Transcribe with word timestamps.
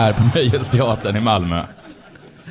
Här 0.00 0.12
på 0.12 0.22
Nöjesteatern 0.34 1.16
i 1.16 1.20
Malmö. 1.20 1.62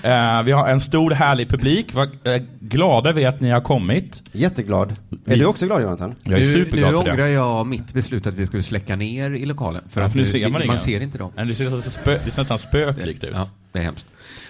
Eh, 0.03 0.43
vi 0.43 0.51
har 0.51 0.67
en 0.67 0.79
stor 0.79 1.11
härlig 1.11 1.49
publik, 1.49 1.93
vad 1.93 2.07
eh, 2.07 2.41
glada 2.59 3.11
vi 3.11 3.23
är 3.23 3.29
att 3.29 3.39
ni 3.39 3.49
har 3.49 3.61
kommit. 3.61 4.23
Jätteglad. 4.31 4.95
Är 5.25 5.37
du 5.37 5.45
också 5.45 5.65
glad 5.65 5.81
Jonathan? 5.81 6.15
Jag 6.23 6.33
är 6.33 6.37
nu, 6.37 6.43
superglad 6.45 6.91
nu 6.91 6.97
för 6.97 7.05
det. 7.05 7.11
ångrar 7.11 7.27
jag 7.27 7.67
mitt 7.67 7.93
beslut 7.93 8.27
att 8.27 8.33
vi 8.33 8.45
skulle 8.45 8.63
släcka 8.63 8.95
ner 8.95 9.31
i 9.31 9.45
lokalen. 9.45 9.83
För 9.89 10.01
att 10.01 10.15
nu 10.15 10.25
ser 10.25 10.49
man 10.49 10.67
man 10.67 10.79
ser 10.79 11.01
inte 11.01 11.17
dem. 11.17 11.31
Nej, 11.35 11.45
Det 11.45 11.55
ser 11.55 11.63
nästan 11.63 11.81
spö, 11.81 12.19
det 12.25 12.31
ser 12.31 12.41
nästan 12.41 12.59
spöklikt 12.59 13.23
ut. 13.23 13.31
Ja, 13.33 13.49
det 13.71 13.79
är 13.79 13.83
hemskt. 13.83 14.07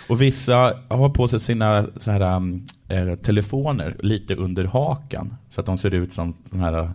Och 0.07 0.21
vissa 0.21 0.73
har 0.89 1.09
på 1.09 1.27
sig 1.27 1.39
sina 1.39 1.85
så 1.97 2.11
här, 2.11 2.21
eh, 2.89 3.15
telefoner 3.15 3.95
lite 3.99 4.35
under 4.35 4.65
hakan. 4.65 5.35
Så 5.49 5.61
att 5.61 5.65
de 5.65 5.77
ser 5.77 5.93
ut 5.93 6.13
som 6.13 6.33
de 6.49 6.59
här 6.59 6.91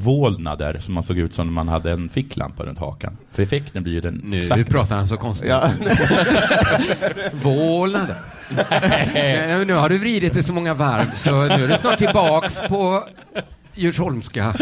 vålnader 0.00 0.78
som 0.78 0.94
man 0.94 1.02
såg 1.02 1.18
ut 1.18 1.34
som 1.34 1.46
när 1.46 1.52
man 1.52 1.68
hade 1.68 1.90
en 1.92 2.08
ficklampa 2.08 2.62
runt 2.64 2.78
hakan. 2.78 3.16
För 3.32 3.42
effekten 3.42 3.82
blir 3.82 3.92
ju 3.92 4.00
den 4.00 4.20
Nu 4.24 4.40
exakt 4.40 4.70
pratar 4.70 4.96
han 4.96 5.06
så 5.06 5.16
konstigt. 5.16 5.48
Ja. 5.48 5.70
Vålnader. 7.42 8.16
Nej, 9.14 9.64
nu 9.64 9.72
har 9.74 9.88
du 9.88 9.98
vridit 9.98 10.34
det 10.34 10.42
så 10.42 10.52
många 10.52 10.74
varv 10.74 11.10
så 11.14 11.30
nu 11.42 11.64
är 11.64 11.68
du 11.68 11.74
snart 11.80 11.98
tillbaks 11.98 12.60
på 12.68 13.04
Djursholmska. 13.74 14.54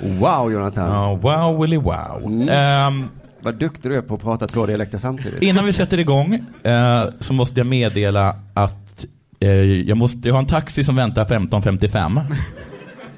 Wow 0.00 0.52
Jonathan. 0.52 0.90
Ja, 0.92 1.14
wow, 1.14 1.60
willy 1.62 1.76
wow. 1.76 2.22
Mm. 2.24 2.48
Ehm, 2.48 3.08
Vad 3.40 3.54
duktig 3.54 3.90
du 3.90 3.96
är 3.96 4.02
på 4.02 4.14
att 4.14 4.22
prata 4.22 4.46
två 4.46 4.66
dialekter 4.66 4.98
samtidigt. 4.98 5.42
innan 5.42 5.66
vi 5.66 5.72
sätter 5.72 5.98
igång 5.98 6.34
eh, 6.62 7.04
så 7.20 7.32
måste 7.32 7.60
jag 7.60 7.66
meddela 7.66 8.36
att 8.54 9.04
eh, 9.40 9.50
jag, 9.62 9.96
måste, 9.98 10.28
jag 10.28 10.34
har 10.34 10.38
en 10.40 10.46
taxi 10.46 10.84
som 10.84 10.96
väntar 10.96 11.24
15.55. 11.24 12.20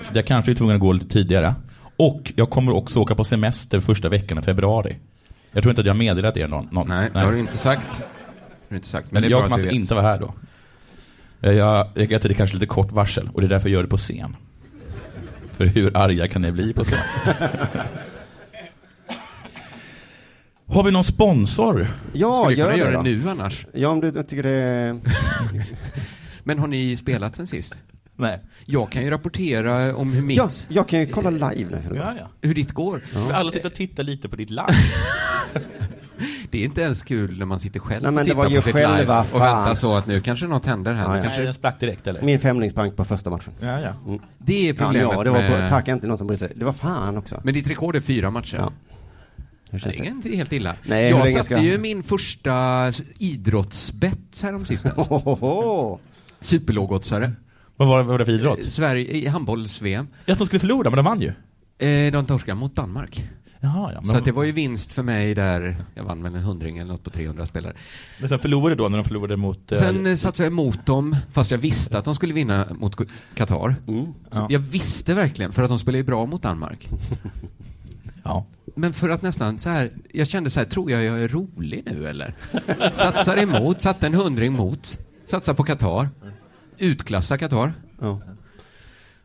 så 0.03 0.11
jag 0.15 0.27
kanske 0.27 0.53
är 0.53 0.55
tvungen 0.55 0.75
att 0.77 0.81
gå 0.81 0.93
lite 0.93 1.09
tidigare. 1.09 1.55
Och 1.97 2.33
jag 2.37 2.51
kommer 2.51 2.73
också 2.73 3.01
åka 3.01 3.15
på 3.15 3.25
semester 3.25 3.81
första 3.81 4.09
veckan 4.09 4.39
i 4.39 4.43
februari. 4.43 4.97
Jag 5.53 5.63
tror 5.63 5.71
inte 5.71 5.81
att 5.81 5.87
jag 5.87 5.95
har 5.95 5.99
meddelat 5.99 6.37
er 6.37 6.49
någon. 6.49 6.69
någon 6.73 6.89
Nej, 6.89 7.11
det 7.13 7.19
har 7.21 7.33
du 7.33 7.39
inte 7.39 7.59
sagt. 7.59 8.05
Du 8.69 8.75
inte 8.77 8.89
sagt. 8.89 9.13
Men 9.13 9.23
det 9.23 9.29
är 9.29 9.31
jag 9.31 9.43
kommer 9.43 9.55
alltså 9.55 9.69
inte 9.69 9.95
vara 9.95 10.05
här 10.07 10.19
då. 10.19 10.35
Eh, 11.41 11.53
Jag, 11.53 11.87
jag 11.95 12.15
att 12.15 12.23
det 12.23 12.29
är 12.31 12.35
kanske 12.35 12.57
lite 12.57 12.67
kort 12.67 12.93
varsel 12.93 13.31
och 13.35 13.41
det 13.41 13.47
är 13.47 13.49
därför 13.49 13.69
jag 13.69 13.75
gör 13.75 13.83
det 13.83 13.89
på 13.89 13.97
scen. 13.97 14.37
För 15.51 15.65
hur 15.67 15.97
arga 15.97 16.29
kan 16.29 16.43
ni 16.43 16.53
bli 16.53 16.73
på 16.73 16.85
scen? 16.85 16.99
Har 20.67 20.83
vi 20.85 20.91
någon 20.91 21.05
sponsor? 21.05 21.89
Ja, 22.13 22.35
Skulle 22.35 22.55
vi 22.55 22.61
gör 22.61 22.67
kunna 22.71 22.79
göra 22.79 22.91
det 23.03 23.11
det 23.11 23.17
då. 23.17 23.25
nu 23.25 23.31
annars? 23.31 23.67
Ja, 23.73 23.89
om 23.89 24.01
du 24.01 24.11
tycker 24.13 24.43
det 24.43 24.51
är... 24.51 24.97
Men 26.45 26.59
har 26.59 26.67
ni 26.69 26.97
spelat 26.97 27.37
sen 27.37 27.47
sist? 27.47 27.77
Nej. 28.23 28.41
Jag 28.67 28.91
kan 28.91 29.03
ju 29.05 29.11
rapportera 29.11 29.97
om 29.97 30.13
hur, 30.13 30.23
mitt, 30.23 30.37
Ja, 30.37 30.49
jag 30.69 30.89
kan 30.89 31.01
ju 31.01 31.07
kolla 31.07 31.31
live 31.31 31.71
nu. 31.71 31.97
Ja, 31.97 32.15
ja. 32.19 32.31
hur 32.41 32.55
ditt 32.55 32.73
går. 32.73 33.01
Ska 33.13 33.35
alla 33.35 33.53
sitta 33.53 33.69
och 33.69 33.75
titta 33.75 34.03
lite 34.03 34.29
på 34.29 34.37
ditt 34.37 34.51
live? 34.51 34.67
Det 36.51 36.59
är 36.59 36.65
inte 36.65 36.81
ens 36.83 37.03
kul 37.03 37.39
när 37.39 37.47
man 37.47 37.61
sitter 37.61 37.81
själv 37.81 38.03
Nej, 38.13 38.21
och 38.21 38.27
tittar 38.27 38.45
på 38.57 38.61
sitt 38.61 38.75
själva 38.75 38.97
live 38.99 39.19
och 39.21 39.27
fan. 39.27 39.41
väntar 39.41 39.75
så 39.75 39.95
att 39.97 40.07
nu 40.07 40.21
kanske 40.21 40.47
något 40.47 40.67
händer 40.67 40.93
här. 40.95 41.05
Ja, 41.05 41.17
ja. 41.17 41.23
Kanske, 41.23 41.39
Nej, 41.39 41.45
den 41.47 41.55
sprack 41.55 41.81
direkt 41.81 42.07
eller? 42.07 42.23
Min 42.23 42.41
femlingsbank 42.41 42.97
på 42.97 43.05
första 43.05 43.31
matchen. 43.31 43.53
Ja, 43.61 43.81
ja. 43.81 44.19
det 44.39 44.69
är 44.69 44.69
Ja, 44.69 44.75
problemet 44.85 45.09
ja, 45.13 45.25
det 45.25 45.31
var 45.31 45.49
på, 45.49 45.53
med... 45.53 45.69
tack 45.69 45.89
inte 45.89 46.07
någon 46.07 46.19
som 46.19 46.27
brydde 46.27 46.39
sig. 46.39 46.53
Det 46.57 46.65
var 46.65 46.73
fan 46.73 47.19
också. 47.19 47.41
Men 47.45 47.55
ditt 47.55 47.69
rekord 47.69 47.97
är 47.97 48.01
fyra 48.01 48.31
matcher. 48.31 48.57
Ja. 48.57 48.73
Det 49.71 49.87
är 50.01 50.05
inte 50.05 50.29
helt 50.37 50.53
illa. 50.53 50.75
Nej, 50.87 51.11
jag 51.11 51.31
satte 51.31 51.45
ska- 51.45 51.61
ju 51.61 51.79
min 51.79 52.03
första 52.03 52.93
idrottsbett 53.19 54.41
häromsistens. 54.43 55.09
Superlågoddsare. 56.41 57.33
Vad 57.83 57.89
var 57.89 57.99
det, 57.99 58.05
vad 58.05 58.13
var 58.13 58.19
det 58.19 58.25
för 58.25 58.33
idrott? 58.33 58.59
Eh, 58.59 58.65
Sverige 58.65 59.05
i 59.17 59.27
handbolls-VM. 59.27 60.09
Jag 60.27 60.39
de 60.39 60.47
skulle 60.47 60.61
förlora, 60.61 60.91
men 60.91 60.97
de 60.97 61.05
vann 61.05 61.21
ju. 61.21 61.33
Eh, 61.89 62.13
de 62.13 62.27
torskade 62.27 62.55
mot 62.55 62.75
Danmark. 62.75 63.25
Jaha, 63.61 63.91
ja. 63.93 63.99
Men, 64.01 64.07
Så 64.07 64.17
att 64.17 64.25
det 64.25 64.33
var 64.33 64.43
ju 64.45 64.53
vinst 64.53 64.93
för 64.93 65.03
mig 65.03 65.35
där. 65.35 65.77
Jag 65.95 66.05
vann 66.05 66.23
väl 66.23 66.35
en 66.35 66.43
hundring 66.43 66.79
eller 66.79 66.93
något 66.93 67.05
på 67.05 67.11
300 67.11 67.47
spelare. 67.47 67.73
men 68.21 68.29
sen 68.29 68.39
förlorade 68.39 68.75
då 68.75 68.89
när 68.89 68.99
de 68.99 69.05
förlorade 69.05 69.37
mot... 69.37 69.73
eh, 69.73 69.79
Sen 69.79 70.07
eh, 70.07 70.15
satsade 70.15 70.47
jag 70.47 70.51
emot 70.53 70.87
dem, 70.87 71.17
fast 71.33 71.51
jag 71.51 71.59
visste 71.59 71.99
att 71.99 72.05
de 72.05 72.15
skulle 72.15 72.35
vinna 72.35 72.67
mot 72.79 72.97
Qatar. 73.35 73.77
Mm. 73.89 74.07
Ja. 74.31 74.47
Jag 74.51 74.59
visste 74.61 75.15
verkligen, 75.15 75.53
för 75.53 75.63
att 75.63 75.69
de 75.69 75.79
spelade 75.79 75.99
ju 75.99 76.05
bra 76.05 76.27
mot 76.27 76.43
Danmark. 76.43 76.89
Ja. 78.25 78.47
Men 78.75 78.93
för 78.93 79.09
att 79.11 79.23
nästan 79.23 79.59
så 79.59 79.71
här, 79.71 79.91
jag 80.13 80.29
kände 80.29 80.51
så 80.51 80.61
här, 80.61 80.67
tror 80.67 80.91
jag 80.91 81.05
jag 81.05 81.23
är 81.23 81.29
rolig 81.29 81.83
nu 81.87 82.07
eller? 82.09 82.35
Satsar 82.95 83.37
emot, 83.37 83.83
satte 83.83 84.07
en 84.07 84.15
hundring 84.15 84.53
mot, 84.53 84.99
satsar 85.27 85.55
på 85.55 85.63
Qatar, 85.65 86.09
utklassa 86.79 87.39
Qatar. 87.39 87.75
Ja. 88.01 88.21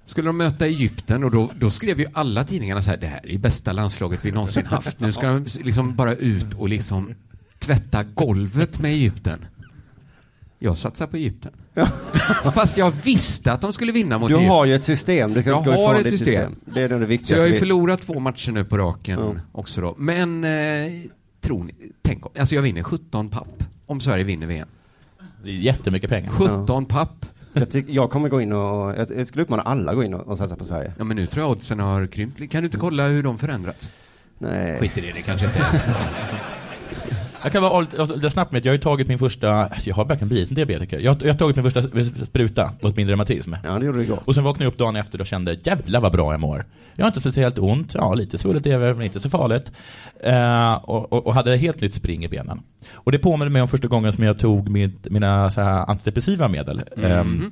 Skulle 0.05 0.29
de 0.29 0.37
möta 0.37 0.65
Egypten 0.65 1.23
och 1.23 1.31
då, 1.31 1.51
då 1.59 1.69
skrev 1.69 1.99
ju 1.99 2.05
alla 2.13 2.43
tidningarna 2.43 2.81
så 2.81 2.89
här, 2.89 2.97
det 2.97 3.07
här 3.07 3.29
är 3.31 3.37
bästa 3.37 3.71
landslaget 3.71 4.25
vi 4.25 4.31
någonsin 4.31 4.65
haft. 4.65 4.99
Nu 4.99 5.11
ska 5.11 5.27
de 5.27 5.45
liksom 5.63 5.95
bara 5.95 6.13
ut 6.15 6.53
och 6.53 6.69
liksom 6.69 7.13
tvätta 7.59 8.03
golvet 8.03 8.79
med 8.79 8.91
Egypten. 8.91 9.45
Jag 10.59 10.77
satsar 10.77 11.07
på 11.07 11.17
Egypten. 11.17 11.51
Fast 12.53 12.77
jag 12.77 12.91
visste 13.03 13.51
att 13.51 13.61
de 13.61 13.73
skulle 13.73 13.91
vinna 13.91 14.17
mot 14.19 14.29
Du 14.29 14.35
Egypten. 14.35 14.49
har 14.51 14.65
ju 14.65 14.73
ett 14.75 14.83
system, 14.83 15.33
du 15.33 15.43
kan 15.43 15.51
Jag 15.51 15.59
inte 15.61 15.69
gå 15.71 15.87
har 15.87 15.95
ett 15.95 16.03
ditt 16.03 16.19
system. 16.19 16.55
Det 16.65 16.81
är 16.81 16.89
det 16.89 16.99
Så 16.99 17.05
viktigaste. 17.05 17.35
jag 17.35 17.41
har 17.41 17.47
ju 17.47 17.59
förlorat 17.59 18.01
två 18.01 18.19
matcher 18.19 18.51
nu 18.51 18.65
på 18.65 18.77
raken 18.77 19.19
Ja. 19.19 19.35
också 19.51 19.81
då. 19.81 19.95
Men, 19.97 20.43
eh, 20.43 20.91
tror 21.41 21.63
ni, 21.63 21.73
tänk 22.01 22.25
om, 22.25 22.31
alltså 22.39 22.55
jag 22.55 22.61
vinner 22.61 22.83
17 22.83 23.29
papp 23.29 23.63
om 23.85 24.01
Sverige 24.01 24.23
vinner 24.23 24.47
VM. 24.47 24.67
Det 25.43 25.49
är 25.49 25.53
jättemycket 25.53 26.09
pengar. 26.09 26.29
17 26.29 26.85
papp. 26.85 27.25
Jag, 27.59 27.69
tyck, 27.72 27.85
jag 27.90 28.09
kommer 28.09 28.29
gå 28.29 28.41
in 28.41 28.53
och, 28.53 28.95
jag, 28.97 29.07
jag 29.18 29.28
skulle 29.28 29.44
uppmana 29.44 29.62
alla 29.63 29.91
att 29.91 29.97
gå 29.97 30.03
in 30.03 30.13
och, 30.13 30.28
och 30.28 30.38
satsa 30.38 30.56
på 30.56 30.63
Sverige. 30.63 30.94
Ja 30.97 31.03
men 31.03 31.18
nu 31.18 31.28
tror 31.28 31.44
jag 31.44 31.51
oddsen 31.51 31.79
har 31.79 32.07
krympt. 32.07 32.51
Kan 32.51 32.62
du 32.62 32.66
inte 32.66 32.78
kolla 32.78 33.07
hur 33.07 33.23
de 33.23 33.38
förändrats? 33.38 33.91
Nej. 34.38 34.79
Skit 34.79 34.97
i 34.97 35.01
det, 35.01 35.12
det 35.12 35.22
kanske 35.22 35.45
inte 35.45 35.59
ens... 35.59 35.88
Jag 37.47 37.51
kan 37.51 37.61
vara 37.63 37.81
lite, 38.15 38.29
snabbt 38.29 38.51
med 38.51 38.59
att 38.59 38.65
jag 38.65 38.71
har 38.71 38.75
ju 38.75 38.81
tagit 38.81 39.07
min 39.07 39.19
första, 39.19 39.69
jag 39.85 39.95
har 39.95 40.05
verkligen 40.05 40.29
blivit 40.29 40.49
en 40.49 40.55
diabetiker. 40.55 40.99
Jag, 40.99 41.11
har- 41.13 41.19
jag 41.21 41.33
har 41.33 41.37
tagit 41.37 41.55
min 41.55 41.71
första 41.71 41.83
spruta 42.25 42.71
mot 42.81 42.97
min 42.97 43.07
reumatism. 43.07 43.53
Ja, 43.63 43.79
det 43.79 43.85
gjorde 43.85 43.97
du 43.97 44.03
igår. 44.03 44.19
Och 44.25 44.35
sen 44.35 44.43
vaknade 44.43 44.65
jag 44.65 44.71
upp 44.71 44.77
dagen 44.77 44.95
efter 44.95 45.21
och 45.21 45.27
kände, 45.27 45.57
jävlar 45.63 46.01
vad 46.01 46.11
bra 46.11 46.33
jag 46.33 46.39
mår. 46.39 46.65
Jag 46.95 47.03
har 47.05 47.07
inte 47.07 47.19
speciellt 47.19 47.59
ont, 47.59 47.93
ja 47.93 48.13
lite 48.13 48.37
svullet 48.37 48.65
över, 48.65 48.93
men 48.93 49.05
inte 49.05 49.19
så 49.19 49.29
farligt. 49.29 49.71
Eh, 50.23 50.73
och, 50.73 51.13
och, 51.13 51.27
och 51.27 51.33
hade 51.33 51.57
helt 51.57 51.81
nytt 51.81 51.93
spring 51.93 52.23
i 52.25 52.27
benen. 52.27 52.61
Och 52.93 53.11
det 53.11 53.19
påminner 53.19 53.49
mig 53.51 53.61
om 53.61 53.67
första 53.67 53.87
gången 53.87 54.13
som 54.13 54.23
jag 54.23 54.39
tog 54.39 54.69
mitt, 54.69 55.09
mina 55.09 55.51
så 55.51 55.61
här, 55.61 55.89
antidepressiva 55.89 56.47
medel. 56.47 56.81
Ehm, 57.03 57.51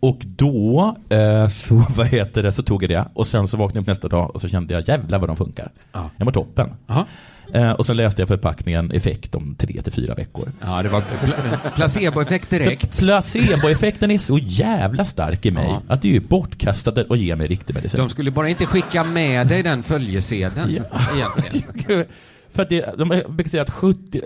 och 0.00 0.20
då, 0.24 0.96
eh, 1.08 1.48
så 1.48 1.74
vad 1.96 2.06
heter 2.06 2.42
det, 2.42 2.52
så 2.52 2.62
tog 2.62 2.82
jag 2.82 2.90
det. 2.90 3.04
Och 3.14 3.26
sen 3.26 3.48
så 3.48 3.56
vaknade 3.56 3.78
jag 3.78 3.82
upp 3.82 3.86
nästa 3.88 4.08
dag 4.08 4.34
och 4.34 4.40
så 4.40 4.48
kände 4.48 4.74
jag, 4.74 4.88
jävlar 4.88 5.18
vad 5.18 5.28
de 5.28 5.36
funkar. 5.36 5.70
Ja. 5.92 6.10
Jag 6.16 6.24
mår 6.24 6.32
toppen. 6.32 6.70
Aha. 6.88 7.06
Eh, 7.54 7.70
och 7.70 7.86
sen 7.86 7.96
läste 7.96 8.22
jag 8.22 8.28
förpackningen 8.28 8.90
effekt 8.92 9.34
om 9.34 9.54
tre 9.58 9.82
till 9.82 9.92
fyra 9.92 10.14
veckor. 10.14 10.52
Ja, 10.60 10.82
det 10.82 10.88
var 10.88 11.00
pla- 11.00 11.56
placeboeffekt 11.74 12.50
direkt. 12.50 12.94
Så 12.94 13.04
placeboeffekten 13.06 14.10
är 14.10 14.18
så 14.18 14.38
jävla 14.38 15.04
stark 15.04 15.46
i 15.46 15.50
mig 15.50 15.66
Ja. 15.68 15.82
att 15.88 16.02
det 16.02 16.08
är 16.08 16.12
ju 16.12 16.20
bortkastat 16.20 16.98
att 17.10 17.18
ge 17.18 17.36
mig 17.36 17.46
riktig 17.48 17.74
medicin. 17.74 18.00
De 18.00 18.08
skulle 18.08 18.30
bara 18.30 18.48
inte 18.48 18.66
skicka 18.66 19.04
med 19.04 19.46
dig 19.46 19.62
den 19.62 19.82
följesedeln. 19.82 20.70
Egentligen. 21.14 22.04
För 22.52 22.62
att 22.62 22.68
det, 22.68 22.94
de 22.98 23.08
brukar 23.08 23.48
säga 23.50 23.62
att 23.62 23.70
70, 23.70 24.20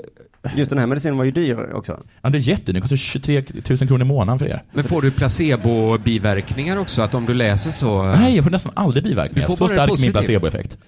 Just 0.57 0.71
den 0.71 0.79
här 0.79 0.87
medicinen 0.87 1.17
var 1.17 1.25
ju 1.25 1.31
dyr 1.31 1.73
också. 1.75 2.01
ja 2.23 2.31
det 2.31 2.39
är 2.39 2.41
jättedyrt, 2.41 2.75
det 2.75 2.81
kostar 2.81 2.97
23 2.97 3.43
000 3.69 3.79
kronor 3.79 4.01
i 4.01 4.05
månaden 4.05 4.39
för 4.39 4.47
er. 4.47 4.63
Men 4.73 4.85
får 4.85 5.03
du 5.03 5.11
placebo-biverkningar 5.11 6.77
också? 6.77 7.03
Att 7.03 7.15
om 7.15 7.27
du 7.27 7.35
läser 7.35 7.71
så... 7.71 8.03
Nej, 8.03 8.35
jag 8.37 8.45
får 8.45 8.51
nästan 8.51 8.73
aldrig 8.77 9.05
biverkningar. 9.05 9.49
Du 9.49 9.57
får 9.57 9.69
Så 9.69 9.75
bara 9.75 9.87
stark 9.87 10.01
min 10.01 10.13
placeboeffekt. 10.13 10.79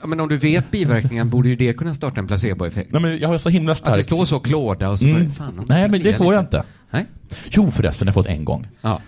Ja, 0.00 0.06
men 0.06 0.20
om 0.20 0.28
du 0.28 0.36
vet 0.36 0.70
biverkningen 0.70 1.30
borde 1.30 1.48
ju 1.48 1.56
det 1.56 1.72
kunna 1.72 1.94
starta 1.94 2.20
en 2.20 2.26
placeboeffekt. 2.26 2.92
Nej 2.92 3.02
men 3.02 3.18
jag 3.18 3.28
har 3.28 3.38
så 3.38 3.48
himla 3.48 3.72
Att 3.72 3.78
det 3.78 3.90
starkt... 3.90 4.04
står 4.04 4.24
så 4.24 4.38
klåda 4.40 4.88
och 4.90 4.98
så 4.98 5.04
Mm. 5.04 5.16
börjar 5.16 5.30
fan, 5.30 5.64
Nej 5.68 5.88
men 5.88 6.02
det 6.02 6.14
får 6.14 6.34
jag 6.34 6.42
inte. 6.42 6.62
Nej? 6.90 7.06
Jo 7.50 7.70
förresten, 7.70 8.06
jag 8.06 8.12
har 8.14 8.22
fått 8.22 8.30
en 8.32 8.44
gång. 8.44 8.66
Ja. 8.80 9.00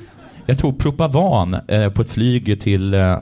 Jag 0.50 0.59
tog 0.59 0.79
Propavan 0.79 1.55
eh, 1.69 1.91
på 1.91 2.03
ett 2.03 2.11
flyg 2.11 2.61
till, 2.61 2.95
eh, 2.95 3.19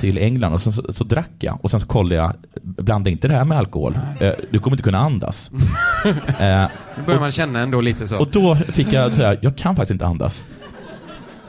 till 0.00 0.18
England 0.18 0.52
och 0.52 0.60
sen 0.62 0.72
så, 0.72 0.92
så 0.92 1.04
drack 1.04 1.30
jag 1.38 1.58
och 1.64 1.70
sen 1.70 1.80
så 1.80 1.86
kollade 1.86 2.14
jag, 2.14 2.32
blanda 2.62 3.10
inte 3.10 3.28
det 3.28 3.34
här 3.34 3.44
med 3.44 3.58
alkohol. 3.58 3.98
Eh, 4.20 4.32
du 4.50 4.58
kommer 4.58 4.74
inte 4.74 4.82
kunna 4.82 4.98
andas. 4.98 5.50
eh, 6.38 6.64
Då 6.96 7.02
börjar 7.06 7.20
man 7.20 7.30
känna 7.30 7.60
ändå 7.60 7.80
lite 7.80 8.08
så. 8.08 8.18
och 8.18 8.28
då 8.30 8.56
fick 8.56 8.92
jag 8.92 9.14
säga, 9.14 9.36
jag 9.40 9.56
kan 9.56 9.76
faktiskt 9.76 9.90
inte 9.90 10.06
andas. 10.06 10.44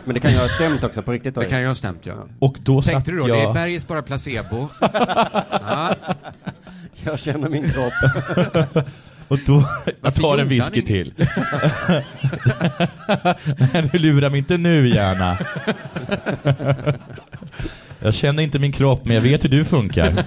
Men 0.05 0.15
det 0.15 0.21
kan 0.21 0.31
ju 0.31 0.37
ha 0.37 0.47
stämt 0.47 0.83
också 0.83 1.01
på 1.01 1.11
riktigt. 1.11 1.35
Då. 1.35 1.41
Det 1.41 1.47
kan 1.47 1.61
ju 1.61 1.67
ha 1.67 1.75
stämt, 1.75 2.05
ja. 2.05 2.13
Och 2.39 2.57
då 2.63 2.81
satt 2.81 2.93
Tänkte 2.93 3.11
du 3.11 3.19
då, 3.19 3.27
det 3.27 3.33
är 3.33 3.43
jag... 3.43 3.53
bergis 3.53 3.87
bara 3.87 4.01
placebo? 4.01 4.69
ja. 5.51 5.95
Jag 7.03 7.19
känner 7.19 7.49
min 7.49 7.69
kropp. 7.69 7.93
Och 9.31 9.39
då, 9.45 9.63
jag 10.01 10.15
tar 10.15 10.37
en 10.37 10.47
whisky 10.47 10.81
till. 10.81 11.13
Nej, 13.73 13.89
du 13.91 13.99
lurar 13.99 14.29
mig 14.29 14.39
inte 14.39 14.57
nu 14.57 14.87
gärna. 14.87 15.37
Jag 17.99 18.13
känner 18.13 18.43
inte 18.43 18.59
min 18.59 18.71
kropp, 18.71 19.05
men 19.05 19.15
jag 19.15 19.21
vet 19.21 19.43
hur 19.43 19.49
du 19.49 19.65
funkar. 19.65 20.23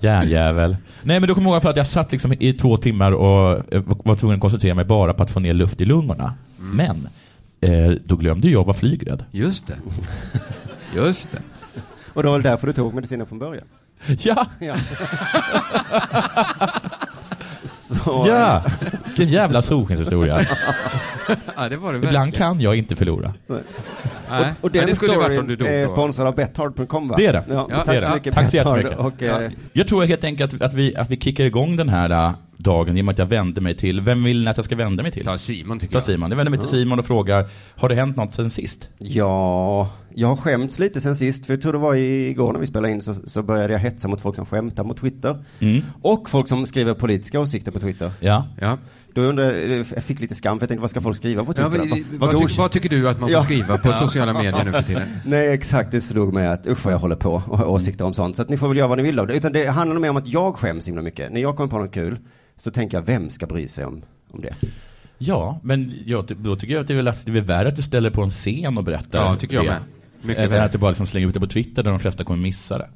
Järnjävel. 0.00 0.76
Nej, 1.02 1.20
men 1.20 1.28
då 1.28 1.34
kommer 1.34 1.50
jag 1.50 1.54
ihåg 1.54 1.62
för 1.62 1.70
att 1.70 1.76
jag 1.76 1.86
satt 1.86 2.12
liksom 2.12 2.32
i 2.32 2.52
två 2.52 2.76
timmar 2.76 3.12
och 3.12 3.74
eh, 3.74 3.82
var 3.86 4.16
tvungen 4.16 4.34
att 4.36 4.40
koncentrera 4.40 4.74
mig 4.74 4.84
bara 4.84 5.14
på 5.14 5.22
att 5.22 5.30
få 5.30 5.40
ner 5.40 5.54
luft 5.54 5.80
i 5.80 5.84
lungorna. 5.84 6.34
Men 6.56 7.08
eh, 7.60 7.90
då 8.04 8.16
glömde 8.16 8.48
jag 8.50 8.64
vara 8.64 8.76
flygrädd. 8.76 9.24
Just 9.30 9.66
det. 9.66 9.76
Just 10.94 11.28
det. 11.32 11.42
Och 12.12 12.22
det 12.22 12.28
var 12.28 12.36
väl 12.36 12.42
därför 12.42 12.66
du 12.66 12.72
tog 12.72 12.94
medicinen 12.94 13.26
från 13.26 13.38
början. 13.38 13.64
Ja, 14.06 14.46
Ja. 14.58 14.74
Så, 18.04 18.24
ja. 18.28 18.62
Vilken 19.06 19.26
jävla 19.34 19.62
solskenshistoria. 19.62 20.40
Ja, 21.56 21.68
det 21.68 21.76
var 21.76 21.92
det 21.92 21.96
Ibland 21.98 22.14
verkligen. 22.16 22.32
kan 22.32 22.60
jag 22.60 22.76
inte 22.76 22.96
förlora. 22.96 23.34
Nej. 23.46 23.58
Och 24.30 24.36
Men 24.62 24.72
den 24.72 24.86
det 24.86 24.94
skulle 24.94 25.16
varit 25.16 25.28
om 25.38 25.44
storyn 25.44 25.46
du 25.46 25.56
dog 25.56 25.68
är 25.68 25.86
sponsrad 25.86 26.26
av 26.26 26.34
Bethard.com 26.34 27.08
va? 27.08 27.14
Det 27.18 27.26
är 27.26 27.32
det. 27.32 27.44
Ja, 27.48 27.66
Ja, 27.70 27.76
tack 27.76 27.86
det 27.86 27.96
är 27.96 28.00
så 28.00 28.06
det. 28.08 28.14
mycket 28.14 28.34
Tack 28.34 28.50
så 28.50 28.56
Bethard. 28.56 28.78
jättemycket. 28.78 28.98
Och, 28.98 29.22
eh, 29.42 29.50
Jag 29.72 29.88
tror 29.88 30.04
helt 30.04 30.24
enkelt 30.24 30.54
att, 30.54 30.62
att, 30.62 30.74
vi, 30.74 30.96
att 30.96 31.10
vi 31.10 31.16
kickar 31.16 31.44
igång 31.44 31.76
den 31.76 31.88
här 31.88 32.10
äh, 32.10 32.32
dagen 32.56 32.96
genom 32.96 33.08
att 33.08 33.18
jag 33.18 33.26
vänder 33.26 33.62
mig 33.62 33.74
till, 33.76 34.00
vem 34.00 34.24
vill 34.24 34.44
ni 34.44 34.50
att 34.50 34.56
jag 34.56 34.64
ska 34.64 34.76
vända 34.76 35.02
mig 35.02 35.12
till? 35.12 35.24
Ta 35.24 35.38
Simon 35.38 35.78
tycker 35.78 35.92
Ta 35.92 35.96
jag. 35.96 36.02
Simon. 36.02 36.30
Jag 36.30 36.36
vänder 36.36 36.50
mig 36.50 36.58
till 36.60 36.68
Simon 36.68 36.98
och 36.98 37.06
frågar, 37.06 37.46
har 37.76 37.88
det 37.88 37.94
hänt 37.94 38.16
något 38.16 38.34
sen 38.34 38.50
sist? 38.50 38.88
Ja, 38.98 39.88
jag 40.14 40.28
har 40.28 40.36
skämts 40.36 40.78
lite 40.78 41.00
sen 41.00 41.16
sist. 41.16 41.46
För 41.46 41.52
jag 41.54 41.60
tror 41.62 41.72
det 41.72 41.78
var 41.78 41.94
igår 41.94 42.52
när 42.52 42.60
vi 42.60 42.66
spelade 42.66 42.92
in 42.94 43.00
så, 43.02 43.14
så 43.14 43.42
började 43.42 43.72
jag 43.72 43.80
hetsa 43.80 44.08
mot 44.08 44.20
folk 44.20 44.36
som 44.36 44.46
skämtar 44.46 44.84
mot 44.84 44.96
Twitter. 45.00 45.44
Mm. 45.58 45.82
Och 46.02 46.30
folk 46.30 46.48
som 46.48 46.66
skriver 46.66 46.94
politiska 46.94 47.40
åsikter 47.40 47.72
på 47.72 47.80
Twitter. 47.80 48.12
Ja. 48.20 48.46
Ja. 48.60 48.78
Då 49.14 49.20
undrar 49.20 49.44
jag, 49.44 49.78
jag 49.78 49.86
fick 50.04 50.20
lite 50.20 50.34
skam 50.34 50.58
för 50.58 50.62
jag 50.62 50.68
tänkte 50.68 50.80
vad 50.80 50.90
ska 50.90 51.00
folk 51.00 51.16
skriva 51.16 51.44
på 51.44 51.52
Ja, 51.56 51.70
Twitter? 51.70 51.88
vad, 51.88 51.88
då? 51.88 52.26
vad, 52.26 52.34
god- 52.34 52.48
tyck, 52.48 52.58
vad 52.58 52.70
tycker 52.70 52.88
du 52.88 53.08
att 53.08 53.20
man 53.20 53.28
får 53.28 53.36
Ja. 53.36 53.42
skriva 53.42 53.78
på 53.78 53.92
sociala 53.92 54.32
medier 54.32 54.64
nu 54.64 54.72
för 54.72 54.82
tiden? 54.82 55.08
Nej 55.24 55.48
exakt, 55.48 55.92
det 55.92 56.00
slog 56.00 56.32
mig 56.34 56.46
att 56.46 56.66
usch 56.66 56.84
vad 56.84 56.94
jag 56.94 56.98
håller 56.98 57.16
på 57.16 57.32
och 57.46 57.58
har 57.58 57.64
åsikter 57.66 58.04
om 58.04 58.14
sånt. 58.14 58.36
Så 58.36 58.42
att 58.42 58.48
ni 58.48 58.56
får 58.56 58.68
väl 58.68 58.76
göra 58.76 58.88
vad 58.88 58.98
ni 58.98 59.04
vill 59.04 59.18
av 59.18 59.26
det. 59.26 59.34
Utan 59.36 59.52
det 59.52 59.66
handlar 59.66 59.98
mer 60.00 60.10
om 60.10 60.16
att 60.16 60.26
jag 60.26 60.56
skäms 60.56 60.88
himla 60.88 61.02
mycket. 61.02 61.32
När 61.32 61.40
jag 61.40 61.56
kommer 61.56 61.70
på 61.70 61.78
något 61.78 61.92
kul 61.94 62.18
så 62.56 62.70
tänker 62.70 62.96
jag, 62.96 63.02
vem 63.02 63.30
ska 63.30 63.46
bry 63.46 63.68
sig 63.68 63.84
om, 63.84 64.02
om 64.30 64.40
det? 64.40 64.54
Ja, 65.18 65.60
men 65.62 65.92
jag, 66.06 66.24
då 66.36 66.56
tycker 66.56 66.74
jag 66.74 66.80
att 66.80 66.86
det 66.86 66.92
är, 66.94 66.96
väl, 66.96 67.08
att 67.08 67.26
det 67.26 67.36
är 67.36 67.40
värre 67.40 67.68
att 67.68 67.76
du 67.76 67.82
ställer 67.82 68.10
på 68.10 68.22
en 68.22 68.30
scen 68.30 68.78
och 68.78 68.84
berättar 68.84 69.18
Ja, 69.24 69.36
tycker 69.36 69.54
jag 69.56 69.64
det. 69.64 69.70
med. 69.70 69.80
Mycket 70.22 70.50
värre. 70.50 70.64
att 70.64 70.72
du 70.72 70.78
bara 70.78 70.90
liksom 70.90 71.06
slänger 71.06 71.28
ut 71.28 71.34
det 71.34 71.40
på 71.40 71.46
Twitter 71.46 71.82
där 71.82 71.90
de 71.90 72.00
flesta 72.00 72.24
kommer 72.24 72.42
missa 72.42 72.78
det. 72.78 72.88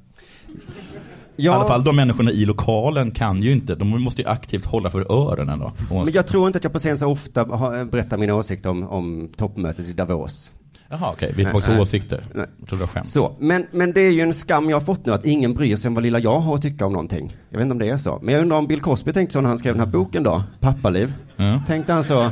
Ja, 1.36 1.52
I 1.52 1.54
alla 1.54 1.66
fall 1.66 1.84
de 1.84 1.96
människorna 1.96 2.30
i 2.30 2.44
lokalen 2.44 3.10
kan 3.10 3.42
ju 3.42 3.52
inte, 3.52 3.74
de 3.74 4.02
måste 4.02 4.22
ju 4.22 4.28
aktivt 4.28 4.64
hålla 4.64 4.90
för 4.90 5.12
öronen 5.12 5.58
då. 5.58 5.72
Men 5.90 6.12
jag 6.12 6.26
tror 6.26 6.46
inte 6.46 6.56
att 6.56 6.64
jag 6.64 6.72
på 6.72 6.78
scen 6.78 6.98
så 6.98 7.06
ofta 7.06 7.44
har, 7.44 7.84
berättar 7.84 8.18
mina 8.18 8.34
åsikter 8.34 8.70
om, 8.70 8.88
om 8.88 9.28
toppmötet 9.36 9.88
i 9.88 9.92
Davos. 9.92 10.52
Jaha, 11.00 11.10
okej. 11.12 11.32
Vi 11.36 11.42
är 11.42 11.46
tillbaka 11.46 11.74
på 11.76 11.82
åsikter. 11.82 12.24
Nej. 12.34 12.46
Jag 12.60 12.68
tror 12.68 12.78
det 12.78 12.82
var 12.84 12.88
skämt. 12.88 13.08
Så, 13.08 13.36
men, 13.38 13.66
men 13.70 13.92
det 13.92 14.00
är 14.00 14.10
ju 14.10 14.20
en 14.20 14.34
skam 14.34 14.70
jag 14.70 14.76
har 14.76 14.84
fått 14.84 15.06
nu 15.06 15.12
att 15.12 15.24
ingen 15.24 15.54
bryr 15.54 15.76
sig 15.76 15.88
om 15.88 15.94
vad 15.94 16.02
lilla 16.04 16.18
jag 16.18 16.40
har 16.40 16.54
att 16.54 16.62
tycka 16.62 16.86
om 16.86 16.92
någonting. 16.92 17.36
Jag 17.50 17.58
vet 17.58 17.62
inte 17.62 17.72
om 17.72 17.78
det 17.78 17.88
är 17.88 17.96
så. 17.96 18.18
Men 18.22 18.34
jag 18.34 18.42
undrar 18.42 18.56
om 18.56 18.66
Bill 18.66 18.80
Cosby 18.80 19.12
tänkte 19.12 19.32
så 19.32 19.40
när 19.40 19.48
han 19.48 19.58
skrev 19.58 19.74
den 19.74 19.80
här 19.80 19.92
boken 19.92 20.22
då, 20.22 20.42
Pappaliv. 20.60 21.12
Mm. 21.36 21.60
Tänkte 21.66 21.92
han 21.92 22.04
så, 22.04 22.30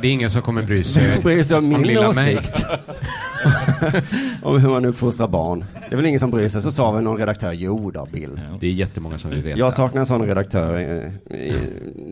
Det 0.00 0.08
är 0.08 0.12
ingen 0.12 0.30
som 0.30 0.42
kommer 0.42 0.62
bry 0.62 0.82
sig 0.82 1.20
bryr 1.22 1.42
sig 1.42 1.58
om 1.58 1.68
min 1.68 1.82
lilla 1.82 2.12
mig. 2.12 2.36
åsikt. 2.38 2.66
om 4.42 4.60
hur 4.60 4.68
man 4.70 4.84
uppfostrar 4.84 5.28
barn. 5.28 5.64
Det 5.88 5.94
är 5.94 5.96
väl 5.96 6.06
ingen 6.06 6.20
som 6.20 6.30
bryr 6.30 6.48
sig. 6.48 6.62
Så 6.62 6.72
sa 6.72 6.90
väl 6.92 7.04
någon 7.04 7.18
redaktör, 7.18 7.52
jo 7.52 7.90
då 7.90 8.06
Bill. 8.12 8.40
Det 8.60 8.66
är 8.66 8.70
jättemånga 8.72 9.18
som 9.18 9.30
vill 9.30 9.42
veta. 9.42 9.58
Jag 9.58 9.72
saknar 9.72 10.00
en 10.00 10.06
sån 10.06 10.26
redaktör. 10.26 10.74
eh, 10.74 11.38
eh, 11.48 11.54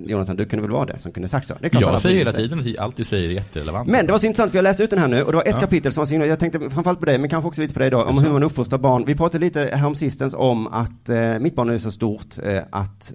Jonathan, 0.06 0.36
du 0.36 0.44
kunde 0.44 0.62
väl 0.62 0.70
vara 0.70 0.86
det 0.86 0.98
som 0.98 1.12
kunde 1.12 1.28
sagt 1.28 1.46
så? 1.48 1.54
Det 1.60 1.66
är 1.66 1.70
klart 1.70 1.82
alla 1.82 1.92
Jag 1.92 2.00
säger 2.00 2.14
bryr 2.14 2.18
hela 2.20 2.32
sig. 2.32 2.42
tiden 2.48 2.58
att 2.78 2.84
allt 2.84 2.96
du 2.96 3.04
säger 3.04 3.28
är 3.28 3.32
jätterelevant. 3.32 3.88
Men 3.88 4.06
det 4.06 4.12
var 4.12 4.18
så 4.18 4.26
intressant 4.26 4.50
för 4.52 4.58
jag 4.58 4.62
läste 4.62 4.82
ut 4.82 4.90
den 4.90 4.98
här 4.98 5.08
nu 5.08 5.22
och 5.22 5.32
det 5.32 5.36
var 5.36 5.42
ett 5.48 5.54
Ja. 5.60 5.60
Kapitel 5.90 5.92
som 5.92 6.00
var 6.00 6.06
så 6.06 6.14
himla- 6.14 6.26
jag 6.26 6.38
tänkte 6.38 6.70
framförallt 6.70 7.00
på 7.00 7.06
dig 7.06 7.18
men 7.18 7.30
kanske 7.30 7.48
också 7.48 7.60
lite 7.62 7.74
på 7.74 7.80
dig 7.80 7.90
då, 7.90 8.02
om 8.02 8.18
hur 8.24 8.30
man 8.32 8.42
uppfostrar 8.42 8.78
barn. 8.78 9.04
Vi 9.06 9.14
pratade 9.14 9.44
lite 9.44 9.60
häromsistens 9.74 10.34
om 10.34 10.66
att 10.66 11.08
eh, 11.08 11.38
mitt 11.38 11.54
barn 11.54 11.68
är 11.70 11.78
så 11.78 11.90
stort 11.90 12.38
eh, 12.42 12.62
att 12.72 13.12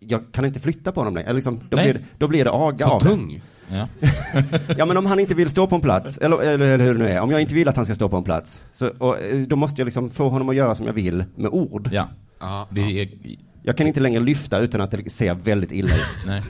jag 0.00 0.20
kan 0.32 0.44
inte 0.44 0.60
flytta 0.60 0.92
på 0.92 1.00
honom 1.00 1.14
längre. 1.14 1.26
Eller 1.28 1.34
liksom, 1.34 1.60
då, 1.70 1.76
Nej. 1.76 1.84
blir, 1.84 1.94
det- 1.94 2.04
då 2.18 2.28
blir 2.28 2.44
det 2.44 2.50
aga 2.50 2.86
Så 2.86 2.92
av 2.92 3.02
det. 3.02 3.08
tung. 3.08 3.42
Ja. 3.72 3.88
Ja 4.78 4.86
men 4.86 4.96
om 4.96 5.06
han 5.06 5.20
inte 5.20 5.34
vill 5.34 5.48
stå 5.50 5.66
på 5.66 5.74
en 5.74 5.80
plats, 5.80 6.18
eller, 6.18 6.42
eller, 6.42 6.66
eller 6.74 6.84
hur 6.84 6.92
det 6.94 6.98
nu 6.98 7.08
är, 7.08 7.20
om 7.20 7.30
jag 7.30 7.40
inte 7.40 7.54
vill 7.54 7.68
att 7.68 7.76
han 7.76 7.84
ska 7.84 7.94
stå 7.94 8.08
på 8.08 8.16
en 8.16 8.22
plats, 8.24 8.64
så, 8.72 8.88
och, 8.98 9.18
eh, 9.22 9.38
då 9.38 9.56
måste 9.56 9.80
jag 9.80 9.84
liksom 9.86 10.10
få 10.10 10.28
honom 10.28 10.48
att 10.48 10.56
göra 10.56 10.74
som 10.74 10.86
jag 10.86 10.92
vill 10.92 11.24
med 11.36 11.50
ord. 11.50 11.88
ja. 11.92 12.08
Ja, 12.40 12.68
Det 12.70 12.80
är... 13.02 13.08
Jag 13.66 13.76
kan 13.76 13.86
inte 13.86 14.00
längre 14.00 14.20
lyfta 14.20 14.58
utan 14.58 14.80
att 14.80 14.90
det 14.90 15.10
ser 15.12 15.34
väldigt 15.34 15.72
illa 15.72 15.88
ut. 15.94 16.26
Nej. 16.26 16.42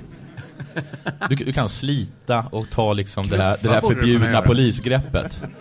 Du, 1.28 1.34
du 1.36 1.52
kan 1.52 1.68
slita 1.68 2.44
och 2.52 2.70
ta 2.70 2.92
liksom 2.92 3.26
det 3.26 3.42
här, 3.42 3.56
det 3.62 3.68
här 3.68 3.80
förbjudna 3.80 4.42
polisgreppet. 4.42 5.42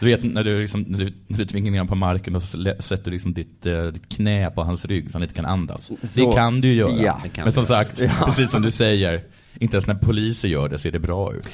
Du 0.00 0.06
vet 0.06 0.24
när 0.24 0.44
du, 0.44 0.60
liksom, 0.60 0.82
när 0.82 0.98
du, 0.98 1.12
när 1.26 1.38
du 1.38 1.44
tvingar 1.44 1.70
ner 1.70 1.78
honom 1.78 1.88
på 1.88 1.94
marken 1.94 2.36
och 2.36 2.42
så 2.42 2.72
sätter 2.80 3.04
du 3.04 3.10
liksom 3.10 3.34
ditt, 3.34 3.66
eh, 3.66 3.82
ditt 3.82 4.08
knä 4.08 4.50
på 4.50 4.62
hans 4.62 4.84
rygg 4.84 5.10
så 5.10 5.12
han 5.12 5.22
inte 5.22 5.34
kan 5.34 5.44
andas. 5.46 5.90
Så- 6.02 6.20
det 6.26 6.34
kan 6.34 6.60
du 6.60 6.72
göra. 6.72 6.90
Ja, 7.02 7.20
kan 7.34 7.44
Men 7.44 7.52
som 7.52 7.64
sagt, 7.64 8.00
Ja. 8.00 8.10
precis 8.26 8.50
som 8.50 8.62
du 8.62 8.70
säger, 8.70 9.20
inte 9.58 9.76
ens 9.76 9.86
när 9.86 9.94
poliser 9.94 10.48
gör 10.48 10.68
det 10.68 10.78
ser 10.78 10.92
det 10.92 10.98
bra 10.98 11.34
ut. 11.34 11.48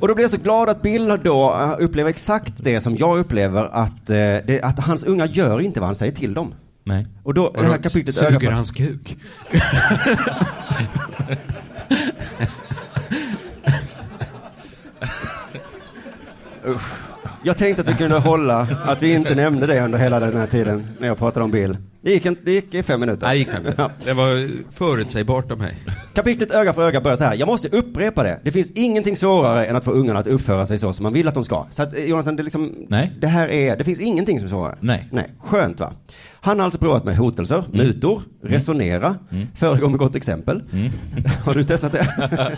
Och 0.00 0.08
då 0.08 0.14
blir 0.14 0.24
jag 0.24 0.30
så 0.30 0.36
glad 0.38 0.68
att 0.68 0.82
Bill 0.82 1.18
då 1.24 1.54
eh, 1.60 1.84
upplever 1.84 2.10
exakt 2.10 2.52
det 2.56 2.80
som 2.80 2.96
jag 2.96 3.18
upplever 3.18 3.64
att, 3.64 4.10
eh, 4.10 4.16
det, 4.16 4.60
att 4.62 4.78
hans 4.78 5.04
unga 5.04 5.26
gör 5.26 5.60
inte 5.60 5.80
vad 5.80 5.88
han 5.88 5.94
säger 5.96 6.12
till 6.12 6.34
dem. 6.34 6.54
Nej. 6.84 7.06
Och 7.22 7.34
då, 7.34 7.52
det 7.58 7.66
här 7.66 7.78
kapitlet 7.78 8.18
öga 8.22 8.26
Suger 8.26 8.38
för- 8.48 8.52
hans 8.54 8.70
kuk? 8.70 9.16
Jag 17.42 17.58
tänkte 17.58 17.82
att 17.82 17.88
vi 17.88 17.94
kunde 17.94 18.18
hålla, 18.18 18.68
att 18.84 19.02
vi 19.02 19.14
inte 19.14 19.34
nämnde 19.34 19.66
det 19.66 19.80
under 19.84 19.98
hela 19.98 20.20
den 20.20 20.36
här 20.40 20.46
tiden 20.46 20.86
när 20.98 21.08
jag 21.08 21.18
pratade 21.18 21.44
om 21.44 21.50
Bill. 21.50 21.76
Det 22.00 22.10
gick, 22.12 22.26
en, 22.26 22.36
det 22.44 22.52
gick 22.52 22.74
i 22.74 22.82
fem 22.82 23.00
minuter. 23.00 23.26
Nej, 23.26 23.34
det 23.34 23.38
gick 23.38 23.48
fem 23.50 23.62
minuter. 23.62 23.90
Det 24.04 24.12
var 24.12 24.48
förutsägbart 24.74 25.50
av 25.52 25.58
mig. 25.58 25.70
Kapitlet 26.14 26.50
öga 26.50 26.72
för 26.72 26.82
öga 26.88 27.00
börjar 27.00 27.16
så 27.16 27.24
här. 27.24 27.34
Jag 27.34 27.46
måste 27.46 27.68
upprepa 27.68 28.22
det. 28.22 28.40
Det 28.44 28.52
finns 28.52 28.70
ingenting 28.70 29.16
svårare 29.16 29.66
än 29.66 29.76
att 29.76 29.84
få 29.84 29.90
ungarna 29.90 30.18
att 30.20 30.26
uppföra 30.26 30.66
sig 30.66 30.78
så 30.78 30.92
som 30.92 31.02
man 31.02 31.12
vill 31.12 31.28
att 31.28 31.34
de 31.34 31.44
ska. 31.44 31.66
Så 31.70 31.82
att 31.82 31.96
eh, 31.96 32.04
Jonathan, 32.04 32.36
det, 32.36 32.42
liksom, 32.42 32.74
Nej. 32.88 33.12
det 33.20 33.26
här 33.26 33.48
är, 33.48 33.76
det 33.76 33.84
finns 33.84 34.00
ingenting 34.00 34.38
som 34.38 34.46
är 34.46 34.50
svårare. 34.50 34.76
Nej. 34.80 35.08
Nej. 35.12 35.30
Skönt 35.40 35.80
va? 35.80 35.92
Han 36.40 36.58
har 36.58 36.64
alltså 36.64 36.78
provat 36.78 37.04
med 37.04 37.16
hotelser, 37.16 37.64
Mm. 37.72 37.86
mutor, 37.86 38.22
resonera, 38.42 39.16
föregå 39.54 39.88
med 39.88 39.98
gott 39.98 40.14
exempel. 40.14 40.62
Mm. 40.72 40.90
Har 41.44 41.54
du 41.54 41.62
testat 41.64 41.92
det? 41.92 42.06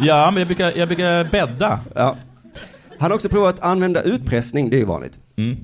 Ja, 0.00 0.30
men 0.30 0.38
jag 0.40 0.46
brukar, 0.46 0.72
jag 0.76 0.88
brukar 0.88 1.24
bädda. 1.24 1.80
ja. 1.94 2.16
Han 2.98 3.10
har 3.10 3.14
också 3.16 3.28
provat 3.28 3.54
att 3.54 3.64
använda 3.64 4.02
utpressning, 4.02 4.70
det 4.70 4.76
är 4.76 4.80
ju 4.80 4.84
vanligt. 4.84 5.20
Mm. 5.36 5.56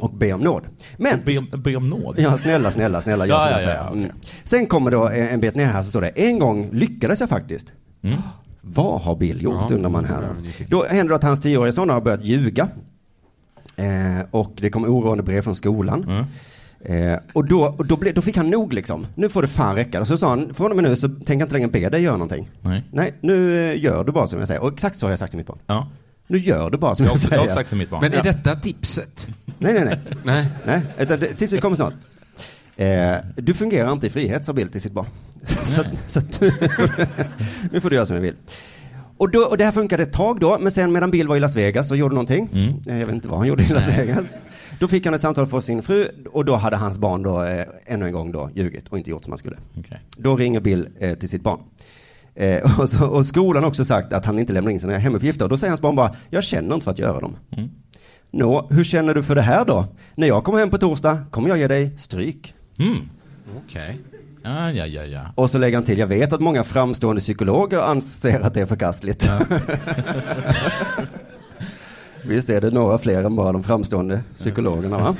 Och 0.00 0.14
be 0.14 0.32
om 0.32 0.40
nåd. 0.40 0.62
Men 0.96 1.20
Be, 1.24 1.38
om- 1.38 1.62
be 1.62 1.76
om 1.76 1.90
nåd. 1.90 2.14
Ja, 2.18 2.38
snälla, 2.38 2.70
snälla, 2.70 3.02
snälla, 3.02 3.26
jag 3.26 3.40
Ja, 3.40 3.50
ja, 3.50 3.58
säga. 3.58 3.74
ja, 3.76 3.88
okej. 3.88 4.02
Mm. 4.04 4.16
Sen 4.44 4.66
kommer 4.66 4.90
då 4.90 5.08
en 5.08 5.40
bit 5.40 5.54
ner 5.54 5.66
här 5.66 5.82
så 5.82 5.88
står 5.88 6.00
det, 6.00 6.08
en 6.08 6.38
gång 6.38 6.68
lyckades 6.72 7.20
jag 7.20 7.28
faktiskt. 7.28 7.74
Mm. 8.02 8.18
Vad 8.60 9.00
har 9.00 9.16
Bill 9.16 9.42
gjort 9.42 9.54
Ja, 9.70 9.74
undrar 9.76 9.90
man 9.90 10.04
här. 10.04 10.34
Då 10.68 10.84
händer 10.84 11.08
det 11.08 11.14
att 11.14 11.22
hans 11.22 11.40
tioåriga 11.40 11.72
son 11.72 11.90
har 11.90 12.00
börjat 12.00 12.24
ljuga. 12.24 12.68
Eh, 13.76 14.26
och 14.30 14.52
det 14.56 14.70
kommer 14.70 14.88
oroande 14.88 15.22
brev 15.22 15.42
från 15.42 15.54
skolan. 15.54 16.04
Mm. 16.04 16.24
Eh, 17.12 17.18
och 17.32 17.44
då, 17.46 17.74
och 17.78 17.86
då, 17.86 17.96
ble, 17.96 18.12
då 18.12 18.22
fick 18.22 18.36
han 18.36 18.50
nog 18.50 18.72
liksom. 18.72 19.06
Nu 19.14 19.28
får 19.28 19.42
det 19.42 19.48
fan 19.48 19.76
räcka. 19.76 20.00
Och 20.00 20.06
så 20.08 20.16
sa 20.16 20.28
han, 20.28 20.54
från 20.54 20.70
och 20.70 20.76
med 20.76 20.84
nu 20.84 20.96
så 20.96 21.08
tänker 21.08 21.32
jag 21.32 21.40
inte 21.42 21.54
längre 21.54 21.68
be 21.68 21.88
dig 21.88 22.02
göra 22.02 22.16
någonting. 22.16 22.50
Nej. 22.60 22.84
Nej, 22.92 23.14
nu 23.20 23.52
gör 23.76 24.04
du 24.04 24.12
bara 24.12 24.26
som 24.26 24.38
jag 24.38 24.48
säger. 24.48 24.62
Och 24.62 24.72
exakt 24.72 24.98
så 24.98 25.06
har 25.06 25.10
jag 25.10 25.18
sagt 25.18 25.30
till 25.32 25.38
mitt 25.38 25.46
barn. 25.46 25.58
Ja. 25.66 25.86
Nu 26.32 26.38
gör 26.38 26.70
du 26.70 26.78
bara 26.78 26.94
som 26.94 27.06
Jag 27.06 27.10
jag, 27.10 27.12
har 27.12 27.16
också, 27.16 27.24
jag 27.24 27.30
säger. 27.38 27.48
har 27.48 27.54
sagt 27.54 27.68
till 27.68 27.78
mitt 27.78 27.90
barn. 27.90 28.00
Men 28.00 28.12
är 28.12 28.22
detta 28.22 28.54
tipset? 28.54 29.28
Nej, 29.58 29.72
nej, 29.74 29.84
nej. 29.84 29.98
Nej. 30.24 30.46
Nej, 30.66 30.80
utan 30.98 31.20
det, 31.20 31.26
tipset 31.34 31.60
kommer 31.60 31.76
snart. 31.76 31.94
Eh, 32.76 33.16
du 33.36 33.54
fungerar 33.54 33.92
inte 33.92 34.06
i 34.06 34.10
frihet, 34.10 34.44
sa 34.44 34.52
Bill 34.52 34.68
till 34.68 34.80
sitt 34.80 34.92
barn. 34.92 35.06
så 35.64 35.82
så 36.06 36.20
nu 37.72 37.80
får 37.80 37.90
du 37.90 37.96
göra 37.96 38.06
som 38.06 38.16
jag 38.16 38.22
vill. 38.22 38.34
Och, 39.16 39.30
då, 39.30 39.40
och 39.40 39.58
det 39.58 39.64
här 39.64 39.72
funkade 39.72 40.02
ett 40.02 40.12
tag 40.12 40.40
då, 40.40 40.58
men 40.58 40.72
sen 40.72 40.92
medan 40.92 41.10
Bill 41.10 41.28
var 41.28 41.36
i 41.36 41.40
Las 41.40 41.56
Vegas 41.56 41.90
och 41.90 41.96
gjorde 41.96 42.14
någonting, 42.14 42.48
Mm. 42.52 42.74
eh, 42.86 42.98
jag 42.98 43.06
vet 43.06 43.14
inte 43.14 43.28
vad 43.28 43.38
han 43.38 43.48
gjorde 43.48 43.62
i 43.62 43.68
Las 43.68 43.86
Nej. 43.86 44.06
Vegas, 44.06 44.26
då 44.78 44.88
fick 44.88 45.04
han 45.04 45.14
ett 45.14 45.20
samtal 45.20 45.46
från 45.46 45.62
sin 45.62 45.82
fru 45.82 46.06
och 46.32 46.44
då 46.44 46.56
hade 46.56 46.76
hans 46.76 46.98
barn 46.98 47.22
då 47.22 47.44
eh, 47.44 47.64
ännu 47.86 48.06
en 48.06 48.12
gång 48.12 48.32
då 48.32 48.50
ljugit 48.54 48.88
och 48.88 48.98
inte 48.98 49.10
gjort 49.10 49.24
som 49.24 49.30
han 49.32 49.38
skulle. 49.38 49.56
Okej. 49.78 50.00
Då 50.16 50.36
ringer 50.36 50.60
Bill 50.60 50.88
eh, 51.00 51.14
till 51.14 51.28
sitt 51.28 51.42
barn. 51.42 51.58
Eh, 52.34 52.78
och, 52.80 52.90
så, 52.90 53.06
och 53.06 53.26
skolan 53.26 53.62
har 53.62 53.70
också 53.70 53.84
sagt 53.84 54.12
att 54.12 54.26
han 54.26 54.38
inte 54.38 54.52
lämnar 54.52 54.70
in 54.70 54.80
sina 54.80 54.98
hemuppgifter. 54.98 55.48
Då 55.48 55.56
säger 55.56 55.70
hans 55.70 55.80
barn 55.80 55.96
bara, 55.96 56.14
jag 56.30 56.44
känner 56.44 56.74
inte 56.74 56.84
för 56.84 56.90
att 56.90 56.98
göra 56.98 57.20
dem. 57.20 57.36
Mm. 57.56 57.70
Nå, 58.30 58.68
hur 58.70 58.84
känner 58.84 59.14
du 59.14 59.22
för 59.22 59.34
det 59.34 59.42
här 59.42 59.64
då? 59.64 59.86
När 60.14 60.28
jag 60.28 60.44
kommer 60.44 60.58
hem 60.58 60.70
på 60.70 60.78
torsdag 60.78 61.24
kommer 61.30 61.48
jag 61.48 61.58
ge 61.58 61.68
dig 61.68 61.98
stryk. 61.98 62.54
Mm. 62.78 62.98
Okej. 63.64 63.98
Ja, 64.42 64.70
ja, 64.70 64.86
ja, 64.86 65.04
ja. 65.04 65.32
Och 65.34 65.50
så 65.50 65.58
lägger 65.58 65.76
han 65.76 65.84
till, 65.84 65.98
jag 65.98 66.06
vet 66.06 66.32
att 66.32 66.40
många 66.40 66.64
framstående 66.64 67.20
psykologer 67.20 67.78
anser 67.78 68.40
att 68.40 68.54
det 68.54 68.60
är 68.60 68.66
förkastligt. 68.66 69.22
Visst 72.24 72.50
är 72.50 72.60
det 72.60 72.70
några 72.70 72.98
fler 72.98 73.24
än 73.24 73.36
bara 73.36 73.52
de 73.52 73.62
framstående 73.62 74.22
psykologerna 74.36 74.98
va? 74.98 75.16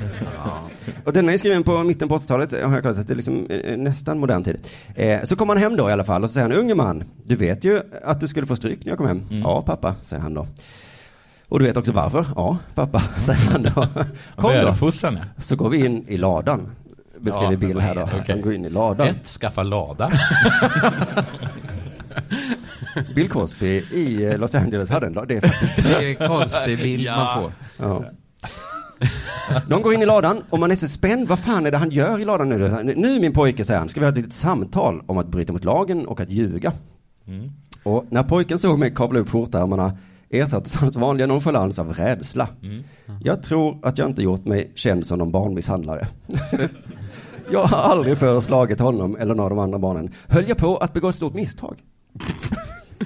Och 1.04 1.12
den 1.12 1.28
är 1.28 1.38
skriven 1.38 1.62
på 1.62 1.84
mitten 1.84 2.08
på 2.08 2.18
80-talet, 2.18 2.64
har 2.64 2.80
jag 2.84 2.96
så 2.96 3.02
det 3.02 3.12
är 3.12 3.14
liksom 3.14 3.46
eh, 3.50 3.76
nästan 3.76 4.18
modern 4.18 4.44
tid. 4.44 4.58
Eh, 4.94 5.22
så 5.24 5.36
kommer 5.36 5.54
han 5.54 5.62
hem 5.62 5.76
då 5.76 5.88
i 5.90 5.92
alla 5.92 6.04
fall 6.04 6.22
och 6.22 6.30
så 6.30 6.34
säger 6.34 6.48
han, 6.48 6.58
unge 6.58 6.74
man, 6.74 7.04
du 7.24 7.36
vet 7.36 7.64
ju 7.64 7.80
att 8.04 8.20
du 8.20 8.28
skulle 8.28 8.46
få 8.46 8.56
stryk 8.56 8.84
när 8.84 8.90
jag 8.92 8.98
kom 8.98 9.06
hem. 9.06 9.22
Ja 9.30 9.62
pappa, 9.62 9.94
säger 10.02 10.22
han 10.22 10.34
då. 10.34 10.46
Och 11.48 11.58
du 11.58 11.64
vet 11.64 11.76
också 11.76 11.92
varför? 11.92 12.26
Ja 12.36 12.58
pappa, 12.74 13.00
säger 13.18 13.50
han 13.52 13.62
då. 13.62 13.86
Kom 14.36 14.52
då. 14.52 14.74
Så 15.38 15.56
går 15.56 15.70
vi 15.70 15.86
in 15.86 16.04
i 16.08 16.16
ladan, 16.16 16.70
beskriver 17.18 17.52
Ja, 17.52 17.58
Bill 17.58 17.80
här 17.80 17.94
då. 17.94 18.02
okej. 18.02 18.20
Han 18.28 18.40
går 18.40 18.54
in 18.54 18.64
i 18.64 18.70
ladan. 18.70 19.08
Ett, 19.08 19.26
skaffa 19.26 19.62
lada. 19.62 20.12
Bill 23.14 23.28
Cosby 23.28 23.66
i 23.92 24.24
eh, 24.24 24.38
Los 24.38 24.54
Angeles 24.54 24.90
hade 24.90 25.06
en 25.06 25.12
lag, 25.12 25.28
det 25.28 25.36
är 25.36 25.40
faktiskt 25.40 25.82
Det 25.82 25.88
är 25.94 26.22
en 26.22 26.28
konstig 26.28 26.78
bild 26.78 27.02
Ja. 27.02 27.16
man 27.16 27.42
får. 27.42 27.52
Ja. 27.78 28.04
De 29.68 29.82
går 29.82 29.94
in 29.94 30.02
i 30.02 30.06
ladan 30.06 30.42
och 30.50 30.58
man 30.58 30.70
är 30.70 30.74
så 30.74 30.88
spänd. 30.88 31.28
Vad 31.28 31.38
fan 31.38 31.66
är 31.66 31.70
det 31.70 31.76
han 31.76 31.90
gör 31.90 32.18
i 32.18 32.24
ladan 32.24 32.48
nu? 32.48 32.92
Nu 32.96 33.20
min 33.20 33.32
pojke, 33.32 33.64
säger 33.64 33.78
han, 33.80 33.88
ska 33.88 34.00
vi 34.00 34.06
ha 34.06 34.10
ett 34.12 34.16
litet 34.18 34.32
samtal 34.32 35.02
om 35.06 35.18
att 35.18 35.26
bryta 35.28 35.52
mot 35.52 35.64
lagen 35.64 36.06
och 36.06 36.20
att 36.20 36.30
ljuga. 36.30 36.72
Och 37.82 38.04
när 38.10 38.22
pojken 38.22 38.58
såg 38.58 38.78
mig 38.78 38.94
kavla 38.94 39.20
upp 39.20 39.28
skjortärmarna 39.30 39.96
ersattes 40.30 40.74
hans 40.74 40.96
vanliga 40.96 41.26
nonchalans 41.26 41.78
av 41.78 41.92
rädsla. 41.94 42.48
Jag 43.22 43.42
tror 43.42 43.78
att 43.82 43.98
jag 43.98 44.08
inte 44.08 44.22
gjort 44.22 44.44
mig 44.44 44.72
känd 44.74 45.06
som 45.06 45.18
någon 45.18 45.30
barnmisshandlare. 45.32 46.06
jag 47.50 47.62
har 47.64 47.78
aldrig 47.78 48.18
föreslagit 48.18 48.80
honom 48.80 49.16
eller 49.16 49.34
några 49.34 49.44
av 49.44 49.50
de 49.50 49.58
andra 49.58 49.78
barnen. 49.78 50.10
Höll 50.28 50.48
jag 50.48 50.56
på 50.56 50.76
att 50.76 50.92
begå 50.92 51.08
ett 51.08 51.16
stort 51.16 51.34
misstag? 51.34 51.76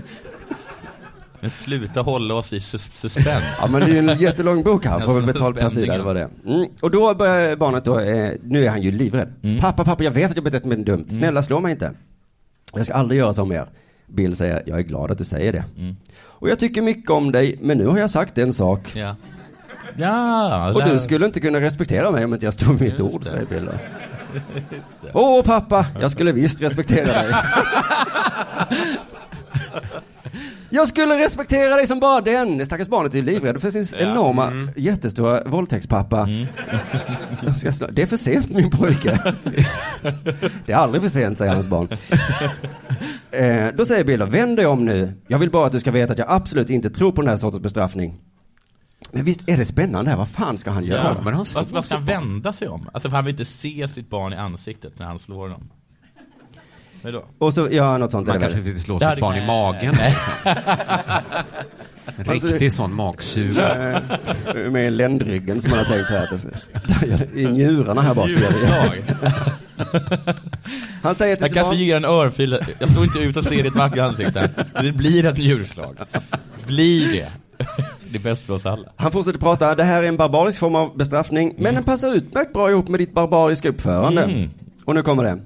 Men 1.40 1.50
sluta 1.50 2.00
hålla 2.00 2.34
oss 2.34 2.52
i 2.52 2.60
sus 2.60 2.82
suspens. 2.92 3.58
Ja 3.60 3.68
men 3.70 3.80
det 3.80 3.86
är 3.86 4.02
ju 4.02 4.10
en 4.10 4.18
jättelång 4.18 4.62
bok 4.62 4.86
här, 4.86 5.00
får 5.00 5.14
väl 5.14 5.22
Alltså, 5.22 5.32
betalt 5.32 5.56
per 5.56 5.68
sida 5.68 5.94
eller 5.94 6.04
vad 6.04 6.16
det 6.16 6.22
är. 6.22 6.28
Mm. 6.46 6.68
Och 6.80 6.90
då 6.90 7.14
börjar 7.14 7.56
barnet 7.56 7.84
då, 7.84 8.00
eh, 8.00 8.32
nu 8.42 8.64
är 8.64 8.70
han 8.70 8.82
ju 8.82 8.90
livrädd. 8.90 9.32
Mm. 9.42 9.60
Pappa, 9.60 9.84
pappa, 9.84 10.04
jag 10.04 10.10
vet 10.10 10.30
att 10.30 10.36
jag 10.36 10.44
betett 10.44 10.64
mig 10.64 10.78
dumt. 10.78 11.06
Snälla 11.10 11.42
slå 11.42 11.60
mig 11.60 11.72
inte. 11.72 11.92
Jag 12.74 12.84
ska 12.86 12.94
aldrig 12.94 13.20
göra 13.20 13.34
så 13.34 13.44
mer. 13.44 13.66
Bill 14.06 14.36
säger, 14.36 14.62
jag 14.66 14.78
är 14.78 14.82
glad 14.82 15.10
att 15.10 15.18
du 15.18 15.24
säger 15.24 15.52
det. 15.52 15.64
Mm. 15.78 15.96
Och 16.18 16.48
jag 16.48 16.58
tycker 16.58 16.82
mycket 16.82 17.10
om 17.10 17.32
dig, 17.32 17.58
men 17.62 17.78
nu 17.78 17.86
har 17.86 17.98
jag 17.98 18.10
sagt 18.10 18.38
en 18.38 18.52
sak. 18.52 18.92
Ja. 18.94 19.16
Ja, 19.96 20.72
Och 20.74 20.84
du 20.84 20.98
skulle 20.98 21.26
inte 21.26 21.40
kunna 21.40 21.60
respektera 21.60 22.10
mig 22.10 22.24
om 22.24 22.32
inte 22.34 22.46
jag 22.46 22.54
stod 22.54 22.78
vid 22.78 22.92
mitt 22.92 23.00
ord, 23.00 23.20
det. 23.24 23.28
säger 23.30 23.46
Bill. 23.46 23.68
Åh 25.12 25.42
pappa, 25.44 25.86
jag 26.00 26.10
skulle 26.10 26.32
visst 26.32 26.62
respektera 26.62 27.06
dig. 27.06 27.34
Jag 30.70 30.88
skulle 30.88 31.24
respektera 31.24 31.74
dig 31.74 31.86
som 31.86 32.00
bara 32.00 32.20
den. 32.20 32.58
Det 32.58 32.66
stackars 32.66 32.88
barnet 32.88 33.14
är 33.14 33.22
livrädd 33.22 33.60
för 33.60 33.70
sin 33.70 33.86
enorma, 33.98 34.68
jättestora 34.76 35.42
våldtäktspappa. 35.46 36.28
Slå- 37.72 37.86
Det 37.92 38.02
är 38.02 38.06
för 38.06 38.16
sent 38.16 38.50
min 38.50 38.70
pojke. 38.70 39.34
Det 40.66 40.72
är 40.72 40.76
aldrig 40.76 41.02
för 41.02 41.08
sent, 41.08 41.38
säger 41.38 41.52
hans 41.54 41.68
barn. 41.68 41.88
Eh, 43.30 43.74
då 43.76 43.84
säger 43.84 44.04
Bill, 44.04 44.22
vänd 44.22 44.56
dig 44.56 44.66
om 44.66 44.84
nu. 44.84 45.12
Jag 45.26 45.38
vill 45.38 45.50
bara 45.50 45.66
att 45.66 45.72
du 45.72 45.80
ska 45.80 45.90
veta 45.90 46.12
att 46.12 46.18
jag 46.18 46.30
absolut 46.30 46.70
inte 46.70 46.90
tror 46.90 47.12
på 47.12 47.20
den 47.20 47.30
här 47.30 47.36
sortens 47.36 47.62
bestraffning. 47.62 48.14
Men 49.12 49.24
visst 49.24 49.48
är 49.48 49.56
det 49.56 49.64
spännande 49.64 50.10
här, 50.10 50.16
vad 50.18 50.28
fan 50.28 50.58
ska 50.58 50.70
han 50.70 50.84
göra? 50.84 51.14
Kommer 51.14 51.32
han 51.32 51.46
slå 51.46 51.60
Varför 51.60 51.74
varför 51.74 51.86
ska 51.86 51.96
han 51.96 52.04
vända 52.04 52.52
sig 52.52 52.68
om? 52.68 52.88
Alltså 52.92 53.08
för 53.10 53.16
han 53.16 53.24
vill 53.24 53.34
inte 53.34 53.44
se 53.44 53.88
sitt 53.88 54.10
barn 54.10 54.32
i 54.32 54.36
ansiktet 54.36 54.98
när 54.98 55.06
han 55.06 55.18
slår 55.18 55.48
dem. 55.48 55.70
Vadå? 57.02 57.24
Och 57.38 57.54
så, 57.54 57.68
ja 57.70 57.98
något 57.98 58.12
sånt 58.12 58.28
är 58.28 58.32
Man 58.32 58.40
kanske 58.40 58.60
vill 58.60 58.80
slå 58.80 59.00
sitt 59.00 59.20
barn 59.20 59.36
i 59.36 59.46
magen. 59.46 59.94
nej. 59.98 60.16
En 62.18 62.30
Alltså, 62.30 62.48
riktig 62.48 62.72
sån 62.72 62.94
magsug. 62.94 63.58
Eh, 63.58 64.70
Med 64.70 64.92
ländryggen 64.92 65.60
som 65.60 65.70
man 65.70 65.78
har 65.78 65.86
tänkt 65.86 66.08
här. 66.10 66.28
I 67.38 67.46
njurarna 67.46 68.00
här 68.00 68.14
bak. 68.14 68.28
Djurslag. 68.28 69.02
Han 71.02 71.14
säger 71.14 71.36
till 71.36 71.42
Jag 71.44 71.52
kan 71.54 71.62
barn, 71.62 71.72
inte 71.72 71.84
ge 71.84 71.92
en 71.92 72.04
örfil. 72.04 72.58
Jag 72.78 72.88
står 72.90 73.04
inte 73.04 73.18
ut 73.18 73.36
och 73.36 73.44
ser 73.44 73.62
ditt 73.62 73.74
vackra 73.74 74.04
ansikte. 74.04 74.50
Det 74.82 74.92
blir 74.92 75.26
ett 75.26 75.36
njurslag. 75.38 75.96
Blir 76.66 77.12
det. 77.12 77.28
Det 78.10 78.18
är 78.18 78.22
bäst 78.22 78.46
för 78.46 78.54
oss 78.54 78.66
alla. 78.66 78.88
han 78.96 79.12
fortsätter 79.12 79.38
prata, 79.38 79.74
det 79.74 79.82
här 79.84 80.02
är 80.02 80.06
en 80.08 80.16
barbarisk 80.16 80.58
form 80.60 80.74
av 80.74 80.96
bestraffning, 80.96 81.54
men 81.58 81.74
den 81.74 81.84
passar 81.84 82.14
utmärkt 82.14 82.52
bra 82.52 82.70
ihop 82.70 82.88
med 82.88 83.00
ditt 83.00 83.12
barbariska 83.14 83.68
uppförande. 83.68 84.22
Mm. 84.22 84.50
Och 84.84 84.94
nu 84.94 85.02
kommer 85.02 85.24
det. 85.24 85.38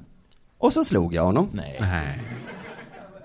Och 0.60 0.72
så 0.72 0.84
slog 0.84 1.14
jag 1.14 1.24
honom. 1.24 1.48
Nej. 1.52 1.76
Nej. 1.80 2.18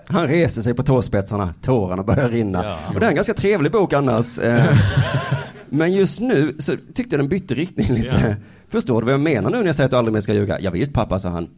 Han 0.08 0.28
reser 0.28 0.62
sig 0.62 0.74
på 0.74 0.82
tåspetsarna, 0.82 1.54
tårarna 1.62 2.02
börjar 2.02 2.28
rinna. 2.28 2.64
Ja. 2.64 2.78
Och 2.94 3.00
det 3.00 3.06
är 3.06 3.10
en 3.10 3.16
ganska 3.16 3.34
trevlig 3.34 3.72
bok 3.72 3.92
annars. 3.92 4.38
Eh, 4.38 4.78
Men 5.68 5.92
just 5.92 6.20
nu 6.20 6.56
så 6.58 6.76
tyckte 6.94 7.16
jag 7.16 7.20
den 7.20 7.28
bytte 7.28 7.54
riktning 7.54 7.92
lite. 7.92 8.36
Ja. 8.40 8.46
Förstår 8.68 9.00
du 9.00 9.04
vad 9.04 9.14
jag 9.14 9.20
menar 9.20 9.50
nu 9.50 9.58
när 9.58 9.66
jag 9.66 9.74
säger 9.74 9.84
att 9.84 9.90
du 9.90 9.96
aldrig 9.96 10.12
mer 10.12 10.20
ska 10.20 10.32
ljuga? 10.34 10.60
Ja, 10.60 10.70
visst 10.70 10.92
pappa, 10.92 11.18
sa 11.18 11.28
han. 11.28 11.48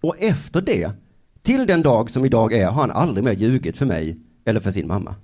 Och 0.00 0.16
efter 0.18 0.60
det, 0.60 0.90
till 1.42 1.66
den 1.66 1.82
dag 1.82 2.10
som 2.10 2.24
idag 2.24 2.52
är, 2.52 2.66
har 2.66 2.80
han 2.80 2.90
aldrig 2.90 3.24
mer 3.24 3.32
ljugit 3.32 3.76
för 3.76 3.86
mig 3.86 4.18
eller 4.44 4.60
för 4.60 4.70
sin 4.70 4.86
mamma. 4.86 5.14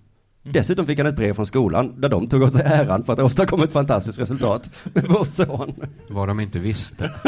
Dessutom 0.46 0.86
fick 0.86 0.98
han 0.98 1.06
ett 1.06 1.16
brev 1.16 1.32
från 1.34 1.46
skolan 1.46 2.00
där 2.00 2.08
de 2.08 2.28
tog 2.28 2.42
åt 2.42 2.52
sig 2.52 2.62
äran 2.64 3.04
för 3.04 3.12
att 3.12 3.18
åstadkomma 3.20 3.64
ett 3.64 3.72
fantastiskt 3.72 4.20
resultat 4.20 4.70
med 4.84 5.04
vår 5.08 5.24
son. 5.24 5.74
Vad 6.08 6.28
de 6.28 6.40
inte 6.40 6.58
visste. 6.58 7.10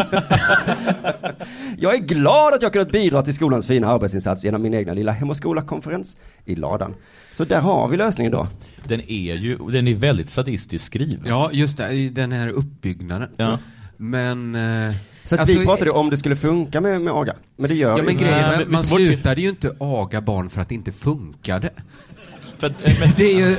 Jag 1.78 1.94
är 1.94 1.98
glad 1.98 2.54
att 2.54 2.62
jag 2.62 2.72
kunnat 2.72 2.92
bidra 2.92 3.22
till 3.22 3.34
skolans 3.34 3.66
fina 3.66 3.86
arbetsinsats 3.88 4.44
genom 4.44 4.62
min 4.62 4.74
egna 4.74 4.92
lilla 4.92 5.12
Hem 5.12 5.30
och 5.30 5.36
skola-konferens 5.36 6.16
i 6.44 6.54
ladan. 6.56 6.94
Så 7.32 7.44
där 7.44 7.60
har 7.60 7.88
vi 7.88 7.96
lösningen 7.96 8.32
då. 8.32 8.48
Den 8.84 9.00
är 9.10 9.34
ju, 9.34 9.58
den 9.58 9.88
är 9.88 9.94
väldigt 9.94 10.28
sadistiskt 10.28 10.86
skriven. 10.86 11.20
Ja, 11.26 11.50
just 11.52 11.76
det. 11.76 12.08
Den 12.08 12.32
här 12.32 12.48
uppbyggnaden. 12.48 13.28
Ja. 13.36 13.58
Men... 13.96 14.54
eh, 14.54 14.94
Så 15.24 15.34
att 15.34 15.40
alltså, 15.40 15.58
vi 15.58 15.66
pratade 15.66 15.90
om 15.90 16.10
det 16.10 16.16
skulle 16.16 16.36
funka 16.36 16.80
med, 16.80 17.00
med 17.00 17.12
aga. 17.12 17.34
Men 17.56 17.68
det 17.70 17.74
gör 17.76 17.98
Ja 17.98 18.04
men 18.04 18.16
grejen, 18.16 18.38
Nej, 18.40 18.50
men 18.50 18.58
men 18.58 18.72
man 18.72 18.82
det- 18.82 18.88
slutade 18.88 19.40
ju 19.40 19.48
inte 19.48 19.76
aga 19.80 20.20
barn 20.20 20.50
för 20.50 20.60
att 20.60 20.68
det 20.68 20.74
inte 20.74 20.92
funkade. 20.92 21.70
För 22.58 22.66
att, 22.66 22.82
men, 23.00 23.10
Det 23.16 23.24
är 23.24 23.38
ju, 23.48 23.56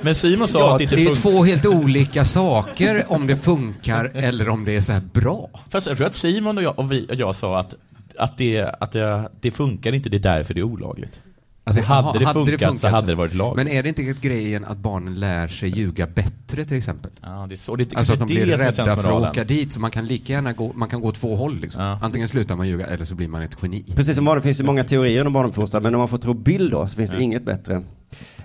men 0.00 0.14
Simon 0.14 0.48
sa 0.48 0.58
Ja, 0.58 0.72
att 0.72 0.78
det 0.78 0.84
inte 0.84 0.96
det 0.96 1.02
är 1.02 1.08
ju 1.08 1.14
funkar. 1.14 1.22
två 1.30 1.44
helt 1.44 1.66
olika 1.66 2.24
saker 2.24 3.04
om 3.08 3.26
det 3.26 3.36
funkar 3.36 4.04
eller 4.14 4.48
om 4.48 4.64
det 4.64 4.76
är 4.76 4.80
så 4.80 4.92
här 4.92 5.02
bra. 5.12 5.50
Fast 5.68 5.86
jag 5.86 5.96
tror 5.96 6.06
att 6.06 6.14
Simon 6.14 6.58
och 6.58 6.64
jag, 6.64 6.78
och 6.78 6.92
vi, 6.92 7.06
och 7.08 7.14
jag 7.14 7.36
sa 7.36 7.58
att, 7.58 7.74
att, 8.18 8.38
det, 8.38 8.74
att 8.80 8.92
det, 8.92 9.30
det 9.40 9.50
funkar 9.50 9.92
inte, 9.92 10.08
det 10.08 10.16
är 10.16 10.36
därför 10.36 10.54
det 10.54 10.60
är 10.60 10.64
olagligt. 10.64 11.20
Alltså, 11.64 11.82
hade, 11.84 12.18
det 12.18 12.22
jaha, 12.22 12.32
funkat, 12.32 12.80
så 12.80 12.88
hade 12.88 13.06
det 13.06 13.14
varit 13.14 13.34
lag. 13.34 13.56
Men 13.56 13.68
är 13.68 13.82
det 13.82 13.88
inte 13.88 14.02
grejen 14.02 14.64
att 14.64 14.78
barnen 14.78 15.14
lär 15.14 15.48
sig 15.48 15.68
ljuga 15.68 16.06
bättre 16.06 16.64
till 16.64 16.76
exempel? 16.76 17.10
ja, 17.22 17.46
det 17.48 17.54
är 17.54 17.56
så, 17.56 17.76
det, 17.76 17.96
Alltså 17.96 18.12
det 18.16 18.22
att 18.22 18.28
de 18.28 18.34
blir 18.34 18.46
det 18.46 18.56
rädda 18.56 18.96
för 18.96 19.24
att 19.24 19.30
åka 19.30 19.44
dit, 19.44 19.72
så 19.72 19.80
man 19.80 19.90
kan 19.90 20.06
lika 20.06 20.32
gärna 20.32 20.52
gå, 20.52 20.72
man 20.74 20.88
kan 20.88 21.00
gå 21.00 21.12
två 21.12 21.36
håll 21.36 21.60
liksom. 21.60 21.82
Ja. 21.82 21.98
Antingen 22.02 22.28
slutar 22.28 22.56
man 22.56 22.68
ljuga 22.68 22.86
eller 22.86 23.04
så 23.04 23.14
blir 23.14 23.28
man 23.28 23.42
ett 23.42 23.56
geni. 23.62 23.84
Precis 23.96 24.16
som 24.16 24.24
vanligt 24.24 24.44
finns 24.44 24.58
det 24.58 24.64
många 24.64 24.84
teorier 24.84 25.26
om 25.26 25.32
barnuppfostran, 25.32 25.82
men 25.82 25.94
om 25.94 25.98
man 25.98 26.08
får 26.08 26.18
tro 26.18 26.34
Bill 26.34 26.70
då 26.70 26.86
så 26.88 26.96
finns 26.96 27.10
det 27.10 27.22
inget 27.22 27.44
bättre 27.44 27.82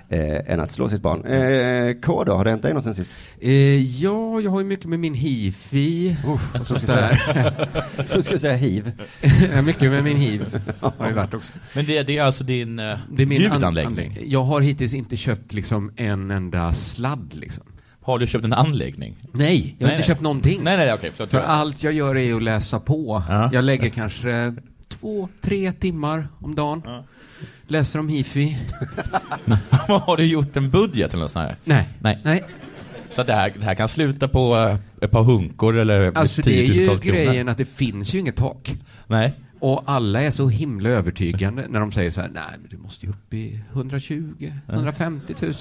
eh, 0.09 0.53
än 0.53 0.59
att 0.59 0.71
slå 0.71 0.89
sitt 0.89 1.01
barn. 1.01 1.25
Eh, 1.25 2.01
K 2.01 2.23
då, 2.23 2.33
har 2.35 2.43
det 2.43 2.49
hänt 2.49 2.61
dig 2.63 2.73
något 2.73 2.83
sen 2.83 2.95
sist? 2.95 3.11
Eh, 3.41 3.51
ja, 4.01 4.41
jag 4.41 4.51
har 4.51 4.59
ju 4.59 4.65
mycket 4.65 4.85
med 4.85 4.99
min 4.99 5.13
hifi. 5.13 6.15
och 6.59 6.67
sånt 6.67 6.87
där. 6.87 7.19
Du 8.15 8.21
skulle 8.21 8.39
säga 8.39 8.55
hiv. 8.55 8.91
Mycket 9.65 9.91
med 9.91 10.03
min 10.03 10.17
hiv. 10.17 10.59
Har 10.79 11.07
det 11.07 11.13
varit 11.13 11.33
också. 11.33 11.53
Men 11.75 11.85
det, 11.85 12.03
det 12.03 12.17
är 12.17 12.23
alltså 12.23 12.43
din 12.43 12.79
uh, 12.79 12.97
Det 13.11 13.23
är 13.23 13.27
min 13.27 13.45
an- 13.45 13.53
ljudanläggning? 13.53 14.11
an- 14.17 14.23
Jag 14.29 14.43
har 14.43 14.61
hittills 14.61 14.93
inte 14.93 15.17
köpt 15.17 15.53
liksom 15.53 15.91
en 15.95 16.31
enda 16.31 16.73
sladd 16.73 17.33
liksom. 17.33 17.63
Har 18.01 18.19
du 18.19 18.27
köpt 18.27 18.45
en 18.45 18.53
anläggning? 18.53 19.15
Nej, 19.31 19.31
jag 19.31 19.41
har 19.41 19.53
Nej, 19.53 19.75
inte 19.79 19.95
nej. 19.95 20.03
köpt 20.03 20.21
någonting. 20.21 20.59
Nej, 20.63 20.77
nej, 20.77 20.93
okej. 20.93 21.11
förlåt. 21.15 21.31
För 21.31 21.39
allt 21.39 21.83
jag 21.83 21.93
gör 21.93 22.17
är 22.17 22.33
att 22.35 22.43
läsa 22.43 22.79
på. 22.79 23.23
Ja. 23.29 23.49
Jag 23.53 23.63
lägger 23.63 23.89
kanske 23.89 24.55
två, 24.87 25.29
tre 25.41 25.71
timmar 25.71 26.27
om 26.39 26.55
dagen. 26.55 26.81
Läser 27.67 27.99
om 27.99 28.09
hifi. 28.09 28.57
har 29.87 30.17
du 30.17 30.25
gjort 30.25 30.57
en 30.57 30.69
budget 30.69 31.13
eller 31.13 31.21
något 31.21 31.31
sånt 31.31 31.45
här? 31.47 31.55
Nej. 31.63 31.89
Nej. 31.99 32.19
Nej. 32.23 32.43
Så 33.09 33.23
det 33.23 33.33
här, 33.33 33.53
det 33.59 33.65
här 33.65 33.75
kan 33.75 33.87
sluta 33.87 34.27
på 34.27 34.55
eh, 34.55 34.77
ett 35.05 35.11
par 35.11 35.23
hunkor 35.23 35.77
eller 35.77 36.11
Alltså 36.15 36.41
det 36.41 36.51
är 36.51 36.61
ju 36.61 36.65
tiotusentals 36.67 36.99
kronor? 36.99 37.17
grejen 37.17 37.49
att 37.49 37.57
det 37.57 37.65
finns 37.65 38.13
ju 38.15 38.19
inget 38.19 38.35
tak. 38.35 38.75
Nej. 39.07 39.33
Och 39.59 39.83
alla 39.85 40.21
är 40.21 40.31
så 40.31 40.49
himla 40.49 40.89
övertygande 40.89 41.65
när 41.69 41.79
de 41.79 41.91
säger 41.91 42.11
så 42.11 42.21
här, 42.21 42.29
nej 42.33 42.43
men 42.61 42.69
du 42.69 42.77
måste 42.77 43.05
ju 43.05 43.11
upp 43.11 43.33
i 43.33 43.59
120, 43.73 44.51
150 44.67 45.33
000. 45.41 45.53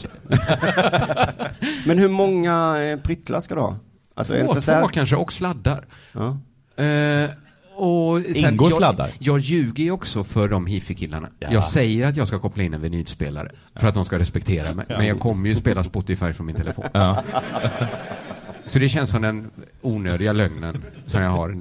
Men 1.87 1.99
hur 1.99 2.09
många 2.09 2.83
eh, 2.85 2.99
pryttlar 3.01 3.41
ska 3.41 3.55
du 3.55 3.61
ha? 3.61 3.79
Alltså 4.15 4.35
Två, 4.35 4.61
två 4.61 4.89
kanske, 4.89 5.17
och 5.17 5.33
sladdar. 5.33 5.85
Ja. 6.13 6.39
Eh, 6.85 7.31
och 7.77 8.21
sen, 8.37 8.51
Ingår 8.53 8.71
jag, 8.71 8.79
sladdar? 8.79 9.11
Jag 9.19 9.39
ljuger 9.39 9.85
ju 9.85 9.91
också 9.91 10.25
för 10.25 10.49
de 10.49 10.67
hifi-killarna. 10.67 11.29
Ja. 11.39 11.49
Jag 11.53 11.65
säger 11.65 12.07
att 12.07 12.17
jag 12.17 12.29
ska 12.29 12.39
koppla 12.39 12.63
in 12.63 12.75
en 12.75 12.81
vinylspelare 12.81 13.51
för 13.75 13.87
att 13.87 13.95
de 13.95 14.05
ska 14.05 14.19
respektera 14.19 14.75
mig. 14.75 14.87
Men 14.89 15.07
jag 15.07 15.21
kommer 15.21 15.49
ju 15.49 15.55
spela 15.55 15.83
Spotify 15.83 16.33
från 16.33 16.47
min 16.47 16.57
telefon. 16.57 16.85
Ja. 16.93 17.23
Så 18.67 18.79
det 18.79 18.89
känns 18.89 19.11
som 19.11 19.23
den 19.23 19.51
onödiga 19.83 20.33
lögnen 20.33 20.83
som 21.07 21.23
jag 21.23 21.31
har. 21.31 21.59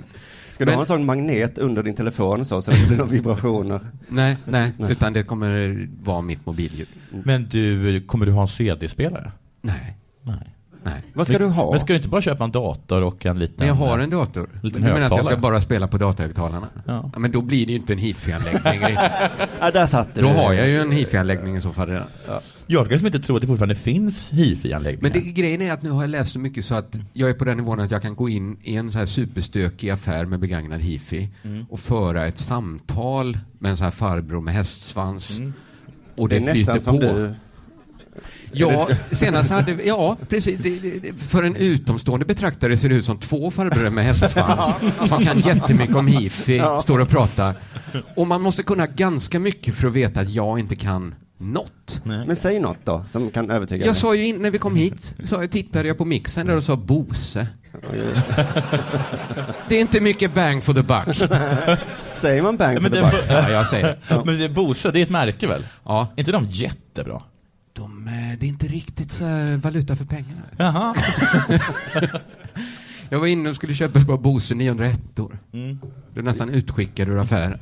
Ska 0.52 0.66
du 0.66 0.70
Men- 0.70 0.76
ha 0.76 0.82
en 0.82 0.88
sån 0.88 1.06
magnet 1.06 1.58
under 1.58 1.84
din 1.84 1.96
telefon 1.96 2.46
så, 2.46 2.62
så 2.62 2.72
det 2.72 2.88
blir 2.88 2.98
några 2.98 3.12
vibrationer? 3.12 3.80
Nej, 4.08 4.38
nej, 4.46 4.72
utan 4.90 5.14
det 5.14 5.24
kommer 5.24 5.88
vara 6.04 6.22
mitt 6.22 6.46
mobilljud. 6.46 6.88
Men 7.10 7.48
du, 7.50 8.02
kommer 8.02 8.26
du 8.26 8.32
ha 8.32 8.42
en 8.42 8.48
CD-spelare? 8.48 9.32
Nej. 9.62 9.98
Nej. 10.22 10.53
Nej. 10.86 11.04
Vad 11.14 11.28
ska 11.28 11.40
du 11.40 11.46
ha? 11.46 11.72
Men 11.72 11.80
ska 11.80 11.94
du 11.94 11.98
inte 11.98 12.10
bara 12.10 12.22
köpa 12.22 12.44
en 12.44 12.52
dator 12.52 13.02
och 13.04 13.26
en 13.26 13.40
liten... 13.40 13.56
Men 13.58 13.68
jag 13.68 13.76
har 13.76 14.00
en 14.00 14.10
dator. 14.10 14.50
Men 14.54 14.62
liten 14.62 14.82
du 14.82 14.88
menar 14.88 15.02
att 15.02 15.12
jag 15.16 15.26
ska 15.26 15.38
bara 15.38 15.62
spela 15.62 15.88
på 15.88 15.98
datahögtalarna? 15.98 16.68
Ja. 16.86 17.12
Men 17.18 17.32
då 17.32 17.42
blir 17.42 17.66
det 17.66 17.72
ju 17.72 17.78
inte 17.78 17.94
en 17.94 18.00
hifi-anläggning. 18.00 18.98
Ja, 19.60 19.72
där 19.72 19.86
satt 19.86 20.16
då 20.16 20.22
du. 20.22 20.28
har 20.28 20.54
jag 20.54 20.68
ju 20.68 20.82
en 20.82 20.92
hifi-anläggning 20.92 21.56
i 21.58 21.62
så 21.62 21.72
fall 21.72 21.88
redan. 21.90 22.08
Jag 22.68 22.84
kan 22.86 22.92
liksom 22.92 23.06
inte 23.08 23.20
tro 23.20 23.36
att 23.36 23.42
det 23.42 23.48
fortfarande 23.48 23.76
finns 23.76 24.30
hifi-anläggningar. 24.32 25.02
Men 25.02 25.12
det, 25.12 25.32
grejen 25.32 25.62
är 25.62 25.74
att 25.74 25.82
nu 25.84 25.90
har 25.90 26.02
jag 26.04 26.10
läst 26.10 26.32
så 26.34 26.40
mycket 26.40 26.66
så 26.66 26.76
att 26.76 27.00
jag 27.14 27.30
är 27.30 27.34
på 27.34 27.46
den 27.46 27.58
nivån 27.58 27.80
att 27.80 27.92
jag 27.92 28.02
kan 28.02 28.16
gå 28.16 28.30
in 28.30 28.58
i 28.64 28.76
en 28.76 28.92
så 28.92 28.98
här 28.98 29.06
superstökig 29.06 29.90
affär 29.90 30.26
med 30.26 30.40
begagnad 30.40 30.82
hifi 30.82 31.30
Mm. 31.44 31.66
och 31.70 31.80
föra 31.80 32.26
ett 32.28 32.38
samtal 32.38 33.38
med 33.60 33.70
en 33.72 33.78
så 33.78 33.84
här 33.84 33.92
farbror 33.92 34.42
med 34.42 34.54
hästsvans. 34.54 35.42
Och 36.18 36.30
Det 36.30 36.40
det, 36.40 36.50
är 36.52 36.54
nästan 36.56 36.74
flyter 36.76 36.80
som 36.80 36.96
på. 36.96 37.02
du. 37.02 37.34
Ja, 38.52 38.88
senast 39.12 39.52
hade 39.52 39.72
ja 39.86 40.18
precis. 40.30 40.60
Det, 40.60 40.80
det, 40.80 41.00
det, 41.00 41.18
för 41.18 41.44
en 41.44 41.56
utomstående 41.56 42.26
betraktare 42.26 42.78
ser 42.78 42.90
det 42.90 42.96
ut 42.96 43.06
som 43.06 43.18
två 43.18 43.52
farbröder 43.52 43.90
med 43.90 44.06
hästsvans 44.06 44.74
som 45.08 45.24
kan 45.24 45.40
jättemycket 45.40 45.96
om 45.96 46.08
hifi, 46.08 46.62
står 46.82 47.00
och 47.00 47.10
pratar. 47.10 47.56
Och 48.16 48.28
man 48.28 48.42
måste 48.42 48.64
kunna 48.64 48.88
ganska 48.88 49.40
mycket 49.40 49.76
för 49.76 49.88
att 49.88 49.94
veta 49.94 50.20
att 50.20 50.30
jag 50.30 50.60
inte 50.60 50.76
kan 50.76 51.16
något. 51.38 52.02
Men 52.04 52.36
säg 52.36 52.60
något 52.60 52.78
då, 52.84 53.06
som 53.08 53.32
kan 53.32 53.52
övertyga 53.52 53.86
Jag 53.86 53.92
mig. 53.92 53.96
sa 53.96 54.16
ju 54.16 54.26
in, 54.26 54.42
när 54.42 54.52
vi 54.52 54.58
kom 54.58 54.76
hit, 54.76 55.14
så 55.24 55.36
jag 55.36 55.52
tittade 55.52 55.88
jag 55.88 55.98
på 55.98 56.06
mixen 56.06 56.48
där 56.48 56.56
och 56.58 56.64
sa 56.64 56.76
Bose. 56.76 57.48
Det 59.70 59.76
är 59.76 59.82
inte 59.82 60.02
mycket 60.02 60.34
bang 60.36 60.64
for 60.64 60.74
the 60.74 60.82
buck. 60.82 61.30
Säger 62.22 62.42
man 62.42 62.58
bang 62.58 62.82
for 62.82 62.90
the 62.90 62.96
det, 62.96 63.02
buck? 63.02 63.26
Ja, 63.30 63.50
jag 63.50 63.68
säger. 63.68 63.98
men 64.26 64.38
det 64.40 64.46
är 64.46 64.50
Bose, 64.50 64.92
det 64.92 65.00
är 65.00 65.04
ett 65.04 65.10
märke 65.10 65.48
väl? 65.48 65.66
Ja. 65.86 66.08
Är 66.16 66.20
inte 66.20 66.32
de 66.32 66.46
jättebra? 66.50 67.22
De, 67.74 68.08
eh, 68.08 68.40
det 68.40 68.46
är 68.46 68.50
inte 68.50 68.68
riktigt 68.68 69.12
så 69.12 69.26
valuta 69.58 69.96
för 69.96 70.06
pengarna. 70.06 70.42
Jaha. 70.58 70.96
Jag 73.10 73.20
var 73.20 73.28
inne 73.28 73.50
och 73.50 73.56
skulle 73.56 73.74
köpa 73.74 74.00
ett 74.00 74.08
par 74.08 74.18
Bose 74.18 74.56
901 74.56 75.20
år. 75.20 75.40
Du 76.14 76.20
är 76.20 76.24
nästan 76.24 76.50
utskickad 76.50 77.10
ur 77.10 77.20
affären. 77.20 77.60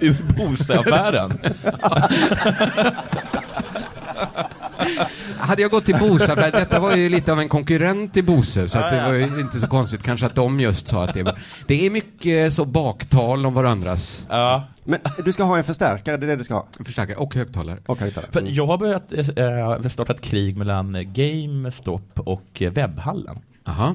Ur 0.00 0.16
Bose-affären. 0.36 1.38
Hade 5.38 5.62
jag 5.62 5.70
gått 5.70 5.84
till 5.84 5.96
Bose, 6.00 6.26
för 6.26 6.52
detta 6.52 6.80
var 6.80 6.96
ju 6.96 7.08
lite 7.08 7.32
av 7.32 7.40
en 7.40 7.48
konkurrent 7.48 8.14
till 8.14 8.24
Bose, 8.24 8.68
så 8.68 8.78
att 8.78 8.90
det 8.90 9.02
var 9.02 9.12
ju 9.12 9.40
inte 9.40 9.60
så 9.60 9.66
konstigt 9.66 10.02
kanske 10.02 10.26
att 10.26 10.34
de 10.34 10.60
just 10.60 10.88
sa 10.88 11.04
att 11.04 11.14
det 11.14 11.22
var... 11.22 11.38
Det 11.66 11.86
är 11.86 11.90
mycket 11.90 12.52
så 12.52 12.64
baktal 12.64 13.46
om 13.46 13.54
varandras 13.54 14.26
ja. 14.30 14.64
Men 14.84 15.00
du 15.24 15.32
ska 15.32 15.42
ha 15.42 15.58
en 15.58 15.64
förstärkare, 15.64 16.16
det 16.16 16.26
är 16.26 16.28
det 16.28 16.36
du 16.36 16.44
ska 16.44 16.54
ha. 16.54 16.66
förstärkare 16.84 17.16
och 17.16 17.34
högtalare. 17.34 17.78
Och 17.86 17.98
högtalare. 17.98 18.32
För 18.32 18.42
jag 18.46 18.66
har 18.66 18.78
börjat 18.78 19.12
äh, 19.12 19.88
starta 19.88 20.12
ett 20.12 20.20
krig 20.20 20.56
mellan 20.56 21.12
GameStop 21.12 22.20
och 22.20 22.62
eh, 22.62 22.72
webbhallen. 22.72 23.38
Aha. 23.66 23.94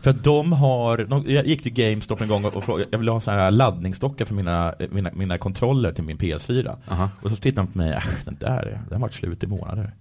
För 0.00 0.10
att 0.10 0.24
de 0.24 0.52
har, 0.52 0.98
de, 0.98 1.24
jag 1.26 1.46
gick 1.46 1.62
till 1.62 1.72
GameStop 1.72 2.20
en 2.20 2.28
gång 2.28 2.44
och 2.44 2.64
frågade, 2.64 2.88
jag 2.90 2.98
ville 2.98 3.10
ha 3.10 3.20
så 3.20 3.30
här 3.30 3.50
laddningsdockor 3.50 4.24
för 4.24 4.34
mina, 4.34 4.74
mina, 4.90 5.10
mina 5.14 5.38
kontroller 5.38 5.92
till 5.92 6.04
min 6.04 6.18
PS4. 6.18 6.76
Aha. 6.88 7.10
Och 7.22 7.30
så 7.30 7.36
tittade 7.36 7.66
de 7.66 7.72
på 7.72 7.78
mig, 7.78 7.92
äh, 7.92 8.02
den 8.24 8.36
där, 8.40 8.48
är- 8.66 8.70
den 8.88 8.92
har 8.92 8.98
varit 8.98 9.12
slut 9.14 9.42
i 9.44 9.46
månader. 9.46 9.92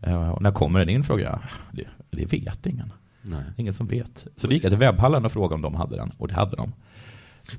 Eh, 0.00 0.28
och 0.30 0.42
när 0.42 0.52
kommer 0.52 0.78
den 0.78 0.88
in 0.88 1.04
frågade 1.04 1.30
jag, 1.30 1.40
det, 1.72 2.16
det 2.16 2.32
vet 2.32 2.66
ingen. 2.66 2.92
Nej. 3.22 3.42
Ingen 3.56 3.74
som 3.74 3.86
vet. 3.86 4.26
Så 4.36 4.46
då 4.46 4.52
gick 4.52 4.64
jag 4.64 4.70
till 4.72 4.78
webbhallen 4.78 5.24
och 5.24 5.32
frågade 5.32 5.54
om 5.54 5.62
de 5.62 5.74
hade 5.74 5.96
den, 5.96 6.12
och 6.18 6.28
det 6.28 6.34
hade 6.34 6.56
de. 6.56 6.72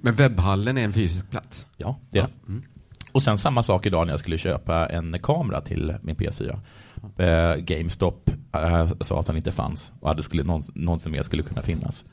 Men 0.01 0.15
webbhallen 0.15 0.77
är 0.77 0.83
en 0.83 0.93
fysisk 0.93 1.29
plats? 1.29 1.67
Ja, 1.77 1.97
det 2.09 2.19
är 2.19 2.23
det. 2.23 2.29
Mm. 2.51 2.63
Och 3.11 3.21
sen 3.21 3.37
samma 3.37 3.63
sak 3.63 3.85
idag 3.85 4.07
när 4.07 4.13
jag 4.13 4.19
skulle 4.19 4.37
köpa 4.37 4.85
en 4.87 5.19
kamera 5.19 5.61
till 5.61 5.95
min 6.01 6.15
PS4. 6.15 6.59
Eh, 7.17 7.55
GameStop 7.55 8.29
eh, 8.53 8.91
sa 9.01 9.19
att 9.19 9.27
den 9.27 9.37
inte 9.37 9.51
fanns 9.51 9.91
och 9.99 10.11
att 10.11 10.17
det 10.17 10.23
skulle 10.23 10.43
någonsin 10.73 11.11
mer 11.11 11.23
skulle 11.23 11.43
kunna 11.43 11.61
finnas. 11.61 12.05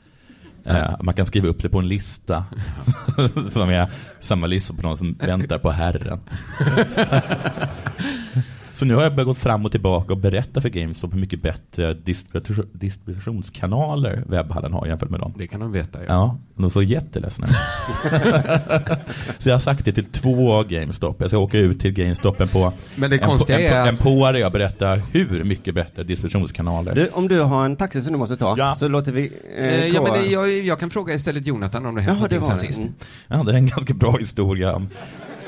Eh, 0.65 0.95
man 1.01 1.13
kan 1.13 1.25
skriva 1.25 1.47
upp 1.47 1.61
sig 1.61 1.69
på 1.69 1.79
en 1.79 1.87
lista 1.87 2.45
som 3.49 3.69
är 3.69 3.91
samma 4.19 4.47
lista 4.47 4.73
på 4.73 4.81
någon 4.81 4.97
som 4.97 5.13
väntar 5.13 5.57
på 5.57 5.71
Herren. 5.71 6.19
Så 8.77 8.85
nu 8.85 8.95
har 8.95 9.03
jag 9.03 9.15
börjat 9.15 9.27
gå 9.27 9.33
fram 9.33 9.65
och 9.65 9.71
tillbaka 9.71 10.13
och 10.13 10.19
berätta 10.19 10.61
för 10.61 10.69
GameStop 10.69 11.13
hur 11.13 11.19
mycket 11.19 11.41
bättre 11.41 11.93
distribution, 11.93 12.65
distributionskanaler 12.73 14.23
webbhallen 14.27 14.73
har 14.73 14.85
jämfört 14.87 15.09
med 15.09 15.19
dem. 15.19 15.33
Det 15.37 15.47
kan 15.47 15.59
de 15.59 15.71
veta, 15.71 15.99
ja. 15.99 16.05
Ja, 16.07 16.37
de 16.55 16.69
såg 16.69 16.83
jätteledsna 16.83 17.47
ut. 17.47 17.53
Så 19.37 19.49
jag 19.49 19.53
har 19.53 19.59
sagt 19.59 19.85
det 19.85 19.91
till 19.91 20.05
två 20.05 20.63
GameStop. 20.63 21.15
Jag 21.21 21.29
ska 21.29 21.37
åka 21.37 21.57
ut 21.57 21.79
till 21.79 21.91
GameStopen 21.91 22.47
på 22.47 22.73
Men 22.95 23.09
det 23.09 23.15
en, 23.21 23.27
konstiga 23.27 23.59
en, 23.59 23.85
är- 23.85 23.89
en 23.89 23.97
på 23.97 24.31
där 24.31 24.39
jag 24.39 24.51
berättar 24.51 25.01
hur 25.11 25.43
mycket 25.43 25.75
bättre 25.75 26.03
distributionskanaler. 26.03 26.95
Du, 26.95 27.09
om 27.13 27.27
du 27.27 27.39
har 27.41 27.65
en 27.65 27.75
taxi 27.75 28.01
som 28.01 28.13
du 28.13 28.19
måste 28.19 28.35
ta, 28.35 28.55
Ja. 28.57 28.75
så 28.75 28.87
låter 28.87 29.11
vi 29.11 29.31
eh, 29.57 29.67
Eh, 29.67 29.87
ja, 29.87 30.01
men 30.03 30.13
det, 30.13 30.25
jag, 30.31 30.51
jag 30.51 30.79
kan 30.79 30.89
fråga 30.89 31.13
istället 31.13 31.47
Jonathan 31.47 31.85
om 31.85 31.95
det 31.95 32.01
hänt 32.01 32.19
någonting 32.19 32.41
sen 32.43 32.59
sist. 32.59 32.79
Mm. 32.79 32.93
Ja, 33.27 33.43
det 33.43 33.51
är 33.51 33.55
en 33.57 33.67
ganska 33.67 33.93
bra 33.93 34.17
historia 34.17 34.75
om 34.75 34.89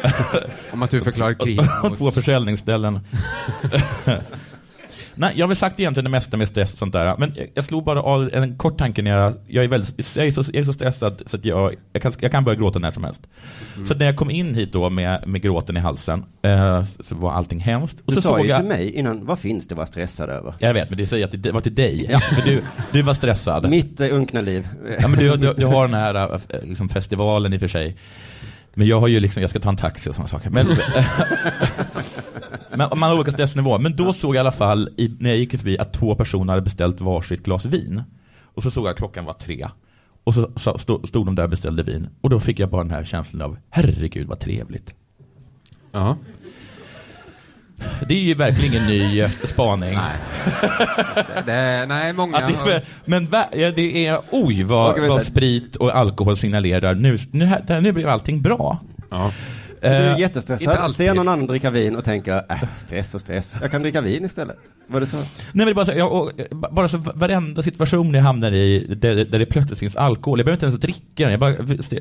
Om 0.71 0.83
att 0.83 0.91
du 0.91 1.01
förklarar 1.01 1.33
krig 1.33 1.59
om 1.83 1.95
två 1.95 2.03
mot... 2.03 2.13
försäljningsställen. 2.13 2.99
Nej, 5.19 5.33
jag 5.35 5.43
har 5.43 5.47
väl 5.47 5.57
sagt 5.57 5.79
egentligen 5.79 6.03
det 6.03 6.09
mesta 6.09 6.37
med 6.37 6.47
stress 6.47 6.73
och 6.73 6.79
sånt 6.79 6.93
där. 6.93 7.15
Men 7.17 7.33
jag, 7.35 7.47
jag 7.53 7.65
slog 7.65 7.83
bara 7.83 8.01
av 8.01 8.29
en 8.33 8.57
kort 8.57 8.77
tanke 8.77 9.01
när 9.01 9.11
jag, 9.11 9.33
jag 9.47 9.63
är, 9.63 9.67
väldigt, 9.67 10.15
jag 10.15 10.27
är, 10.27 10.31
så, 10.31 10.43
jag 10.53 10.61
är 10.61 10.63
så 10.63 10.73
stressad 10.73 11.21
så 11.25 11.37
att 11.37 11.45
jag, 11.45 11.75
jag, 11.93 12.01
kan, 12.01 12.13
jag 12.19 12.31
kan 12.31 12.43
börja 12.43 12.59
gråta 12.59 12.79
när 12.79 12.91
som 12.91 13.03
helst. 13.03 13.21
Mm. 13.75 13.87
Så 13.87 13.95
när 13.95 14.05
jag 14.05 14.15
kom 14.15 14.31
in 14.31 14.55
hit 14.55 14.73
då 14.73 14.89
med, 14.89 15.27
med 15.27 15.41
gråten 15.41 15.77
i 15.77 15.79
halsen 15.79 16.25
eh, 16.41 16.83
så 16.99 17.15
var 17.15 17.31
allting 17.31 17.59
hemskt. 17.59 17.97
Och 18.05 18.13
Du 18.13 18.15
så 18.15 18.21
sa 18.21 18.29
såg 18.29 18.41
ju 18.41 18.47
jag, 18.47 18.59
till 18.59 18.67
mig 18.67 18.91
innan, 18.91 19.25
vad 19.25 19.39
finns 19.39 19.67
det 19.67 19.73
att 19.73 19.77
vara 19.77 19.87
stressad 19.87 20.29
över? 20.29 20.53
Jag 20.59 20.73
vet, 20.73 20.89
men 20.89 20.97
det 20.97 21.07
säger 21.07 21.21
jag 21.21 21.35
att 21.35 21.43
det 21.43 21.51
var 21.51 21.61
till 21.61 21.75
dig. 21.75 22.19
För 22.35 22.41
du, 22.41 22.61
du 22.91 23.01
var 23.01 23.13
stressad. 23.13 23.69
Mitt 23.69 23.99
eh, 23.99 24.15
unkna 24.15 24.41
liv. 24.41 24.67
Ja, 24.99 25.07
men 25.07 25.19
du, 25.19 25.37
du, 25.37 25.53
du 25.57 25.65
har 25.65 25.87
den 25.87 25.93
här 25.93 26.33
äh, 26.33 26.39
liksom 26.63 26.89
festivalen 26.89 27.53
i 27.53 27.57
och 27.57 27.59
för 27.59 27.67
sig. 27.67 27.95
Men 28.73 28.87
jag 28.87 28.99
har 28.99 29.07
ju 29.07 29.19
liksom, 29.19 29.41
jag 29.41 29.49
ska 29.49 29.59
ta 29.59 29.69
en 29.69 29.77
taxi 29.77 30.09
och 30.09 30.15
sådana 30.15 30.27
saker. 30.27 30.49
Men, 30.49 30.67
men 32.69 32.99
man 32.99 33.09
har 33.09 33.15
olika 33.15 33.31
stressnivåer. 33.31 33.79
Men 33.79 33.95
då 33.95 34.13
såg 34.13 34.35
jag 34.35 34.39
i 34.39 34.39
alla 34.39 34.51
fall, 34.51 34.89
i, 34.97 35.15
när 35.19 35.29
jag 35.29 35.39
gick 35.39 35.57
förbi, 35.57 35.77
att 35.77 35.93
två 35.93 36.15
personer 36.15 36.53
hade 36.53 36.61
beställt 36.61 37.01
varsitt 37.01 37.43
glas 37.43 37.65
vin. 37.65 38.03
Och 38.41 38.63
så 38.63 38.71
såg 38.71 38.85
jag 38.85 38.91
att 38.91 38.97
klockan 38.97 39.25
var 39.25 39.33
tre. 39.33 39.67
Och 40.23 40.35
så, 40.35 40.51
så 40.55 40.77
stod, 40.77 41.07
stod 41.07 41.25
de 41.25 41.35
där 41.35 41.43
och 41.43 41.49
beställde 41.49 41.83
vin. 41.83 42.07
Och 42.21 42.29
då 42.29 42.39
fick 42.39 42.59
jag 42.59 42.69
bara 42.69 42.83
den 42.83 42.91
här 42.91 43.03
känslan 43.03 43.41
av, 43.41 43.57
herregud 43.69 44.27
vad 44.27 44.39
trevligt. 44.39 44.95
Ja. 45.91 46.17
Det 48.07 48.13
är 48.13 48.23
ju 48.23 48.33
verkligen 48.33 48.73
ingen 48.73 48.87
ny 48.87 49.21
eh, 49.21 49.29
spaning. 49.43 49.95
Nej. 49.95 50.15
det, 51.45 51.85
nej, 51.85 52.13
många 52.13 52.39
det, 52.39 52.53
har... 52.53 52.81
men 53.05 53.25
va, 53.25 53.45
ja, 53.51 53.71
det 53.71 54.07
är, 54.07 54.19
oj 54.31 54.63
vad, 54.63 54.99
vad 54.99 55.21
sprit 55.21 55.75
och 55.75 55.97
alkohol 55.97 56.37
signalerar. 56.37 56.95
Nu, 56.95 57.17
nu, 57.31 57.57
nu 57.81 57.91
blev 57.91 58.09
allting 58.09 58.41
bra. 58.41 58.77
Ja. 59.09 59.31
Så 59.81 59.87
du 59.87 59.95
är 59.95 60.17
jättestressad, 60.17 60.95
ser 60.95 61.13
någon 61.13 61.27
annan 61.27 61.47
dricka 61.47 61.71
vin 61.71 61.95
och 61.95 62.05
tänker, 62.05 62.45
äh, 62.49 62.57
stress 62.77 63.15
och 63.15 63.21
stress, 63.21 63.55
jag 63.61 63.71
kan 63.71 63.81
dricka 63.81 64.01
vin 64.01 64.25
istället. 64.25 64.57
Var 64.91 64.99
det 64.99 65.05
så? 65.05 65.17
Nej 65.17 65.25
men 65.53 65.65
det 65.65 65.71
är 65.71 65.75
bara 65.75 65.85
så, 65.85 65.91
jag, 65.91 66.11
och, 66.11 66.39
eh, 66.39 66.71
bara 66.71 66.87
så 66.87 66.97
varenda 66.97 67.63
situation 67.63 68.13
jag 68.13 68.21
hamnar 68.21 68.51
i 68.51 68.85
där, 68.89 69.25
där 69.25 69.39
det 69.39 69.45
plötsligt 69.45 69.79
finns 69.79 69.95
alkohol, 69.95 70.39
jag 70.39 70.45
behöver 70.45 70.55
inte 70.55 70.65
ens 70.65 70.79
dricka 70.79 71.23
den, 71.23 71.31
jag 71.31 71.39
bara 71.39 71.53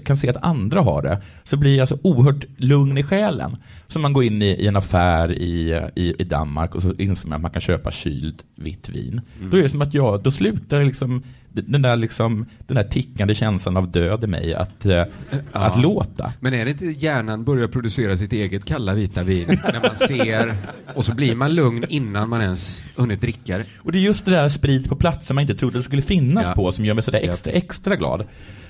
kan 0.05 0.17
se 0.17 0.29
att 0.29 0.45
andra 0.45 0.81
har 0.81 1.03
det, 1.03 1.23
så 1.45 1.57
blir 1.57 1.77
jag 1.77 1.89
så 1.89 1.99
oerhört 2.03 2.45
lugn 2.57 2.99
i 2.99 3.03
själen. 3.03 3.57
Så 3.87 3.99
man 3.99 4.13
går 4.13 4.25
in 4.25 4.43
i, 4.43 4.47
i 4.47 4.67
en 4.67 4.77
affär 4.77 5.33
i, 5.33 5.83
i, 5.95 6.15
i 6.19 6.25
Danmark 6.25 6.75
och 6.75 6.83
så 6.83 6.95
inser 6.95 7.29
man 7.29 7.37
att 7.37 7.43
man 7.43 7.51
kan 7.51 7.61
köpa 7.61 7.91
kyld 7.91 8.43
vitt 8.55 8.89
vin. 8.89 9.21
Då 9.51 9.57
är 9.57 9.63
det 9.63 9.69
som 9.69 9.83
att 9.83 9.95
jag, 9.95 10.23
då 10.23 10.31
slutar 10.31 10.85
liksom 10.85 11.23
den 11.67 11.83
där, 11.83 11.97
liksom, 11.97 12.47
den 12.67 12.75
där 12.75 12.83
tickande 12.85 13.35
känslan 13.35 13.77
av 13.77 13.91
död 13.91 14.25
i 14.25 14.27
mig 14.27 14.55
att, 14.55 14.87
eh, 14.87 15.05
att 15.53 15.81
låta. 15.83 16.33
Men 16.41 16.55
är 16.55 16.65
det 16.65 16.71
inte 16.71 16.85
hjärnan 16.87 17.45
börjar 17.45 17.69
producera 17.69 18.17
sitt 18.17 18.33
eget 18.33 18.65
kalla 18.65 18.95
vita 18.95 19.23
vin 19.23 19.47
när 19.65 19.81
man 19.89 19.97
ser 20.09 20.55
och 20.95 21.05
så 21.05 21.15
blir 21.15 21.35
man 21.35 21.55
lugn 21.55 21.85
innan 21.89 22.29
man 22.29 22.43
ens 22.43 22.83
hunnit 22.97 23.21
dricka 23.21 23.59
det? 23.59 23.65
Och 23.79 23.93
det 23.93 23.99
är 23.99 24.03
just 24.03 24.25
det 24.25 24.31
där 24.31 24.49
sprit 24.49 24.89
på 24.89 24.97
platser 24.97 25.35
man 25.35 25.43
inte 25.43 25.55
trodde 25.55 25.79
det 25.79 25.83
skulle 25.85 26.03
finnas 26.03 26.47
Ja. 26.49 26.55
på 26.55 26.73
som 26.73 26.85
gör 26.85 26.95
mig 26.95 27.05
sådär 27.05 27.21
Ja. 27.25 27.31
extra, 27.31 27.53
extra 27.53 27.97
glad. 27.97 28.25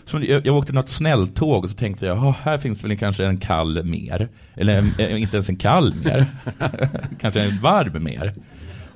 Som 0.05 0.23
jag, 0.25 0.47
jag 0.47 0.57
åkte 0.57 0.73
något 0.73 0.89
snälltåg 0.89 1.65
och 1.65 1.71
så 1.71 1.77
tänkte 1.77 2.07
jag, 2.07 2.17
"Ja, 2.17 2.35
här 2.43 2.59
finns 2.59 2.85
väl 2.85 2.99
kanske 2.99 3.27
en 3.27 3.37
kall 3.37 3.85
mer. 3.85 4.29
Eller 4.57 4.79
en, 4.79 4.91
eh, 4.99 5.23
inte 5.23 5.37
ens 5.37 5.49
en 5.49 5.57
kall 5.57 5.95
mer. 6.05 6.27
kanske 7.21 7.41
en 7.41 7.61
varm 7.61 8.05
mer. 8.05 8.35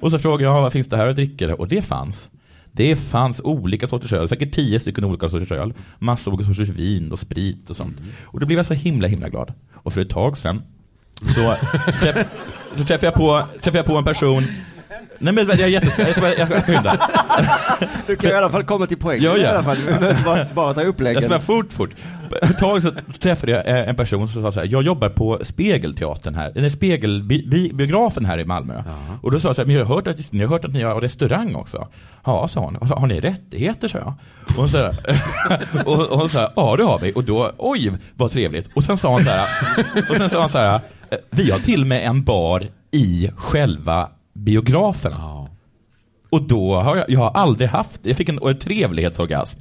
Och 0.00 0.11
så 0.11 0.18
frågade 0.18 0.44
jag, 0.44 0.57
"Ja, 0.57 0.61
vad 0.61 0.72
finns 0.72 0.87
det 0.88 0.96
här 0.96 1.07
att 1.07 1.16
dricka? 1.16 1.55
Och 1.55 1.68
det 1.68 1.83
fanns. 1.83 2.31
Det 2.72 2.96
fanns 2.96 3.40
olika 3.44 3.87
sorters 3.87 4.12
öl, 4.12 4.28
säkert 4.28 4.54
tio 4.54 4.80
stycken 4.80 5.04
olika 5.04 5.28
sorters 5.28 5.52
öl. 5.52 5.74
Massor 5.98 6.32
olika 6.32 6.54
sorters 6.54 6.68
vin 6.68 7.12
och 7.12 7.18
sprit 7.18 7.70
och 7.70 7.76
sånt. 7.76 7.96
Och 8.24 8.40
då 8.40 8.46
blev 8.46 8.58
jag 8.58 8.66
så 8.66 8.74
himla, 8.74 9.08
himla 9.08 9.28
glad. 9.28 9.52
Och 9.74 9.92
för 9.92 10.00
ett 10.00 10.11
tag 10.11 10.38
sedan 10.38 10.62
så, 11.14 11.56
så, 11.87 11.92
träff, 11.92 12.26
så 12.76 12.85
träffade, 12.85 13.06
jag 13.06 13.14
på, 13.14 13.46
träffade 13.61 13.78
jag 13.78 13.87
på 13.87 13.96
en 13.96 14.04
person 14.04 14.46
Nej 15.22 15.32
men 15.35 15.46
jag 15.46 15.61
är 15.61 15.66
jättesnäll, 15.66 16.06
jag 16.06 16.16
ska, 16.16 16.35
jag 16.38 16.48
ska 16.48 16.61
skynda. 16.62 17.08
Du 18.06 18.16
kan 18.16 18.30
i 18.30 18.35
alla 18.35 18.50
fall 18.50 18.64
komma 18.64 18.87
till 18.87 18.98
poängen 18.98 19.24
Ja, 19.24 19.37
ja. 19.37 19.42
i 19.42 19.46
alla 19.46 19.62
fall. 19.62 19.76
Bara, 20.24 20.46
bara 20.54 20.72
ta 20.74 20.80
Jag 20.80 20.88
uppläggen. 20.88 21.22
ska 21.22 21.28
bara 21.30 21.40
fort, 21.40 21.72
fort. 21.72 21.90
Ett 22.42 22.58
tag 22.58 22.82
så 22.82 22.92
träffade 23.20 23.52
jag 23.52 23.68
eh, 23.68 23.88
en 23.88 23.96
person 23.96 24.28
som 24.28 24.42
sa 24.42 24.52
så 24.52 24.61
här, 24.61 24.66
jag 24.66 24.82
jobbar 24.82 25.08
på 25.08 25.38
Spegelteatern 25.42 26.35
här, 26.35 26.52
eller 26.56 26.68
Spegelbiografen 26.68 28.24
här 28.24 28.38
i 28.38 28.44
Malmö. 28.44 28.82
Och 29.22 29.30
då 29.30 29.40
sa 29.40 29.48
jag 29.48 29.56
så 29.56 29.62
här, 29.62 29.66
men 29.66 29.76
jag 29.76 29.85
har 29.85 29.94
hört 29.94 30.06
att, 30.06 30.32
jag 30.35 30.40
har 30.48 30.54
hört 30.54 30.64
att 30.64 30.72
ni 30.72 30.82
har 30.82 31.00
restaurang 31.00 31.54
också. 31.54 31.88
Ja, 32.24 32.48
sa 32.48 32.61
hon. 32.61 32.88
Har 32.90 33.06
ni 33.06 33.20
rättigheter, 33.20 33.88
sa 33.88 33.98
jag. 33.98 34.14
Och 34.48 34.54
hon 34.56 34.68
sa, 34.68 34.88
och, 35.85 35.98
och 36.12 36.18
hon 36.18 36.28
sa, 36.28 36.52
ja 36.56 36.76
det 36.76 36.85
har 36.85 36.98
vi. 36.98 37.12
Och 37.14 37.24
då, 37.24 37.52
oj 37.58 37.92
vad 38.14 38.30
trevligt. 38.30 38.68
Och 38.74 38.85
sen 38.85 38.98
sa 38.98 39.08
hon 39.08 39.24
så 39.24 39.30
här, 39.30 39.46
och 40.11 40.16
sen 40.16 40.30
sa 40.30 40.40
hon 40.40 40.48
så 40.50 40.58
här, 40.58 40.74
"Eh, 41.11 41.18
vi 41.30 41.50
har 41.50 41.58
till 41.58 41.80
och 41.80 41.87
med 41.87 42.06
en 42.06 42.24
bar 42.24 42.66
i 42.90 43.30
själva 43.37 44.08
biografen. 44.33 45.12
Och 46.31 46.42
då 46.42 46.75
har 46.81 46.97
jag, 46.97 47.05
jag 47.11 47.21
har 47.21 47.31
aldrig 47.31 47.68
haft, 47.68 48.01
jag 48.03 48.16
fick 48.16 48.29
en, 48.29 48.38
en 48.42 48.59
trevlighetsorgasm. 48.59 49.61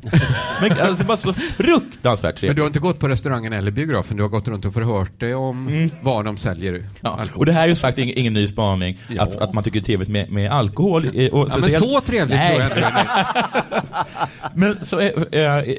Men 0.61 0.71
alltså, 0.71 0.95
det 0.95 1.03
var 1.03 1.17
så 1.17 1.33
fruktansvärt 1.33 2.33
Men 2.33 2.39
trevligt. 2.39 2.55
du 2.55 2.61
har 2.61 2.67
inte 2.67 2.79
gått 2.79 2.99
på 2.99 3.07
restaurangen 3.07 3.53
eller 3.53 3.71
biografen, 3.71 4.17
du 4.17 4.23
har 4.23 4.29
gått 4.29 4.47
runt 4.47 4.65
och 4.65 4.73
förhört 4.73 5.19
dig 5.19 5.35
om 5.35 5.89
vad 6.01 6.25
de 6.25 6.37
säljer 6.37 6.73
Mm. 6.73 6.85
Ja, 7.01 7.19
och 7.35 7.45
det 7.45 7.51
här 7.51 7.63
är 7.63 7.67
ju 7.67 7.75
sagt 7.75 7.97
ingen, 7.97 8.17
ingen 8.17 8.33
ny 8.33 8.47
spaning, 8.47 8.97
Ja. 9.09 9.23
att, 9.23 9.35
att 9.35 9.53
man 9.53 9.63
tycker 9.63 9.79
det 9.79 9.83
är 9.83 9.85
trevligt 9.85 10.09
med, 10.09 10.31
med 10.31 10.51
alkohol. 10.51 11.05
eh, 11.05 11.09
Och 11.09 11.39
Ja, 11.39 11.47
men 11.47 11.61
speciellt- 11.61 11.85
så 11.85 12.01
trevligt 12.01 12.35
Nej. 12.37 12.55
tror 12.69 12.79
jag 12.81 12.91
Men 14.53 14.85
så, 14.85 14.99
eh, 14.99 15.09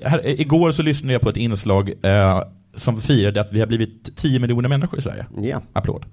här, 0.04 0.40
igår 0.40 0.70
så 0.70 0.82
lyssnade 0.82 1.12
jag 1.12 1.22
på 1.22 1.28
ett 1.28 1.36
inslag 1.36 1.92
eh, 2.02 2.42
som 2.76 3.00
firade 3.00 3.40
att 3.40 3.52
vi 3.52 3.60
har 3.60 3.66
blivit 3.66 4.16
10 4.16 4.38
miljoner 4.38 4.68
människor 4.68 4.98
i 4.98 5.02
Sverige. 5.02 5.26
Ja. 5.42 5.62
Applåd. 5.72 6.04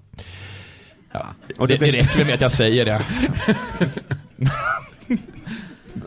Ja, 1.11 1.25
Och 1.57 1.67
det, 1.67 1.73
det 1.77 1.85
det 1.85 1.91
blir- 1.91 2.01
räcker 2.01 2.25
med 2.25 2.33
att 2.33 2.41
jag 2.41 2.51
säger 2.51 2.85
det. 2.85 3.01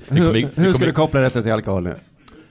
Hur, 0.09 0.33
det 0.33 0.39
hur 0.41 0.49
kommer- 0.55 0.73
ska 0.73 0.85
du 0.87 0.93
koppla 0.93 1.21
detta 1.21 1.43
till 1.43 1.53
alkohol 1.53 1.83
nu? 1.83 1.95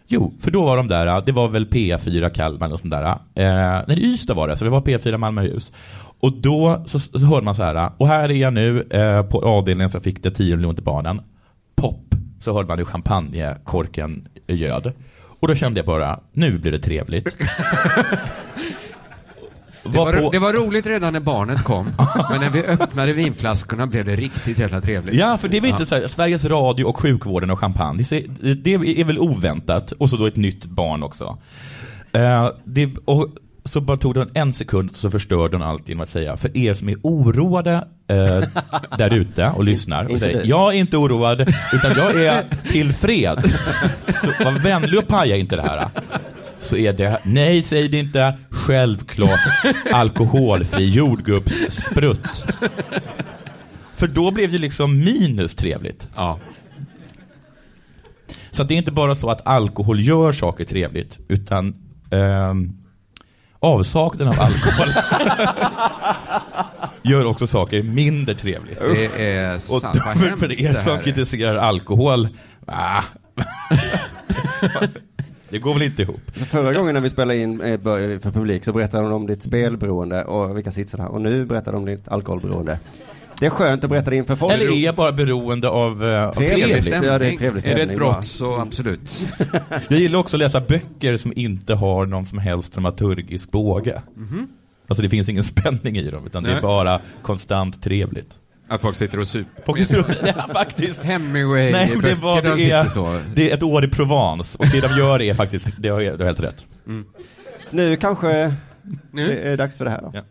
Jo, 0.08 0.34
för 0.42 0.52
då 0.52 0.64
var 0.66 0.78
de 0.78 0.88
där, 0.88 1.22
det 1.26 1.32
var 1.32 1.48
väl 1.50 1.66
P4 1.68 2.30
Kalmar 2.30 2.72
och 2.74 2.80
sånt 2.80 2.92
där. 2.92 3.04
Eh, 3.36 3.84
nej, 3.88 4.04
Ystad 4.14 4.34
var 4.36 4.48
det, 4.48 4.58
så 4.58 4.64
det 4.66 4.72
var 4.72 4.82
P4 4.82 5.18
Malmöhus. 5.18 5.72
Och 6.20 6.34
då 6.42 6.84
så, 6.88 7.00
så 7.00 7.26
hörde 7.26 7.46
man 7.46 7.56
så 7.56 7.64
här, 7.64 7.92
och 7.98 8.08
här 8.08 8.30
är 8.30 8.34
jag 8.34 8.54
nu 8.54 8.82
eh, 8.90 9.24
på 9.24 9.42
avdelningen 9.46 9.90
som 9.90 10.02
fick 10.02 10.24
det 10.24 10.32
10 10.32 10.56
miljoner 10.56 10.76
till 10.76 10.84
barnen. 10.84 11.22
Pop, 11.76 12.16
så 12.42 12.54
hörde 12.54 12.68
man 12.68 12.78
hur 12.78 12.86
champagnekorken 12.86 14.28
ljöd. 14.48 14.94
Och 15.40 15.48
då 15.48 15.56
kände 15.56 15.80
jag 15.80 15.86
bara, 15.86 16.20
nu 16.34 16.58
blir 16.58 16.72
det 16.72 16.80
trevligt. 16.80 17.36
Det 19.84 19.90
var, 19.90 20.32
det 20.32 20.40
var 20.40 20.54
roligt 20.54 20.88
redan 20.88 21.14
när 21.14 21.20
barnet 21.20 21.64
kom, 21.64 21.86
men 22.32 22.42
när 22.42 22.50
vi 22.50 22.64
öppnade 22.64 23.14
vinflaskorna 23.14 23.88
blev 23.88 24.06
det 24.06 24.16
riktigt 24.16 24.60
jävla 24.60 24.82
trevligt. 24.82 25.16
Ja, 25.16 25.38
för 25.38 25.48
det 25.48 25.58
är 25.58 25.62
väl 25.62 25.70
inte 25.70 25.86
så 25.86 25.96
här, 25.96 26.08
Sveriges 26.08 26.46
Radio 26.46 26.86
och 26.86 26.98
sjukvården 26.98 27.50
och 27.50 27.60
champagne, 27.60 28.04
det 28.04 28.16
är, 28.74 28.78
det 28.78 29.02
är 29.02 29.04
väl 29.04 29.20
oväntat. 29.20 29.92
Och 29.92 30.10
så 30.10 30.18
då 30.18 30.26
ett 30.26 30.36
nytt 30.36 30.66
barn 30.66 31.04
också. 31.04 31.38
Eh, 32.12 32.50
det, 32.64 32.90
och 33.06 33.30
så 33.66 33.82
bara 33.82 33.98
tog 33.98 34.14
det 34.14 34.28
en 34.34 34.54
sekund 34.54 34.90
så 34.94 35.12
förstörde 35.12 35.58
hon 35.58 35.68
allt 35.68 35.90
genom 35.90 36.02
att 36.02 36.10
säga, 36.10 36.38
för 36.38 36.58
er 36.58 36.74
som 36.74 36.90
är 36.90 36.96
oroade 37.04 37.88
eh, 38.08 38.44
där 38.98 39.14
ute 39.14 39.52
och 39.56 39.64
lyssnar, 39.64 40.06
och 40.06 40.20
säger, 40.20 40.42
jag 40.46 40.76
är 40.76 40.78
inte 40.78 40.98
oroad, 40.98 41.42
utan 41.74 41.98
jag 41.98 42.24
är 42.24 42.46
tillfreds. 42.72 43.52
Så 44.22 44.44
var 44.44 44.60
vänlig 44.60 45.00
och 45.00 45.08
paja 45.08 45.36
inte 45.36 45.56
det 45.56 45.62
här. 45.62 45.90
Så 46.62 46.76
är 46.76 46.94
det, 46.94 47.20
nej 47.24 47.64
säg 47.64 47.88
det 47.88 48.00
inte, 48.00 48.38
självklart 48.50 49.40
alkoholfri 49.94 50.86
jordgubbssprutt. 50.90 52.46
För 53.96 54.08
då 54.08 54.32
blev 54.32 54.52
det 54.52 54.58
liksom 54.58 55.00
minus 55.00 55.56
trevligt. 55.56 56.08
Ja. 56.16 56.40
Så 58.52 58.64
det 58.64 58.74
är 58.74 58.78
inte 58.78 58.92
bara 58.92 59.16
så 59.16 59.30
att 59.30 59.48
alkohol 59.48 60.00
gör 60.00 60.32
saker 60.32 60.66
trevligt, 60.66 61.20
utan 61.28 61.76
ehm, 62.12 62.74
avsaknaden 63.60 64.34
av 64.34 64.46
alkohol 64.46 64.88
gör 67.02 67.26
också 67.26 67.48
saker 67.48 67.84
mindre 67.84 68.36
trevligt. 68.36 68.80
Det 68.80 69.22
är 69.36 69.56
Och 69.56 69.62
sant. 69.62 70.02
Vad 70.06 70.18
för, 70.18 70.38
för 70.38 70.62
er 70.62 70.74
det 70.74 70.82
som 70.82 71.00
kritiserar 71.00 71.56
alkohol, 71.56 72.28
ah. 72.66 73.02
det 75.52 75.60
går 75.60 75.74
väl 75.74 75.84
inte 75.84 76.02
ihop. 76.02 76.22
Så 76.36 76.46
förra 76.46 76.74
gången 76.74 76.94
när 76.94 77.02
vi 77.02 77.10
spelade 77.10 77.38
in 77.40 77.62
eh, 77.62 77.78
bör- 77.80 78.18
för 78.20 78.32
publik 78.32 78.66
så 78.66 78.74
berättade 78.74 79.04
de 79.04 79.14
om 79.14 79.28
ditt 79.28 79.44
spelberoende 79.44 80.24
och 80.24 80.58
vilka 80.58 80.72
sitter 80.72 80.98
här. 80.98 81.08
Och 81.08 81.22
nu 81.22 81.46
berättar 81.46 81.72
de 81.72 81.78
om 81.78 81.86
ditt 81.86 82.08
alkoholberoende. 82.08 82.80
Det 83.40 83.46
är 83.46 83.50
skönt 83.50 83.84
att 83.84 83.90
berätta 83.90 84.10
det 84.10 84.16
inför 84.16 84.36
folk. 84.36 84.54
Eller 84.54 84.66
är 84.74 84.86
jag 84.86 84.96
bara 84.96 85.12
beroende 85.12 85.70
av, 85.70 86.06
eh, 86.08 86.28
av 86.28 86.34
Trevligt. 86.34 86.64
trevligt? 86.64 86.84
stämning. 86.86 87.10
Ja, 87.12 87.20
det 87.20 87.28
är 87.28 87.38
trevlig 87.38 87.48
Är 87.50 87.54
det 87.54 87.62
stämning 87.62 87.82
ett 87.96 88.00
bara. 88.00 88.12
brott 88.14 88.26
så 88.26 88.56
absolut. 88.58 89.26
Jag 89.90 90.00
gillar 90.00 90.20
också 90.20 90.36
att 90.38 90.40
läsa 90.40 90.62
böcker 90.62 91.18
som 91.18 91.34
inte 91.36 91.74
har 91.74 92.06
någon 92.06 92.26
som 92.26 92.38
helst 92.40 92.74
dramaturgisk 92.74 93.52
båge. 93.52 94.02
Alltså 94.88 95.02
det 95.04 95.10
finns 95.10 95.30
ingen 95.30 95.44
spänning 95.44 95.98
i 95.98 96.10
dem, 96.12 96.26
utan 96.26 96.44
det 96.44 96.50
är 96.50 96.54
Nej. 96.54 96.62
bara 96.62 97.02
konstant 97.22 97.84
trevligt. 97.84 98.34
Att 98.72 98.82
folk 98.82 98.98
sitter 98.98 99.20
och 99.20 99.28
super. 99.28 99.64
Folk 99.66 99.88
tror, 99.88 100.06
ja, 100.26 100.48
faktiskt. 100.54 101.04
Hemingway, 101.04 101.72
Nej, 101.72 101.98
det, 102.04 102.16
var, 102.16 102.42
de 102.42 102.50
det, 102.50 102.56
sitter 102.56 102.76
är, 102.84 102.88
så. 102.88 103.20
det 103.36 103.52
är 103.52 103.56
ett 103.56 103.64
år 103.64 103.86
i 103.86 103.88
Provence 103.88 104.58
och 104.58 104.66
det 104.72 104.82
de 104.82 104.98
gör 104.98 105.22
är 105.22 105.34
faktiskt, 105.34 105.68
det 105.78 105.90
har, 105.90 106.02
det 106.02 106.18
har 106.18 106.26
helt 106.26 106.40
rätt. 106.40 106.66
Nu 107.72 107.96
kanske 107.96 108.28
det 108.28 108.54
Nu? 109.12 109.40
är 109.40 109.58
dags 109.58 109.78
för 109.78 109.86
det 109.86 109.92
här 109.92 110.02
då. 110.02 110.12
Ja. 110.14 110.22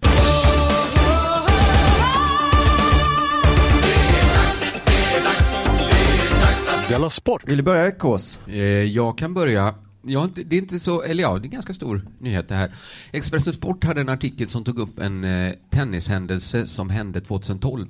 Della 6.88 7.11
Sport! 7.11 7.48
Vill 7.48 7.57
du 7.57 7.62
börja 7.62 7.90
Kås? 7.90 8.38
Eh, 8.48 8.57
Jag 8.83 9.18
kan 9.18 9.35
börja. 9.35 9.74
Inte, 10.09 10.42
det 10.42 10.57
är 10.57 10.61
inte 10.61 10.79
så, 10.79 11.03
eller 11.03 11.22
ja, 11.22 11.33
det 11.35 11.42
är 11.42 11.44
en 11.44 11.50
ganska 11.50 11.74
stor 11.74 12.03
nyhet 12.18 12.48
det 12.48 12.55
här. 12.55 12.70
Expressen 13.12 13.53
Sport 13.53 13.85
hade 13.85 14.00
en 14.00 14.09
artikel 14.09 14.48
som 14.48 14.64
tog 14.64 14.79
upp 14.79 14.98
en 14.98 15.24
eh, 15.24 15.53
tennishändelse 15.70 16.66
som 16.66 16.90
hände 16.90 17.20
2012. 17.20 17.87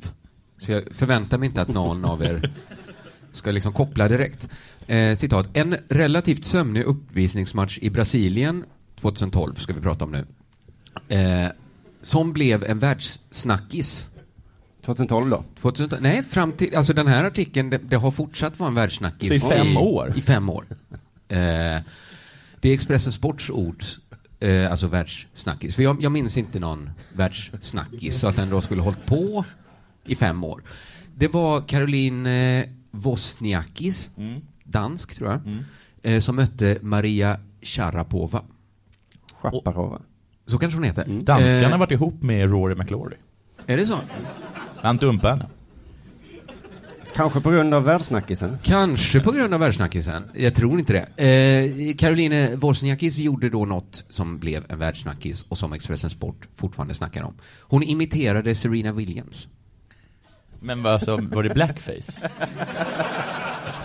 Så 0.60 0.72
jag 0.72 0.82
förväntar 0.94 1.38
mig 1.38 1.46
inte 1.46 1.62
att 1.62 1.68
någon 1.68 2.04
av 2.04 2.24
er 2.24 2.52
ska 3.32 3.50
liksom 3.50 3.72
koppla 3.72 4.08
direkt. 4.08 4.48
Eh, 4.86 5.16
citat. 5.16 5.48
En 5.52 5.76
relativt 5.88 6.44
sömnig 6.44 6.82
uppvisningsmatch 6.82 7.78
i 7.82 7.90
Brasilien 7.90 8.64
2012 9.00 9.54
ska 9.54 9.72
vi 9.72 9.80
prata 9.80 10.04
om 10.04 10.12
nu. 10.12 10.26
Eh, 11.16 11.48
som 12.02 12.32
blev 12.32 12.64
en 12.64 12.78
världssnackis. 12.78 14.08
2012 14.84 15.30
då? 15.30 15.44
2000, 15.60 16.02
nej, 16.02 16.22
fram 16.22 16.52
till, 16.52 16.76
alltså 16.76 16.92
den 16.92 17.06
här 17.06 17.24
artikeln, 17.24 17.70
det, 17.70 17.78
det 17.78 17.96
har 17.96 18.10
fortsatt 18.10 18.58
vara 18.58 18.68
en 18.68 18.74
världssnackis. 18.74 19.40
Så 19.40 19.46
i 19.46 19.50
fem 19.50 19.76
år? 19.76 20.12
I 20.16 20.20
fem 20.20 20.48
år. 20.48 20.66
Eh, 21.28 21.38
det 22.60 22.68
är 22.68 22.74
Expressen 22.74 23.12
Sports 23.12 23.50
ord, 23.50 23.84
eh, 24.40 24.70
alltså 24.70 24.86
världssnackis. 24.86 25.76
För 25.76 25.82
jag, 25.82 26.02
jag 26.02 26.12
minns 26.12 26.36
inte 26.36 26.58
någon 26.58 26.90
världssnackis, 27.16 28.20
så 28.20 28.28
att 28.28 28.36
den 28.36 28.50
då 28.50 28.60
skulle 28.60 28.82
hållit 28.82 29.06
på 29.06 29.44
i 30.06 30.14
fem 30.14 30.44
år. 30.44 30.62
Det 31.14 31.28
var 31.28 31.60
Caroline 31.68 32.26
eh, 32.60 32.66
Wozniakis, 32.90 34.10
Mm. 34.16 34.40
dansk 34.64 35.14
tror 35.16 35.30
jag, 35.30 35.40
eh, 36.02 36.20
som 36.20 36.36
mötte 36.36 36.78
Maria 36.82 37.40
Sharapova. 37.62 38.42
Chaparova. 39.42 40.00
Så 40.46 40.58
kanske 40.58 40.76
hon 40.76 40.84
heter. 40.84 41.04
Danskarna 41.04 41.66
har 41.66 41.72
Eh, 41.72 41.78
varit 41.78 41.90
ihop 41.92 42.22
med 42.22 42.50
Rory 42.50 42.74
McIlroy. 42.74 43.14
Är 43.66 43.76
det 43.76 43.86
så? 43.86 43.98
Han 44.76 44.96
dumpade 44.96 45.32
henne. 45.34 45.46
Kanske 47.14 47.40
på 47.40 47.50
grund 47.50 47.74
av 47.74 47.84
världssnackisen. 47.84 48.58
Kanske 48.62 49.20
på 49.20 49.32
grund 49.32 49.54
av 49.54 49.60
världssnackisen. 49.60 50.22
Jag 50.34 50.54
tror 50.54 50.78
inte 50.78 50.92
det. 51.16 51.24
Eh, 51.24 51.96
Caroline 51.96 52.56
Wozniakis 52.56 53.18
gjorde 53.18 53.48
då 53.50 53.64
något 53.64 54.04
som 54.08 54.38
blev 54.38 54.64
en 54.68 54.78
världssnackis 54.78 55.46
och 55.48 55.58
som 55.58 55.72
Expressen 55.72 56.10
Sport 56.10 56.48
fortfarande 56.56 56.94
snackar 56.94 57.22
om. 57.22 57.34
Hon 57.60 57.82
imiterade 57.82 58.54
Serena 58.54 58.92
Williams. 58.92 59.48
Men 60.60 60.82
vad 60.82 60.92
alltså, 60.92 61.16
var 61.16 61.42
det 61.42 61.54
blackface? 61.54 62.12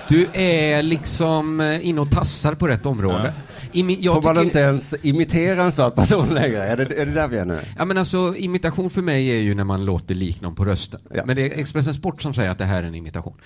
Du 0.09 0.27
är 0.33 0.83
liksom 0.83 1.59
eh, 1.61 1.88
inne 1.88 2.01
och 2.01 2.11
tassar 2.11 2.55
på 2.55 2.67
rätt 2.67 2.85
område. 2.85 3.33
Imi- 3.73 3.97
jag 3.99 4.15
Får 4.15 4.21
man 4.23 4.35
tycker- 4.35 4.45
inte 4.45 4.59
ens 4.59 4.95
imitera 5.01 5.63
en 5.63 5.71
svart 5.71 5.95
person 5.95 6.27
längre? 6.33 6.63
Är 6.63 6.77
det, 6.77 7.01
är 7.01 7.05
det 7.05 7.11
där 7.11 7.27
vi 7.27 7.38
är 7.38 7.45
nu? 7.45 7.59
Ja 7.77 7.85
men 7.85 7.97
alltså 7.97 8.35
imitation 8.38 8.89
för 8.89 9.01
mig 9.01 9.27
är 9.29 9.35
ju 9.41 9.55
när 9.55 9.63
man 9.63 9.85
låter 9.85 10.15
lik 10.15 10.41
någon 10.41 10.55
på 10.55 10.65
rösten. 10.65 10.99
Ja. 11.13 11.25
Men 11.25 11.35
det 11.35 11.41
är 11.53 11.59
Expressen 11.59 11.93
Sport 11.93 12.21
som 12.21 12.33
säger 12.33 12.49
att 12.49 12.57
det 12.57 12.65
här 12.65 12.83
är 12.83 12.88
en 12.88 12.95
imitation. 12.95 13.38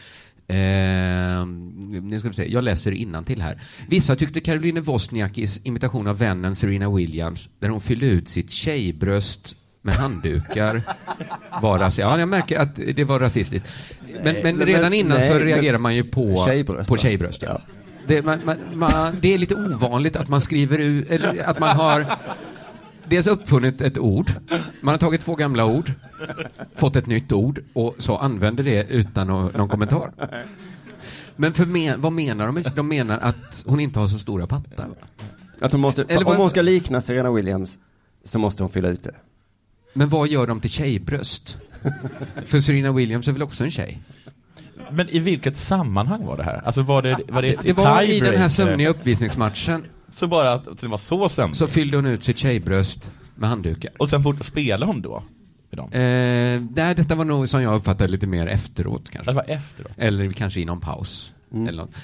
Eh, 0.47 1.45
nu 2.03 2.19
ska 2.19 2.27
vi 2.27 2.33
se, 2.35 2.51
jag 2.51 2.63
läser 2.63 3.23
till 3.23 3.41
här. 3.41 3.61
Vissa 3.87 4.15
tyckte 4.15 4.39
Caroline 4.39 4.81
Wozniakis 4.81 5.61
imitation 5.65 6.07
av 6.07 6.17
vännen 6.17 6.55
Serena 6.55 6.89
Williams, 6.95 7.49
där 7.59 7.69
hon 7.69 7.81
fyllde 7.81 8.05
ut 8.05 8.29
sitt 8.29 8.51
tjejbröst 8.51 9.55
med 9.81 9.93
handdukar, 9.93 10.81
var 11.61 11.79
rasistiskt. 11.79 11.99
Ja, 12.09 12.19
jag 12.19 12.29
märker 12.29 12.59
att 12.59 12.75
det 12.75 13.03
var 13.03 13.19
rasistiskt. 13.19 13.69
Men, 14.23 14.35
men 14.43 14.57
men- 14.57 14.67
redan 14.67 14.93
innan 14.93 15.17
nej, 15.17 15.27
så 15.27 15.33
reagerar 15.39 15.77
man 15.77 15.95
ju 15.95 16.03
på 16.03 16.45
Tjejbröst, 16.47 16.89
på 16.89 16.97
tjejbröst. 16.97 17.41
Ja. 17.41 17.49
Ja. 17.49 17.61
Det, 18.07 18.21
man, 18.21 18.39
man, 18.45 18.57
man, 18.73 19.17
det 19.21 19.33
är 19.33 19.37
lite 19.37 19.55
ovanligt 19.55 20.15
att 20.15 20.27
man 20.27 20.41
skriver 20.41 20.77
ut, 20.77 21.09
eller 21.11 21.43
att 21.43 21.59
man 21.59 21.77
har 21.77 22.05
dels 23.05 23.27
uppfunnit 23.27 23.81
ett 23.81 23.97
ord. 23.97 24.31
Man 24.81 24.93
har 24.93 24.97
tagit 24.97 25.21
två 25.21 25.35
gamla 25.35 25.65
ord, 25.65 25.91
fått 26.75 26.95
ett 26.95 27.05
nytt 27.05 27.31
ord 27.31 27.63
och 27.73 27.95
så 27.97 28.17
använder 28.17 28.63
det 28.63 28.87
utan 28.89 29.27
nå- 29.27 29.49
någon 29.57 29.69
kommentar. 29.69 30.11
Men 31.35 31.53
för 31.53 31.65
men, 31.65 32.01
vad 32.01 32.11
menar 32.11 32.45
de? 32.51 32.63
De 32.75 32.87
menar 32.87 33.19
att 33.19 33.63
hon 33.67 33.79
inte 33.79 33.99
har 33.99 34.07
så 34.07 34.19
stora 34.19 34.47
pattar. 34.47 34.87
va? 34.87 34.95
Att 35.61 35.71
hon 35.71 35.81
måste, 35.81 36.03
Eller 36.03 36.27
om 36.27 36.35
hon 36.37 36.49
ska 36.49 36.61
likna 36.61 37.01
Serena 37.01 37.31
Williams 37.31 37.79
så 38.23 38.39
måste 38.39 38.63
hon 38.63 38.71
fylla 38.71 38.87
ut 38.87 39.03
det. 39.03 39.15
Men 39.93 40.09
vad 40.09 40.27
gör 40.27 40.47
de 40.47 40.59
till 40.59 40.69
tjejbröst? 40.69 41.57
För 42.45 42.59
Serena 42.59 42.91
Williams 42.91 43.27
är 43.27 43.31
väl 43.31 43.43
också 43.43 43.63
en 43.63 43.71
tjej? 43.71 43.99
Men 44.91 45.09
i 45.09 45.19
vilket 45.19 45.57
sammanhang 45.57 46.25
var 46.25 46.37
det 46.37 46.43
här? 46.43 46.61
Alltså 46.65 46.81
var 46.81 47.01
det, 47.01 47.17
var 47.29 47.41
det, 47.41 47.55
Det 47.63 47.73
var 47.73 48.03
i 48.03 48.19
den 48.19 48.37
här 48.37 48.47
sömniga 48.47 48.89
uppvisningsmatchen 48.89 49.83
Så 50.13 50.27
bara 50.27 50.53
att 50.53 50.81
det 50.81 50.87
var 50.87 50.97
så 50.97 51.29
sömnig? 51.29 51.55
så 51.55 51.67
fyllde 51.67 51.97
hon 51.97 52.05
ut 52.05 52.23
sitt 52.23 52.37
tjejbröst 52.37 53.11
med 53.35 53.49
handdukar. 53.49 53.91
Och 53.99 54.09
sen 54.09 54.23
fort 54.23 54.45
spelade 54.45 54.85
hon 54.85 55.01
då? 55.01 55.23
Med 55.69 55.77
dem? 55.77 55.91
Eh, 55.91 56.61
nej, 56.75 56.95
detta 56.95 57.15
var 57.15 57.25
nog 57.25 57.49
som 57.49 57.61
jag 57.61 57.75
uppfattade 57.75 58.11
lite 58.11 58.27
mer 58.27 58.47
efteråt 58.47 59.09
kanske. 59.09 59.31
Det 59.31 59.35
var 59.35 59.45
efteråt? 59.47 59.91
Eller 59.97 60.31
kanske 60.31 60.59
i 60.59 60.65
någon 60.65 60.81
paus. 60.81 61.33
Mm. 61.53 61.67
Eller 61.67 61.81
något. 61.83 61.95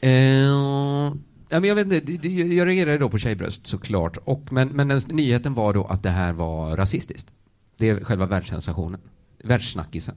Eh, 0.00 1.18
ja, 1.48 1.60
men 1.60 1.68
jag, 1.68 1.74
vet 1.74 1.84
inte, 1.84 2.00
det- 2.00 2.16
det- 2.16 2.54
jag 2.54 2.66
reagerade 2.66 2.98
då 2.98 3.08
på 3.08 3.18
tjejbröst 3.18 3.66
såklart. 3.66 4.16
Och, 4.24 4.52
men, 4.52 4.68
men 4.68 4.88
den, 4.88 5.00
nyheten 5.10 5.54
var 5.54 5.72
då 5.74 5.84
att 5.84 6.02
det 6.02 6.10
här 6.10 6.32
var 6.32 6.76
rasistiskt. 6.76 7.30
Det 7.78 7.88
är 7.90 8.04
själva 8.04 8.26
världssensationen. 8.26 9.00
Världssnackisen. 9.44 10.14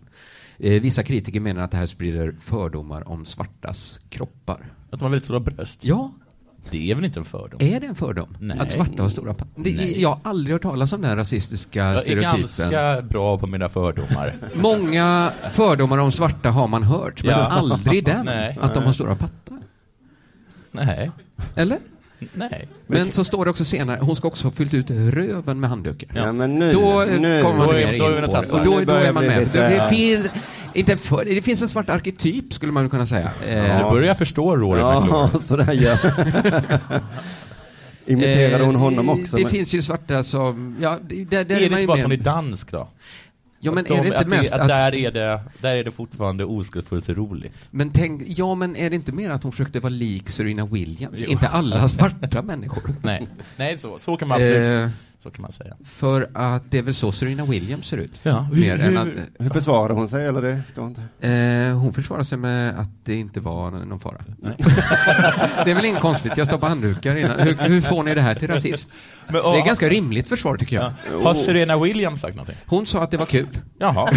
Eh, 0.57 0.81
vissa 0.81 1.03
kritiker 1.03 1.39
menar 1.39 1.61
att 1.61 1.71
det 1.71 1.77
här 1.77 1.85
sprider 1.85 2.35
fördomar 2.39 3.07
om 3.09 3.25
svartas 3.25 3.99
kroppar. 4.09 4.73
Att 4.89 4.99
de 4.99 5.01
har 5.01 5.09
väldigt 5.09 5.25
stora 5.25 5.39
bröst? 5.39 5.85
Ja, 5.85 6.11
Det 6.71 6.91
är 6.91 6.95
väl 6.95 7.05
inte 7.05 7.19
en 7.19 7.25
fördom? 7.25 7.59
är 7.61 7.79
det 7.79 7.85
en 7.87 7.95
fördom? 7.95 8.37
Nej. 8.39 8.59
Att 8.59 8.71
svarta 8.71 9.01
har 9.01 9.09
stora 9.09 9.35
det. 9.55 9.69
Jag 9.97 10.09
har 10.09 10.19
aldrig 10.23 10.53
hört 10.53 10.61
talas 10.61 10.93
om 10.93 11.01
den 11.01 11.15
rasistiska 11.17 11.79
Jag 11.79 11.93
är 11.93 11.97
stereotypen. 11.97 12.39
ganska 12.41 13.01
bra 13.01 13.37
på 13.37 13.47
mina 13.47 13.69
fördomar. 13.69 14.37
Många 14.55 15.31
fördomar 15.51 15.97
om 15.97 16.11
svarta 16.11 16.49
har 16.51 16.67
man 16.67 16.83
hört, 16.83 17.23
men 17.23 17.31
Ja. 17.31 17.37
aldrig 17.47 18.05
den. 18.05 18.25
Nej. 18.25 18.57
Att 18.61 18.73
de 18.73 18.83
har 18.83 18.93
stora 18.93 19.15
pattar. 19.15 19.50
Nej. 20.71 21.11
Eller? 21.55 21.77
Nej. 22.33 22.67
Men 22.87 23.11
så 23.11 23.23
står 23.23 23.45
det 23.45 23.51
också 23.51 23.65
senare, 23.65 23.99
hon 24.01 24.15
ska 24.15 24.27
också 24.27 24.47
ha 24.47 24.51
fyllt 24.51 24.73
ut 24.73 24.89
röven 24.91 25.59
med 25.59 25.69
handdukar. 25.69 26.09
Ja, 26.15 26.31
men 26.31 26.59
nu, 26.59 26.71
Då 26.73 27.01
eh, 27.01 27.19
nu. 27.19 27.41
kommer 27.41 27.57
man 27.57 27.67
Då 27.67 27.73
är- 27.73 27.91
mer 27.91 27.99
då 27.99 28.05
är 28.05 28.17
in 28.23 28.25
på 28.29 28.41
det. 28.41 28.51
Och 28.51 28.65
då, 28.65 28.79
då 28.85 28.93
är 28.93 29.11
man 29.13 29.25
med. 29.25 29.39
lite- 29.39 29.69
Det, 29.69 29.75
det, 29.75 29.89
finns, 29.89 30.27
inte 30.73 30.97
för, 30.97 31.25
det 31.25 31.41
finns 31.41 31.61
en 31.61 31.67
svart 31.67 31.89
arketyp, 31.89 32.53
skulle 32.53 32.71
man 32.71 32.89
kunna 32.89 33.05
säga. 33.05 33.31
Eh, 33.47 33.77
Nu 33.77 33.83
börjar 33.89 34.07
jag 34.07 34.17
förstå 34.17 34.57
Rory. 34.57 34.79
Ja, 34.79 35.29
så 35.39 35.55
där 35.57 35.73
gör 35.73 35.97
Imiterade 38.05 38.63
hon 38.63 38.75
eh, 38.75 38.81
honom 38.81 39.09
också? 39.09 39.37
Det 39.37 39.43
men- 39.43 39.51
finns 39.51 39.73
ju 39.75 39.81
svarta 39.81 40.23
som, 40.23 40.77
ja, 40.81 40.97
det, 41.07 41.25
där, 41.25 41.45
där 41.45 41.55
Är 41.55 41.59
det 41.59 41.65
inte 41.65 41.87
bara 41.87 41.97
att 41.97 42.03
hon 42.03 42.11
är 42.11 42.17
dansk 42.17 42.71
då? 42.71 42.87
Ja, 43.63 43.71
men 43.71 43.85
Att 43.85 43.91
är 43.91 43.95
de- 44.03 44.09
det 44.09 44.15
inte 44.17 44.27
mest 44.29 44.53
att, 44.53 44.61
att... 44.61 44.67
där, 44.67 44.95
är 44.95 45.11
det, 45.11 45.41
där 45.61 45.75
är 45.75 45.83
det 45.83 45.91
fortfarande 45.91 46.45
oskuldsfullt 46.45 47.09
roligt? 47.09 47.53
Men 47.71 47.91
tänk, 47.91 48.23
ja 48.25 48.55
men 48.55 48.75
är 48.75 48.89
det 48.89 48.95
inte 48.95 49.11
mer 49.11 49.29
att 49.29 49.43
hon 49.43 49.51
försökte 49.51 49.79
vara 49.79 49.89
lik 49.89 50.29
Serena 50.29 50.65
Williams? 50.65 51.19
Jo. 51.23 51.29
Inte 51.31 51.47
alla 51.47 51.87
svarta 51.87 52.41
människor. 52.41 52.95
Nej, 53.03 53.27
nej 53.57 53.79
så, 53.79 53.99
så 53.99 54.17
kan 54.17 54.27
man 54.27 54.35
absolut, 54.35 54.67
Eh, 54.67 54.89
så 55.23 55.31
kan 55.31 55.41
man 55.41 55.51
säga. 55.51 55.73
för 55.85 56.29
att 56.33 56.63
det 56.71 56.77
är 56.77 56.81
väl 56.81 56.93
så 56.93 57.11
Serena 57.11 57.45
Williams 57.45 57.85
ser 57.87 57.97
ut. 57.97 58.19
Ja. 58.23 58.47
Mer 58.53 58.81
än 58.81 58.97
att, 58.97 59.07
Hur 59.39 59.49
försvarade 59.49 59.93
hon 59.93 60.07
sig 60.09 60.25
eller 60.25 60.41
det 60.41 60.61
står 60.67 60.87
inte? 60.87 61.27
eh, 61.27 61.77
hon 61.79 61.93
försvarar 61.93 62.23
sig 62.23 62.37
med 62.37 62.79
att 62.79 62.89
det 63.05 63.15
inte 63.15 63.39
var 63.39 63.71
någon 63.71 63.99
fara. 63.99 64.21
det 65.65 65.71
är 65.71 65.75
väl 65.75 65.85
inget 65.85 66.01
konstigt, 66.01 66.37
jag 66.37 66.47
stoppar 66.47 66.69
handdukar 66.69 67.15
innan. 67.15 67.39
Hur, 67.39 67.53
hur 67.57 67.81
får 67.81 68.03
ni 68.03 68.15
det 68.15 68.21
här 68.21 68.35
till 68.35 68.47
rasism? 68.47 68.89
Men, 69.25 69.33
Det 69.33 69.39
är 69.39 69.59
och- 69.59 69.65
ganska 69.65 69.89
rimligt 69.89 70.27
försvar 70.29 70.57
tycker 70.57 70.75
jag. 70.75 70.93
ja. 71.11 71.23
Har 71.23 71.33
Serena 71.33 71.77
Williams 71.83 72.21
sagt 72.21 72.35
någonting? 72.35 72.57
Hon 72.65 72.85
sa 72.85 73.03
att 73.03 73.11
det 73.11 73.17
var 73.17 73.25
kul. 73.25 73.47
Jaha. 73.79 74.11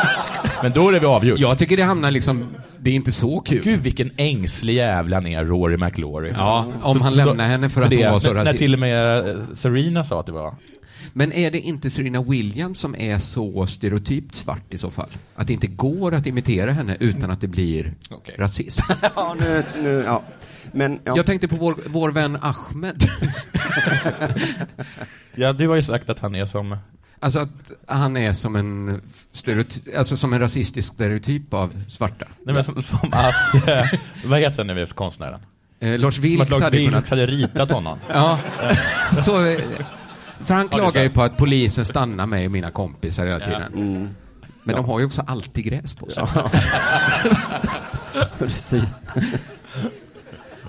Men 0.62 0.72
då 0.72 0.88
är 0.88 0.92
det 0.92 0.98
vi 0.98 1.06
avgjort. 1.06 1.38
Jag 1.38 1.58
tycker 1.58 1.76
det 1.76 1.82
hamnar 1.82 2.10
liksom, 2.10 2.48
det 2.82 2.90
är 2.90 2.94
inte 2.94 3.12
så 3.12 3.40
kul. 3.40 3.62
Gud 3.64 3.80
vilken 3.80 4.10
ängslig 4.16 4.74
jävla 4.74 5.16
han 5.16 5.26
är, 5.26 5.44
Rory 5.44 5.76
McIlroy. 5.76 6.30
Ja, 6.36 6.72
om 6.82 7.00
han 7.00 7.14
lämnar 7.14 7.48
henne 7.48 7.68
för 7.68 7.82
att 7.82 7.90
det, 7.90 8.04
hon 8.04 8.12
var 8.12 8.18
så 8.18 8.32
när, 8.32 8.44
när 8.44 8.52
till 8.52 8.74
och 8.74 8.80
med 8.80 9.28
eh, 9.28 9.36
Serena 9.54 10.04
sa 10.04 10.20
att 10.20 10.26
det 10.26 10.32
var... 10.32 10.54
Men 11.12 11.32
är 11.32 11.50
det 11.50 11.60
inte 11.60 11.90
Serena 11.90 12.22
Williams 12.22 12.78
som 12.78 12.94
är 12.94 13.18
så 13.18 13.66
stereotypt 13.66 14.34
svart 14.34 14.62
i 14.74 14.76
så 14.76 14.90
fall? 14.90 15.08
Att 15.34 15.46
det 15.46 15.52
inte 15.52 15.66
går 15.66 16.14
att 16.14 16.26
imitera 16.26 16.72
henne 16.72 16.96
utan 17.00 17.30
att 17.30 17.40
det 17.40 17.48
blir 17.48 17.94
Okej. 18.10 18.34
rasism? 18.38 18.82
Ja, 19.14 19.36
nu, 19.40 19.64
nu, 19.82 20.02
ja. 20.06 20.22
Men, 20.72 21.00
ja. 21.04 21.16
Jag 21.16 21.26
tänkte 21.26 21.48
på 21.48 21.56
vår, 21.56 21.76
vår 21.86 22.10
vän 22.10 22.38
Ahmed. 22.42 23.04
Ja, 25.34 25.52
du 25.52 25.68
har 25.68 25.76
ju 25.76 25.82
sagt 25.82 26.10
att 26.10 26.18
han 26.18 26.34
är 26.34 26.46
som... 26.46 26.76
Alltså 27.22 27.38
att 27.38 27.72
han 27.86 28.16
är 28.16 28.32
som 28.32 28.56
en, 28.56 29.00
stereoty- 29.32 29.96
alltså 29.98 30.16
som 30.16 30.32
en 30.32 30.40
rasistisk 30.40 30.94
stereotyp 30.94 31.54
av 31.54 31.72
svarta. 31.88 32.26
Nej, 32.44 32.54
men 32.54 32.64
som, 32.64 32.82
som 32.82 32.98
att... 33.12 33.54
Eh, 33.68 33.84
vad 34.24 34.40
heter 34.40 34.64
den 34.64 34.76
nu 34.76 34.86
konstnären? 34.86 35.40
Eh, 35.80 35.98
Lars 35.98 36.18
Vilks 36.18 36.50
Lars 36.50 36.60
hade 36.62 36.76
Vilks 36.76 36.90
kunnat... 36.90 37.08
hade 37.08 37.26
ritat 37.26 37.70
honom. 37.70 37.98
Ja, 38.08 38.38
så... 39.12 39.44
eh, 39.44 39.60
För 40.40 40.54
han 40.54 40.68
klagar 40.68 41.02
ju 41.02 41.10
på 41.10 41.22
att 41.22 41.36
polisen 41.36 41.84
stannar 41.84 42.26
mig 42.26 42.46
och 42.46 42.52
mina 42.52 42.70
kompisar 42.70 43.26
hela 43.26 43.38
Ja. 43.38 43.44
tiden. 43.44 43.72
Mm. 43.74 44.08
Men 44.64 44.76
de 44.76 44.84
har 44.84 45.00
ju 45.00 45.06
också 45.06 45.22
alltid 45.26 45.64
gräs 45.64 45.94
på 45.94 46.10
sig. 46.10 46.24
Precis. 48.38 48.82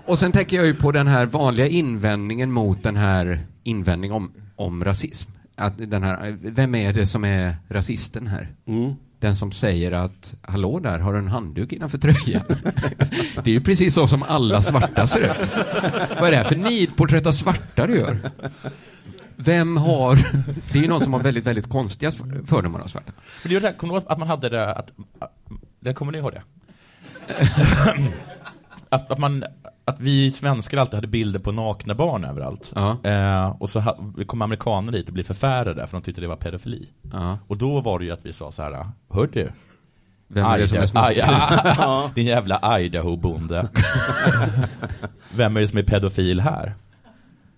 Och 0.06 0.20
sen 0.20 0.32
tänker 0.32 0.58
jag 0.58 0.66
ju 0.66 0.74
på 0.76 0.92
den 0.92 1.08
här 1.08 1.26
vanliga 1.26 1.68
invändningen 1.68 2.52
mot 2.52 2.84
den 2.84 2.96
här 2.96 3.40
invändningen 3.64 4.16
om, 4.18 4.32
om 4.56 4.84
rasism. 4.84 5.32
Att 5.56 5.74
den 5.78 6.04
här, 6.04 6.38
vem 6.42 6.76
är 6.76 6.94
det 6.94 7.06
som 7.06 7.26
är 7.26 7.56
rasisten 7.70 8.28
här? 8.28 8.52
Mm. 8.68 8.94
Den 9.20 9.36
som 9.36 9.52
säger 9.52 9.92
att 9.92 10.34
hallå 10.42 10.80
där, 10.80 11.00
har 11.00 11.14
du 11.14 11.20
en 11.20 11.28
handduk 11.28 11.72
innanför 11.72 11.98
tröjan? 11.98 12.44
det 13.44 13.50
är 13.50 13.54
ju 13.54 13.62
precis 13.62 13.94
så 13.94 14.08
som 14.08 14.24
alla 14.24 14.62
svarta 14.62 15.08
ser 15.08 15.22
ut. 15.22 15.50
Vad 16.20 16.28
är 16.28 16.32
det 16.32 16.38
här 16.38 16.44
för 16.44 16.56
nidporträtt 16.56 17.26
av 17.26 17.32
svarta 17.32 17.88
du 17.88 17.98
gör? 17.98 18.20
Vem 19.36 19.78
har... 19.78 20.16
Det 20.74 20.80
är 20.80 20.82
ju 20.82 20.88
någon 20.88 21.02
som 21.02 21.14
har 21.14 21.20
väldigt, 21.20 21.46
väldigt 21.46 21.70
konstiga 21.70 22.12
fördomar 22.46 22.80
av 22.80 22.88
svarta. 22.88 23.12
Men 23.44 23.50
det 23.50 23.56
är 23.56 23.62
det 23.62 23.74
kommer 23.74 23.94
du 23.94 24.00
ihåg 24.00 24.12
att 24.12 24.20
man 24.20 24.28
hade 24.28 24.50
det, 24.50 24.74
att, 24.74 24.92
det 25.80 25.94
kommer 25.94 26.12
ni 26.12 26.18
ihåg 26.18 26.32
det? 26.32 26.44
att, 28.90 29.12
att, 29.12 29.20
man, 29.20 29.44
att 29.86 30.00
vi 30.00 30.32
svenskar 30.32 30.78
alltid 30.78 30.94
hade 30.96 31.08
bilder 31.08 31.40
på 31.40 31.52
nakna 31.52 31.96
barn 31.96 32.26
överallt. 32.26 32.72
Ja. 32.76 32.98
Eh, 33.04 33.62
och 33.62 33.70
så 33.70 33.82
kom 34.26 34.42
amerikaner 34.42 34.92
dit 34.92 35.08
och 35.08 35.14
blev 35.14 35.24
förfärade 35.24 35.88
för 35.88 35.98
de 35.98 36.04
tyckte 36.04 36.22
det 36.22 36.28
var 36.28 36.36
pedofili. 36.36 36.90
Ja. 37.14 37.38
Och 37.48 37.58
då 37.58 37.82
var 37.82 38.00
det 38.00 38.06
ju 38.06 38.12
att 38.12 38.26
vi 38.26 38.34
sa 38.34 38.52
så 38.52 38.62
här, 38.62 38.90
hör 39.10 39.30
du? 39.34 39.52
Vem 40.28 40.46
är 40.46 40.58
det 40.58 40.68
som 40.68 40.78
är 40.78 40.86
snuskig? 40.86 41.24
Din 42.16 42.26
jävla 42.26 42.80
Idaho-bonde. 42.80 43.70
Vem 45.36 45.58
är 45.58 45.62
det 45.62 45.68
som 45.68 45.80
är 45.80 45.84
pedofil 45.84 46.40
här? 46.40 46.76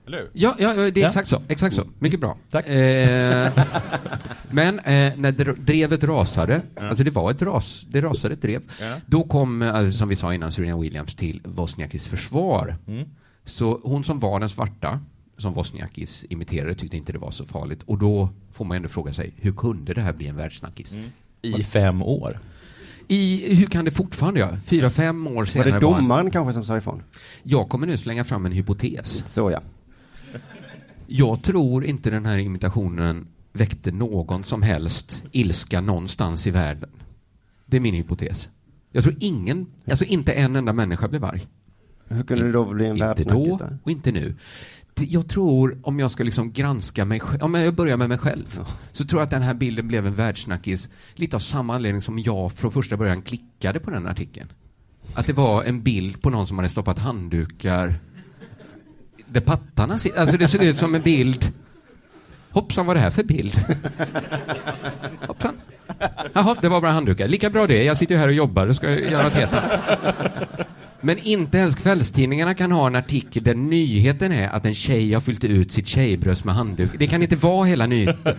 Eller 0.07 0.17
hur? 0.17 0.29
Ja, 0.33 0.55
ja, 0.59 0.73
det 0.73 0.81
är 0.97 0.97
Ja. 1.01 1.07
exakt 1.07 1.27
så. 1.27 1.41
Exakt 1.47 1.75
så. 1.75 1.83
Mycket 1.99 2.19
bra. 2.19 2.37
Tack. 2.51 2.67
Eh, 2.67 3.51
men 4.51 4.79
eh, 4.79 5.13
när 5.17 5.31
dr- 5.31 5.59
drevet 5.59 6.03
rasade, 6.03 6.61
alltså 6.79 7.03
det 7.03 7.11
var 7.11 7.31
ett 7.31 7.41
ras, 7.41 7.85
det 7.89 8.01
rasade 8.01 8.33
ett 8.33 8.41
drev, 8.41 8.61
Ja. 8.81 8.95
då 9.05 9.23
kom, 9.23 9.61
eh, 9.61 9.89
som 9.89 10.09
vi 10.09 10.15
sa 10.15 10.33
innan, 10.33 10.51
Serena 10.51 10.77
Williams 10.77 11.15
till 11.15 11.41
Wozniakis 11.43 12.07
försvar. 12.07 12.75
Mm. 12.87 13.09
Så 13.45 13.79
hon 13.83 14.03
som 14.03 14.19
var 14.19 14.39
den 14.39 14.49
svarta, 14.49 14.99
som 15.37 15.53
Wozniakis 15.53 16.25
imiterade, 16.29 16.75
tyckte 16.75 16.97
inte 16.97 17.11
det 17.11 17.19
var 17.19 17.31
så 17.31 17.45
farligt. 17.45 17.83
Och 17.85 17.97
då 17.97 18.29
får 18.51 18.65
man 18.65 18.77
ändå 18.77 18.89
fråga 18.89 19.13
sig, 19.13 19.33
hur 19.37 19.51
kunde 19.51 19.93
det 19.93 20.01
här 20.01 20.13
bli 20.13 20.27
en 20.27 20.35
världssnackis? 20.35 20.95
I 21.41 21.63
fem 21.63 22.01
år. 22.01 22.39
I, 23.07 23.55
hur 23.55 23.65
kan 23.67 23.85
det 23.85 23.91
fortfarande, 23.91 24.39
ja, 24.39 24.49
fyra, 24.65 24.89
fem 24.89 25.27
år 25.27 25.33
Var 25.33 25.45
senare 25.45 25.71
det 25.79 25.85
var 25.85 25.93
han- 25.93 26.01
domaren 26.03 26.31
kanske 26.31 26.53
som 26.53 26.65
sa 26.65 26.77
ifrån? 26.77 27.03
Jag 27.43 27.69
kommer 27.69 27.87
nu 27.87 27.97
slänga 27.97 28.23
fram 28.23 28.45
en 28.45 28.51
hypotes. 28.51 29.33
Så 29.33 29.51
ja. 29.51 29.61
Jag 31.07 31.43
tror 31.43 31.85
inte 31.85 32.09
den 32.09 32.25
här 32.25 32.37
imitationen 32.37 33.27
väckte 33.53 33.91
någon 33.91 34.43
som 34.43 34.61
helst 34.61 35.23
ilska 35.31 35.81
någonstans 35.81 36.47
i 36.47 36.51
världen. 36.51 36.89
Det 37.65 37.77
är 37.77 37.81
min 37.81 37.95
hypotes. 37.95 38.49
Jag 38.91 39.03
tror 39.03 39.15
ingen, 39.19 39.65
alltså 39.89 40.05
inte 40.05 40.33
en 40.33 40.55
enda 40.55 40.73
människa 40.73 41.07
blev 41.07 41.25
arg. 41.25 41.47
Hur 42.07 42.23
kunde 42.23 42.45
det 42.45 42.51
då 42.51 42.73
bli 42.73 42.85
en 42.85 42.91
Inte 42.91 43.05
världssnackis 43.05 43.57
då 43.57 43.69
och 43.83 43.91
inte 43.91 44.11
nu. 44.11 44.35
Jag 44.99 45.27
tror, 45.27 45.79
om 45.83 45.99
jag 45.99 46.11
ska 46.11 46.23
liksom 46.23 46.51
granska 46.51 47.05
mig 47.05 47.19
själv, 47.19 47.43
om 47.43 47.53
jag 47.53 47.75
börjar 47.75 47.97
med 47.97 48.09
mig 48.09 48.17
själv, 48.17 48.53
Ja. 48.57 48.65
så 48.91 49.05
tror 49.05 49.19
jag 49.21 49.23
att 49.25 49.29
den 49.31 49.41
här 49.41 49.53
bilden 49.53 49.87
blev 49.87 50.07
en 50.07 50.15
världssnackis 50.15 50.89
lite 51.13 51.35
av 51.35 51.39
samma 51.39 51.75
anledning 51.75 52.01
som 52.01 52.19
jag 52.19 52.51
från 52.51 52.71
första 52.71 52.97
början 52.97 53.21
klickade 53.21 53.79
på 53.79 53.91
den 53.91 54.07
artikeln. 54.07 54.49
Att 55.13 55.27
det 55.27 55.33
var 55.33 55.63
en 55.63 55.81
bild 55.83 56.21
på 56.21 56.29
någon 56.29 56.47
som 56.47 56.57
hade 56.57 56.69
stoppat 56.69 56.99
handdukar 56.99 57.99
där 59.27 59.41
pattarna 59.41 59.99
sitter. 59.99 60.19
Alltså 60.19 60.37
det 60.37 60.47
såg 60.47 60.63
ut 60.63 60.77
som 60.77 60.95
en 60.95 61.01
bild 61.01 61.53
Hoppsan, 62.55 62.85
vad 62.85 62.95
är 62.95 62.99
det 62.99 63.03
här 63.03 63.11
för 63.11 63.23
bild? 63.23 63.53
Hoppsan. 65.27 65.55
Jaha, 66.33 66.55
det 66.61 66.69
var 66.69 66.81
bara 66.81 66.91
handdukar. 66.91 67.27
Lika 67.27 67.49
bra 67.49 67.67
det. 67.67 67.83
Jag 67.83 67.97
sitter 67.97 68.15
ju 68.15 68.19
här 68.19 68.27
och 68.27 68.33
jobbar 68.33 68.67
och 68.67 68.75
ska 68.75 68.99
göra 68.99 69.23
något 69.23 69.33
helt 69.33 69.53
annat. 69.53 69.81
Men 71.01 71.17
inte 71.17 71.57
ens 71.57 71.75
kvällstidningarna 71.75 72.53
kan 72.53 72.71
ha 72.71 72.87
en 72.87 72.95
artikel 72.95 73.43
där 73.43 73.55
nyheten 73.55 74.31
är 74.31 74.49
att 74.49 74.65
en 74.65 74.73
tjej 74.73 75.13
har 75.13 75.21
fyllt 75.21 75.43
ut 75.43 75.71
sitt 75.71 75.87
tjejbröst 75.87 76.45
med 76.45 76.55
handduk. 76.55 76.91
Det 76.97 77.07
kan 77.07 77.21
inte 77.21 77.35
vara 77.35 77.65
hela 77.65 77.85
nyheten. 77.85 78.35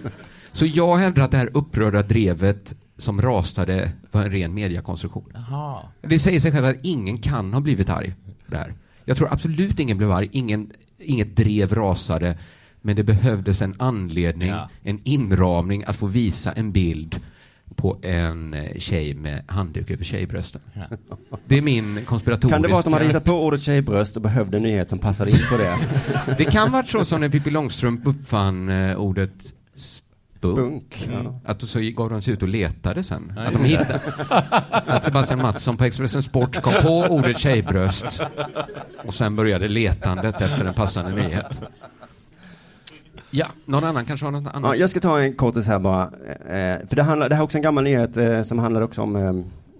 Så 0.52 0.66
jag 0.66 0.96
hävdar 0.96 1.22
att 1.22 1.30
det 1.30 1.36
här 1.36 1.50
upprörda 1.54 2.02
drevet 2.02 2.74
som 2.98 3.22
rasade 3.22 3.92
var 4.10 4.22
en 4.22 4.30
ren 4.30 4.54
mediakonstruktion. 4.54 5.32
Jaha. 5.34 5.82
Det 6.02 6.18
säger 6.18 6.40
sig 6.40 6.52
själv 6.52 6.64
att 6.66 6.76
ingen 6.82 7.18
kan 7.18 7.52
ha 7.52 7.60
blivit 7.60 7.88
arg 7.90 8.14
här. 8.52 8.74
Jag 9.08 9.16
tror 9.16 9.32
absolut 9.32 9.80
ingen 9.80 9.98
blev 9.98 10.10
arg, 10.12 10.28
ingen, 10.32 10.70
inget 10.98 11.36
drev 11.36 11.74
rasade, 11.74 12.38
men 12.82 12.96
det 12.96 13.02
behövdes 13.04 13.62
en 13.62 13.74
anledning, 13.78 14.48
Ja. 14.48 14.68
en 14.82 15.00
inramning 15.04 15.84
att 15.86 15.96
få 15.96 16.06
visa 16.06 16.52
en 16.52 16.72
bild 16.72 17.20
på 17.76 17.98
en 18.02 18.54
eh, 18.54 18.78
tjej 18.78 19.14
med 19.14 19.42
handduk 19.48 19.90
över 19.90 20.04
tjejbrösten. 20.04 20.60
Det 21.46 21.58
är 21.58 21.62
min 21.62 22.00
konspiratoriska... 22.04 22.54
Kan 22.54 22.62
det 22.62 22.68
vara 22.68 22.78
att 22.78 22.84
de 22.84 22.92
hade 22.92 23.06
hittat 23.06 23.24
på 23.24 23.32
ordet 23.46 23.62
tjejbröst 23.62 24.16
och 24.16 24.22
behövde 24.22 24.56
en 24.56 24.62
nyhet 24.62 24.90
som 24.90 24.98
passade 24.98 25.30
in 25.30 25.36
på 25.50 25.56
det? 25.56 25.76
Det 26.38 26.44
kan 26.44 26.72
vara 26.72 26.84
så 26.86 27.04
som 27.04 27.20
när 27.20 27.28
Pippi 27.28 27.50
Långstrump 27.50 28.06
uppfann 28.06 28.68
eh, 28.68 28.96
ordet 28.96 29.52
spunk. 30.38 30.94
Spunk. 30.94 31.08
Ja. 31.24 31.40
Att 31.44 31.62
så 31.62 31.80
gav 31.80 32.10
de 32.10 32.20
sig 32.20 32.32
ut 32.34 32.42
och 32.42 32.48
letade 32.48 33.02
sen. 33.02 33.32
att 33.36 33.52
de 33.52 33.64
hittade. 33.64 34.00
Att 34.86 35.04
Sebastian 35.04 35.42
Mattsson 35.42 35.76
på 35.76 35.84
Expressen 35.84 36.22
Sport 36.22 36.62
kom 36.62 36.72
på 36.82 37.00
ordet 37.14 37.38
tjejbröst. 37.38 38.22
Och 39.06 39.14
sen 39.14 39.36
började 39.36 39.68
letandet 39.68 40.40
efter 40.40 40.64
en 40.64 40.74
passande 40.74 41.10
nyhet. 41.12 41.60
Ja, 43.30 43.46
någon 43.64 43.84
annan 43.84 44.04
kanske 44.04 44.26
har 44.26 44.30
något 44.30 44.44
Ja, 44.44 44.50
annat? 44.50 44.78
jag 44.78 44.90
ska 44.90 45.00
ta 45.00 45.20
en 45.20 45.32
kortis 45.34 45.66
här 45.66 45.78
bara. 45.78 46.02
Eh, 46.04 46.88
för 46.88 46.96
det, 46.96 47.02
handlar, 47.02 47.28
det 47.28 47.34
här 47.34 47.42
är 47.42 47.44
också 47.44 47.58
en 47.58 47.62
gammal 47.62 47.84
nyhet 47.84 48.16
eh, 48.16 48.42
som 48.42 48.58
handlar 48.58 48.80
också 48.82 49.02
om 49.02 49.16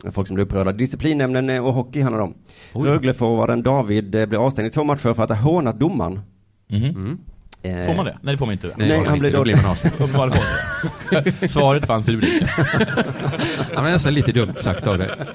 eh, 0.04 0.10
folk 0.10 0.26
som 0.26 0.34
blir 0.34 0.44
upprörda. 0.44 0.72
Disciplinnämnden 0.72 1.50
eh, 1.50 1.66
och 1.66 1.74
hockey 1.74 2.00
handlar 2.00 2.18
det 2.18 2.24
om. 2.24 2.84
Rögleforwarden 2.84 3.62
David 3.62 4.14
eh, 4.14 4.26
blev 4.26 4.40
avstängd 4.40 4.66
i 4.66 4.70
två 4.70 4.84
matcher 4.84 5.14
för 5.14 5.22
att 5.22 5.28
ha 5.30 5.36
hånat 5.36 5.80
domaren. 5.80 6.20
Mhm. 6.68 6.84
Mm. 6.84 7.18
Eh, 7.62 7.86
Får 7.86 7.94
man 7.94 8.04
det? 8.04 8.18
Nej, 8.22 8.34
det 8.34 8.38
får 8.38 8.46
man 8.46 8.52
inte. 8.52 8.70
Nej, 8.76 8.98
var 8.98 9.06
han 9.06 9.18
blev 9.18 9.32
Då 9.32 9.42
blir 9.42 9.56
man 9.56 9.66
avstängd. 9.66 9.94
Svaret 11.50 11.86
fanns 11.86 12.08
i 12.08 12.12
rubriken. 12.12 12.48
Han 13.74 13.84
var 13.84 13.90
nästan 13.90 14.14
lite 14.14 14.32
dumt 14.32 14.54
sagt 14.56 14.86
av 14.86 14.98
det. 14.98 15.26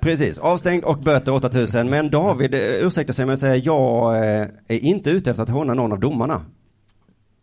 Precis, 0.00 0.38
avstängd 0.38 0.84
och 0.84 0.98
böter 0.98 1.32
8000. 1.32 1.90
Men 1.90 2.10
David 2.10 2.54
eh, 2.54 2.60
ursäktar 2.60 3.14
sig 3.14 3.26
med 3.26 3.32
att 3.32 3.40
säga 3.40 3.56
jag 3.56 4.16
eh, 4.16 4.46
är 4.68 4.78
inte 4.78 5.10
ute 5.10 5.30
efter 5.30 5.42
att 5.42 5.48
håna 5.48 5.74
någon 5.74 5.92
av 5.92 6.00
domarna. 6.00 6.42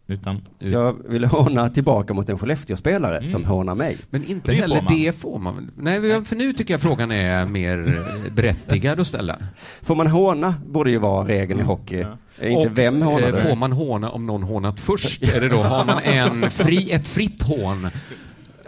Utan, 0.07 0.41
Jag 0.59 0.95
vill 1.09 1.25
håna 1.25 1.69
tillbaka 1.69 2.13
mot 2.13 2.29
en 2.29 2.37
Skellefteå-spelare 2.37 3.25
som 3.25 3.45
hånar 3.45 3.75
mig. 3.75 3.97
Men 4.09 4.23
inte 4.23 4.51
Det 4.51 4.55
får 4.55 4.61
heller 4.61 4.81
man. 4.81 4.93
det 4.95 5.15
får 5.17 5.39
man 5.39 5.55
väl? 5.55 5.65
Nej, 5.77 6.25
för 6.25 6.35
nu 6.35 6.53
tycker 6.53 6.73
jag 6.73 6.81
frågan 6.81 7.11
är 7.11 7.45
mer 7.45 7.99
berättigad 8.35 8.99
att 8.99 9.07
ställa. 9.07 9.35
Får 9.81 9.95
man 9.95 10.07
håna 10.07 10.55
borde 10.67 10.91
ju 10.91 10.97
vara 10.97 11.27
regeln 11.27 11.59
i 11.59 11.63
hockey. 11.63 12.05
Eh, 12.39 12.51
Inte 12.53 12.67
Och, 12.69 12.77
vem 12.77 13.01
hånar 13.01 13.27
eh. 13.27 13.35
Får 13.35 13.55
man 13.55 13.71
håna 13.71 14.09
om 14.09 14.25
någon 14.25 14.43
hånat 14.43 14.79
först? 14.79 15.23
Är 15.23 15.41
det 15.41 15.49
då, 15.49 15.63
har 15.63 15.85
man 15.85 15.99
en 16.03 16.49
fri, 16.51 16.91
ett 16.91 17.07
fritt 17.07 17.41
hån? 17.43 17.87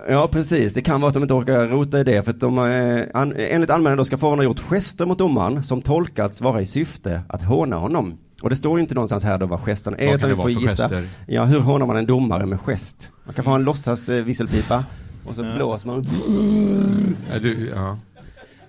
Ja, 0.10 0.28
precis. 0.32 0.74
Det 0.74 0.82
kan 0.82 1.02
vara 1.02 1.08
att 1.08 1.14
de 1.14 1.24
inte 1.24 1.34
orkar 1.34 1.68
rota 1.68 2.00
i 2.00 2.04
det. 2.04 2.24
För 2.24 2.32
att 2.32 2.40
de, 2.40 2.58
eh, 2.60 3.22
an, 3.22 3.34
enligt 3.38 3.70
anmälaren 3.70 3.98
då 3.98 4.06
ska 4.06 4.18
föraren 4.18 4.40
ha 4.40 4.44
gjort 4.44 4.60
gester 4.60 5.06
mot 5.06 5.18
domaren 5.20 5.64
som 5.64 5.82
tolkats 5.82 6.42
vara 6.42 6.62
i 6.62 6.66
syfte 6.66 7.22
att 7.30 7.42
håna 7.42 7.76
honom. 7.76 8.18
Och 8.46 8.50
det 8.50 8.56
står 8.56 8.78
ju 8.78 8.82
inte 8.82 8.96
någonstans 8.96 9.24
här 9.24 9.38
då 9.38 9.46
vad 9.46 9.60
gesten 9.60 9.94
är. 9.94 10.06
Vad 10.06 10.16
utan 10.16 10.20
kan 10.20 10.30
det 10.30 10.36
vi 10.36 10.36
får 10.36 10.44
vara 10.44 10.54
för 10.54 10.62
gissa. 10.62 10.84
gester? 10.84 11.08
Ja, 11.28 11.46
hur 11.46 11.60
hånar 11.60 11.86
man 11.86 11.96
en 11.98 12.06
domare 12.06 12.46
med 12.46 12.60
gest? 12.60 13.12
Man 13.24 13.34
kan 13.36 13.44
få 13.44 13.52
en 13.52 13.64
låtsas 13.64 14.10
eh, 14.10 14.24
visselpipa. 14.24 14.86
Och 15.26 15.36
så 15.36 15.54
blåser 15.56 15.88
man. 15.88 16.06
Ja, 17.32 17.40
du, 17.40 17.70
ja. 17.70 18.00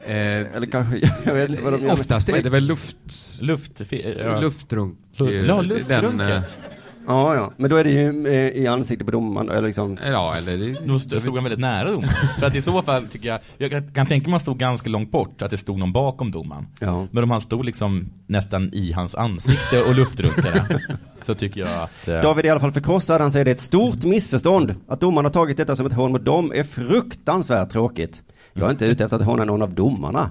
Eh, 0.06 0.56
Eller 0.56 0.66
kanske, 0.66 1.10
jag 1.24 1.34
vet 1.34 1.50
inte 1.50 1.62
vad 1.62 1.72
de 1.72 1.82
gör. 1.82 1.92
oftast 1.92 2.28
är 2.28 2.42
det 2.42 2.50
väl 2.50 2.64
luft, 2.66 2.96
luft... 3.40 3.82
Ja. 4.24 4.40
luftrunk. 4.40 4.98
Ja, 5.16 5.32
eh, 5.32 5.44
den, 5.44 5.66
luftrunket. 5.66 6.58
Ja, 7.06 7.34
ja. 7.34 7.52
Men 7.56 7.70
då 7.70 7.76
är 7.76 7.84
det 7.84 7.90
ju 7.90 8.26
eh, 8.26 8.62
i 8.62 8.66
ansiktet 8.66 9.06
på 9.06 9.10
domaren. 9.10 9.50
Eller 9.50 9.62
liksom. 9.66 9.98
Ja, 10.06 10.34
eller... 10.36 10.56
det- 10.58 10.86
Då 10.86 10.96
st- 10.96 11.20
stod 11.20 11.34
han 11.34 11.44
väldigt 11.44 11.60
nära 11.60 11.90
domaren. 11.90 12.10
För 12.38 12.46
att 12.46 12.56
i 12.56 12.62
så 12.62 12.82
fall 12.82 13.06
tycker 13.06 13.28
jag, 13.28 13.40
jag 13.58 13.94
kan, 13.94 14.06
tänka 14.06 14.14
mig 14.14 14.22
att 14.22 14.26
man 14.30 14.40
stod 14.40 14.58
ganska 14.58 14.90
långt 14.90 15.10
bort, 15.10 15.42
att 15.42 15.50
det 15.50 15.56
stod 15.56 15.78
någon 15.78 15.92
bakom 15.92 16.30
domaren. 16.30 16.66
Ja. 16.80 17.06
Men 17.10 17.22
om 17.22 17.30
han 17.30 17.40
stod 17.40 17.64
liksom 17.64 18.06
nästan 18.26 18.70
i 18.72 18.92
hans 18.92 19.14
ansikte 19.14 19.82
och 19.82 19.94
luftrunkade, 19.94 20.80
så 21.24 21.34
tycker 21.34 21.60
jag 21.60 21.82
att... 21.82 22.08
eh, 22.08 22.20
David 22.20 22.44
är 22.44 22.48
i 22.48 22.50
alla 22.50 22.60
fall 22.60 22.72
förkrossad. 22.72 23.20
Han 23.20 23.32
säger 23.32 23.44
det 23.44 23.50
är 23.50 23.54
ett 23.54 23.60
stort 23.60 24.04
missförstånd. 24.04 24.74
Att 24.88 25.00
domaren 25.00 25.24
har 25.24 25.32
tagit 25.32 25.56
detta 25.56 25.76
som 25.76 25.86
ett 25.86 25.92
hån 25.92 26.12
mot 26.12 26.24
dem 26.24 26.52
är 26.54 26.62
fruktansvärt 26.62 27.70
tråkigt. 27.70 28.22
Jag 28.52 28.66
är 28.66 28.70
inte 28.70 28.86
ute 28.86 29.04
efter 29.04 29.16
att 29.16 29.22
håna 29.24 29.44
någon 29.44 29.62
av 29.62 29.74
domarna. 29.74 30.30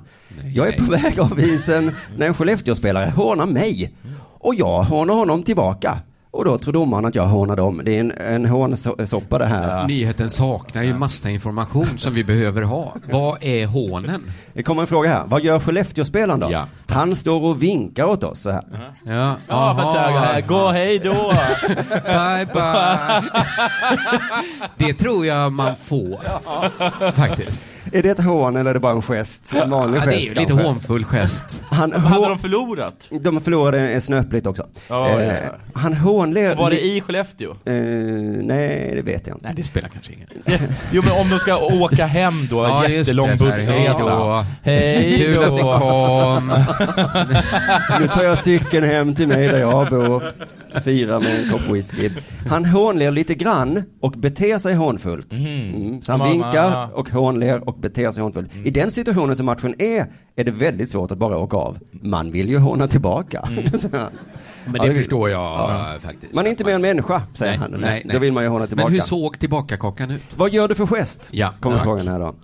Jag 0.53 0.67
är 0.67 0.79
på 0.85 0.91
väg 0.91 1.19
av 1.19 1.39
isen 1.39 1.91
när 2.17 2.27
en 2.27 2.33
Skellefteå-spelare 2.33 3.09
hånar 3.15 3.45
mig. 3.45 3.93
Och 4.39 4.55
jag 4.55 4.83
hånar 4.83 5.13
honom 5.15 5.43
tillbaka. 5.43 5.99
Och 6.35 6.45
då 6.45 6.57
tror 6.57 6.73
domaren 6.73 7.05
att 7.05 7.15
jag 7.15 7.25
hånar 7.25 7.55
dem. 7.55 7.81
Det 7.85 7.95
är 7.95 7.99
en, 7.99 8.11
en 8.11 8.45
hånsoppa 8.45 9.37
det 9.37 9.45
här. 9.45 9.87
Nyheten 9.87 10.29
saknar 10.29 10.83
ju 10.83 10.93
massa 10.93 11.29
information 11.29 11.97
som 11.97 12.13
vi 12.13 12.23
behöver 12.23 12.61
ha. 12.61 12.93
Vad 13.11 13.43
är 13.43 13.65
hånen? 13.65 14.23
Det 14.53 14.63
kommer 14.63 14.81
en 14.81 14.87
fråga 14.87 15.09
här. 15.09 15.23
Vad 15.27 15.43
gör 15.43 15.59
Skellefteå-spelaren 15.59 16.39
då? 16.39 16.51
Ja. 16.51 16.67
Han 16.87 17.15
står 17.15 17.43
och 17.45 17.63
vinkar 17.63 18.05
åt 18.05 18.23
oss 18.23 18.39
så 18.39 18.51
här. 18.51 18.63
Ja, 19.03 19.35
Ja, 19.47 19.75
för 19.75 19.81
att 19.83 19.91
säga, 19.91 20.41
gå 20.41 20.67
hej 20.67 20.99
då! 20.99 21.33
Bye 22.05 22.45
bye. 22.53 23.21
Det 24.77 24.93
tror 24.93 25.25
jag 25.25 25.51
man 25.53 25.75
får. 25.75 26.19
Faktiskt. 27.11 27.61
Är 27.91 28.03
det 28.03 28.09
ett 28.09 28.19
hån 28.23 28.55
eller 28.55 28.69
är 28.69 28.73
det 28.73 28.79
bara 28.79 28.91
en 28.91 29.01
gest? 29.01 29.53
En 29.53 29.69
vanlig 29.69 29.99
Ja, 30.01 30.05
det 30.05 30.11
är 30.11 30.15
gest 30.15 30.25
ju 30.25 30.29
lite 30.29 30.45
kanske? 30.45 30.67
hånfull 30.67 31.05
gest. 31.05 31.61
Han, 31.69 31.91
Hade 31.93 32.15
hå- 32.25 32.29
de 32.29 32.39
förlorat? 32.39 33.07
de 33.21 33.41
förlorade 33.41 34.01
snöpligt 34.01 34.47
också. 34.47 34.67
Ja, 34.89 35.09
eh, 35.09 35.27
ja, 35.27 35.33
ja. 35.33 35.79
Han 35.81 35.93
hånler... 35.93 36.55
Var 36.55 36.69
det 36.69 36.85
i 36.85 37.01
Skellefteå? 37.01 37.51
Eh, 37.51 37.73
nej, 38.43 38.91
det 38.95 39.01
vet 39.01 39.27
jag 39.27 39.35
inte. 39.35 39.45
Nej, 39.45 39.53
det 39.55 39.63
spelar 39.63 39.89
kanske 39.89 40.13
ingen 40.13 40.27
Jo 40.91 41.01
men 41.05 41.21
om 41.21 41.29
de 41.29 41.39
ska 41.39 41.57
åka 41.57 42.05
hem 42.05 42.47
då, 42.49 42.63
Ja, 42.63 42.87
jättelång 42.87 43.27
här, 43.27 43.37
hej 43.37 43.87
bussresa. 43.87 44.09
då. 44.09 44.45
Hej 44.63 45.17
Kul 45.17 45.43
att 45.43 45.53
ni 45.53 45.61
kom. 45.61 46.47
Nu 48.01 48.07
tar 48.07 48.23
jag 48.23 48.37
cykeln 48.37 48.83
hem 48.85 49.15
till 49.15 49.27
mig 49.27 49.47
där 49.47 49.59
jag 49.59 49.89
bor. 49.89 50.23
Firar 50.83 51.19
med 51.19 51.43
en 51.43 51.51
kopp 51.51 51.61
whisky. 51.75 52.09
Han 52.49 52.65
hånler 52.65 53.11
lite 53.11 53.35
grann 53.35 53.83
och 54.01 54.11
beter 54.11 54.57
sig 54.57 54.73
hånfullt. 54.75 55.33
Mm. 55.33 56.01
Så 56.01 56.11
han 56.11 56.19
Mamma. 56.19 56.31
vinkar 56.31 56.88
och 56.93 57.09
hånler 57.09 57.69
och 57.69 57.75
beter 57.79 58.11
sig 58.11 58.23
hånfullt. 58.23 58.55
I 58.63 58.71
den 58.71 58.91
situationen 58.91 59.35
som 59.35 59.45
matchen 59.45 59.75
är, 59.79 60.05
är 60.35 60.43
det 60.43 60.51
väldigt 60.51 60.89
svårt 60.89 61.11
att 61.11 61.17
bara 61.17 61.38
åka 61.38 61.57
av. 61.57 61.77
Man 61.91 62.31
vill 62.31 62.49
ju 62.49 62.57
håna 62.57 62.88
tillbaka. 62.88 63.49
Så, 63.79 63.88
Men 63.91 64.75
Ja, 64.75 64.83
det 64.83 64.93
förstår 64.93 65.29
jag 65.29 66.01
faktiskt. 66.01 66.35
man 66.35 66.45
är 66.45 66.49
inte 66.49 66.63
mer 66.63 66.75
än 66.75 66.81
människa, 66.81 67.21
säger 67.33 67.51
Nej, 67.51 67.59
han. 67.59 67.71
nej, 67.81 68.01
nej. 68.05 68.13
Då 68.13 68.19
vill 68.19 68.33
man 68.33 68.43
ju 68.43 68.49
håna 68.49 68.67
tillbaka. 68.67 68.88
Men 68.89 68.93
hur 68.93 69.01
såg 69.01 69.39
tillbakakakan 69.39 70.11
ut? 70.11 70.21
Vad 70.38 70.53
gör 70.53 70.67
du 70.67 70.75
för 70.75 70.85
gest? 70.85 71.29
Ja, 71.31 71.53
Kommer 71.61 71.77
frågan 71.77 72.07
här 72.07 72.19
då. 72.19 72.35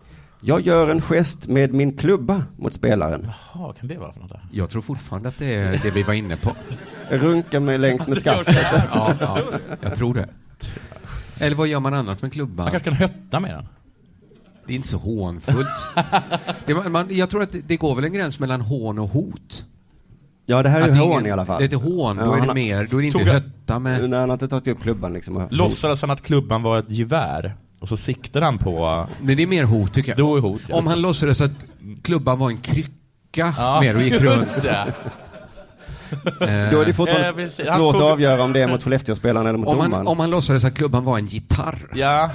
Jag 0.43 0.61
gör 0.61 0.87
en 0.89 1.01
gest 1.01 1.47
med 1.47 1.73
min 1.73 1.97
klubba 1.97 2.43
mot 2.57 2.73
spelaren. 2.73 3.31
Jaha, 3.53 3.73
kan 3.73 3.87
det 3.87 3.97
vara 3.97 4.13
för 4.13 4.19
något? 4.19 4.29
där? 4.29 4.41
Jag 4.51 4.69
tror 4.69 4.81
fortfarande 4.81 5.29
att 5.29 5.37
det 5.37 5.53
är 5.55 5.79
det 5.83 5.91
vi 5.91 6.03
var 6.03 6.13
inne 6.13 6.37
på. 6.37 6.55
Runka 7.09 7.59
mig 7.59 7.77
längs 7.77 8.07
med 8.07 8.17
skaffet. 8.17 8.83
Ja, 8.93 9.13
ja, 9.19 9.39
jag 9.81 9.95
tror 9.95 10.13
det. 10.13 10.27
Eller 11.39 11.55
vad 11.55 11.67
gör 11.67 11.79
man 11.79 11.93
annars 11.93 12.07
med 12.21 12.21
Man 12.21 12.29
klubban? 12.31 12.71
kanske 12.71 12.89
kan 12.89 12.93
hötta 12.97 13.39
med 13.39 13.51
den? 13.51 13.67
Det 14.67 14.73
är 14.73 14.75
inte 14.75 14.87
så 14.87 14.97
hånfullt. 14.97 15.87
Det, 16.65 16.73
man, 16.73 16.91
man, 16.91 17.07
jag 17.09 17.29
tror 17.29 17.43
att 17.43 17.51
det, 17.51 17.61
det 17.67 17.77
går 17.77 17.95
väl 17.95 18.03
en 18.03 18.13
gräns 18.13 18.39
mellan 18.39 18.61
hån 18.61 18.99
och 18.99 19.09
hot. 19.09 19.65
Ja, 20.45 20.63
det 20.63 20.69
här 20.69 20.81
är 20.81 20.87
ju 20.87 20.99
hån 21.01 21.11
ingen- 21.11 21.25
i 21.25 21.31
alla 21.31 21.45
fall. 21.45 21.57
Det 21.57 21.63
är 21.63 21.73
inte 21.73 21.89
hån, 21.89 22.17
då 22.17 22.23
Ja, 22.25 22.37
är 22.37 22.47
det 22.47 22.53
mer, 22.53 22.87
då 22.91 22.97
är 22.97 23.01
det 23.01 23.07
inte 23.07 23.23
hötta 23.31 23.79
med... 23.79 24.01
Han 24.01 24.13
har 24.29 24.33
inte 24.33 24.47
tagit 24.47 24.67
upp 24.67 24.81
klubban 24.81 25.13
liksom. 25.13 25.47
Låtsades 25.51 26.01
han 26.01 26.11
att 26.11 26.21
klubban 26.21 26.63
var 26.63 26.79
ett 26.79 26.89
gevär? 26.89 27.55
Och 27.81 27.89
så 27.89 27.97
siktade 27.97 28.45
han 28.45 28.57
på... 28.57 29.05
Nej, 29.21 29.35
det 29.35 29.43
är 29.43 29.47
mer 29.47 29.63
hot 29.63 29.93
tycker 29.93 30.11
jag. 30.11 30.17
Då 30.17 30.37
är 30.37 30.41
hot. 30.41 30.61
ja. 30.67 30.75
Om 30.75 30.87
han 30.87 31.01
låtsades 31.01 31.41
att 31.41 31.51
klubban 32.03 32.39
var 32.39 32.49
en 32.49 32.57
krycka 32.57 32.91
Ja, 33.57 33.81
mer 33.81 33.95
och 33.95 34.01
gick 34.01 34.21
runt. 34.21 34.47
Då 36.39 36.45
är 36.81 36.85
det 36.85 36.93
fortfarande 36.93 37.27
Eh. 37.27 37.49
Han 37.69 37.79
svårt 37.79 37.93
tog- 37.93 38.01
att 38.01 38.11
avgöra 38.11 38.43
om 38.43 38.53
det 38.53 38.61
är 38.61 38.67
mot 38.67 38.83
Skellefteå-spelaren 38.83 39.47
eller 39.47 39.57
mot 39.57 39.67
Om 39.67 39.79
han, 39.79 39.89
domaren. 39.89 40.07
om 40.07 40.19
han 40.19 40.29
låtsades 40.29 40.65
att 40.65 40.73
klubban 40.75 41.03
var 41.05 41.17
en 41.17 41.25
gitarr. 41.27 41.79
Ja. 41.95 42.29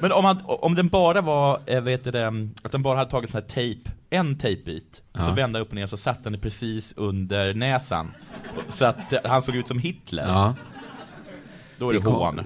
Men 0.00 0.12
om, 0.12 0.22
man, 0.22 0.38
om 0.46 0.74
den 0.74 0.88
bara 0.88 1.20
var, 1.20 1.60
eh, 1.66 1.80
vet 1.80 2.04
du 2.04 2.10
det, 2.10 2.26
att 2.62 2.72
den 2.72 2.82
bara 2.82 2.98
hade 2.98 3.10
tagit 3.10 3.30
sån 3.30 3.40
här 3.40 3.48
tejp, 3.48 3.90
en 4.10 4.38
tejpbit, 4.38 5.02
och 5.12 5.24
så 5.24 5.30
Ja. 5.30 5.34
vände 5.34 5.58
upp 5.60 5.68
och 5.68 5.74
ner 5.74 5.86
så 5.86 5.96
satt 5.96 6.24
den 6.24 6.40
precis 6.40 6.94
under 6.96 7.54
näsan. 7.54 8.10
Så 8.68 8.84
att 8.84 9.12
eh, 9.12 9.18
han 9.24 9.42
såg 9.42 9.56
ut 9.56 9.68
som 9.68 9.78
Hitler. 9.78 10.22
Ja. 10.28 10.54
Då 11.78 11.88
är 11.88 11.92
det 11.92 12.00
Det 12.00 12.10
hån. 12.10 12.36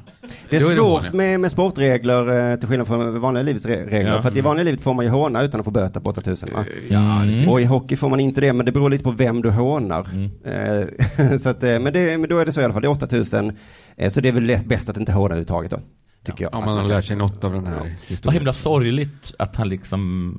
Det 0.48 0.56
är 0.56 0.60
är 0.60 0.64
det 0.70 0.76
svårt 0.76 1.04
ja. 1.04 1.10
med, 1.12 1.40
med 1.40 1.50
sportregler 1.50 2.50
eh, 2.52 2.56
till 2.58 2.68
skillnad 2.68 2.86
från 2.86 3.20
vanliga 3.20 3.42
livets 3.42 3.66
re- 3.66 3.88
regler. 3.90 4.12
Ja. 4.12 4.22
För 4.22 4.28
att 4.28 4.36
i 4.36 4.40
vanliga 4.40 4.64
livet 4.64 4.82
får 4.82 4.94
man 4.94 5.04
ju 5.04 5.10
håna 5.10 5.42
utan 5.42 5.60
att 5.60 5.64
få 5.64 5.70
böter 5.70 6.00
på 6.00 6.10
8000 6.10 6.48
va? 6.54 6.64
Ja, 6.88 7.22
det 7.26 7.46
Och 7.48 7.60
i 7.60 7.64
hockey 7.64 7.96
får 7.96 8.08
man 8.08 8.20
inte 8.20 8.40
det, 8.40 8.52
men 8.52 8.66
det 8.66 8.72
beror 8.72 8.90
lite 8.90 9.04
på 9.04 9.10
vem 9.10 9.42
du 9.42 9.50
hånar. 9.50 10.06
Eh, 10.44 11.36
så 11.38 11.48
att, 11.48 11.62
eh, 11.62 11.78
men, 11.80 11.92
det, 11.92 12.18
men 12.18 12.28
då 12.30 12.38
är 12.38 12.46
det 12.46 12.52
så 12.52 12.60
i 12.60 12.64
alla 12.64 12.72
fall, 12.72 12.82
det 12.82 12.88
är 12.88 12.92
8000. 12.92 13.52
Eh, 13.96 14.10
så 14.10 14.20
det 14.20 14.28
är 14.28 14.32
väl 14.32 14.58
bäst 14.66 14.88
att 14.88 14.96
inte 14.96 15.12
håna 15.12 15.24
överhuvudtaget 15.24 15.70
då. 15.70 15.80
Tycker 16.24 16.44
jag. 16.44 16.54
Om 16.54 16.64
man 16.64 16.78
har 16.78 16.84
lärt 16.84 17.04
sig 17.04 17.16
något 17.16 17.44
av 17.44 17.52
den 17.52 17.66
här 17.66 17.78
Vad 17.78 17.88
historien. 18.06 18.34
himla 18.34 18.52
sorgligt 18.52 19.34
att 19.38 19.56
han 19.56 19.68
liksom 19.68 20.34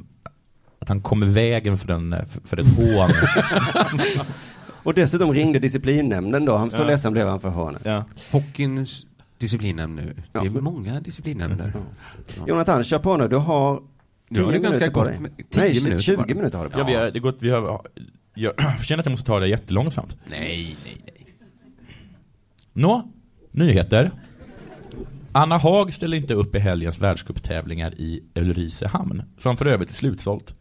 att 0.82 0.90
han 0.90 1.02
kom 1.02 1.24
i 1.24 1.26
vägen 1.26 1.78
för, 1.78 1.92
en, 1.92 2.12
för- 2.28 2.48
för 2.48 2.58
ett 2.58 2.76
hån. 2.76 3.10
Och 4.84 4.94
dessutom 4.94 5.34
ringde 5.34 5.60
disciplinnämnden 5.60 6.46
då, 6.46 6.58
han, 6.58 6.72
så 6.72 6.84
ledsen 6.84 7.14
blev 7.14 7.28
han 7.28 7.40
för 7.40 7.50
hånet. 7.50 7.82
ja. 7.86 8.06
Hockeyns 8.32 9.06
disciplinnämnd 9.38 9.96
nu. 9.96 10.16
Det 10.32 10.40
är 10.40 10.46
Ja. 10.46 10.52
många 10.52 11.00
disciplinnämnder. 11.00 11.74
Jonathan, 12.48 12.84
kör 12.84 13.00
på 13.00 13.18
nu, 13.18 13.28
du 13.28 13.36
har 13.36 13.82
Nu 14.30 14.36
10 14.36 14.44
har 14.46 14.52
minuter 14.52 14.64
ganska 14.70 14.92
på 14.92 15.00
gott 15.00 15.08
dig. 15.08 15.20
med- 15.20 15.32
10 15.50 15.62
Nej, 15.62 15.84
minuter 15.84 16.00
20 16.02 16.18
bara. 16.18 16.28
minuter 16.28 16.58
har 16.58 16.66
du 16.66 16.72
på 16.72 16.80
Ja, 16.80 16.84
dig. 16.84 16.94
vi 16.94 17.20
har, 17.20 17.32
det 17.32 17.42
vi 17.42 17.50
har, 17.50 17.82
jag 18.34 18.54
känner 18.84 19.00
att 19.00 19.06
jag 19.06 19.12
måste 19.12 19.26
ta 19.26 19.40
det 19.40 19.48
jättelångsamt. 19.48 20.18
Nej, 20.30 20.78
nej, 20.86 20.98
nej. 21.06 21.26
Nå, 22.74 23.12
nyheter. 23.52 24.12
Anna 25.32 25.58
Haag 25.58 25.94
ställer 25.94 26.18
inte 26.18 26.34
upp 26.34 26.56
i 26.56 26.60
helgens 26.60 27.00
världscuptävlingar 27.02 27.94
i 27.98 28.24
Ulricehamn, 28.36 29.24
som 29.38 29.58
för 29.58 29.66
övrigt 29.66 29.90
är 29.90 29.94
slutsålt. 29.94 30.56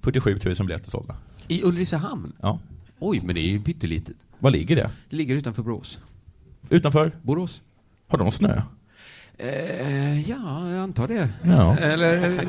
47 0.00 0.40
000 0.44 0.54
biljetter 0.58 0.90
sålda. 0.90 1.16
I 1.48 1.62
Ulricehamn? 1.64 2.32
Ja. 2.42 2.58
Oj, 3.06 3.20
men 3.24 3.34
det 3.34 3.40
är 3.40 3.48
ju 3.50 3.60
pyttelitet. 3.60 4.16
Var 4.38 4.50
ligger 4.50 4.76
det? 4.76 4.90
Det 5.10 5.16
ligger 5.16 5.34
utanför 5.34 5.62
Borås. 5.62 5.98
Utanför? 6.70 7.12
Borås? 7.22 7.62
Har 8.08 8.18
de 8.18 8.30
snö? 8.30 8.62
Eh, 9.38 10.30
ja, 10.30 10.70
jag 10.70 10.78
antar 10.78 11.08
det. 11.08 11.28
Ja. 11.42 11.76
Eller, 11.76 12.28
eh, 12.32 12.40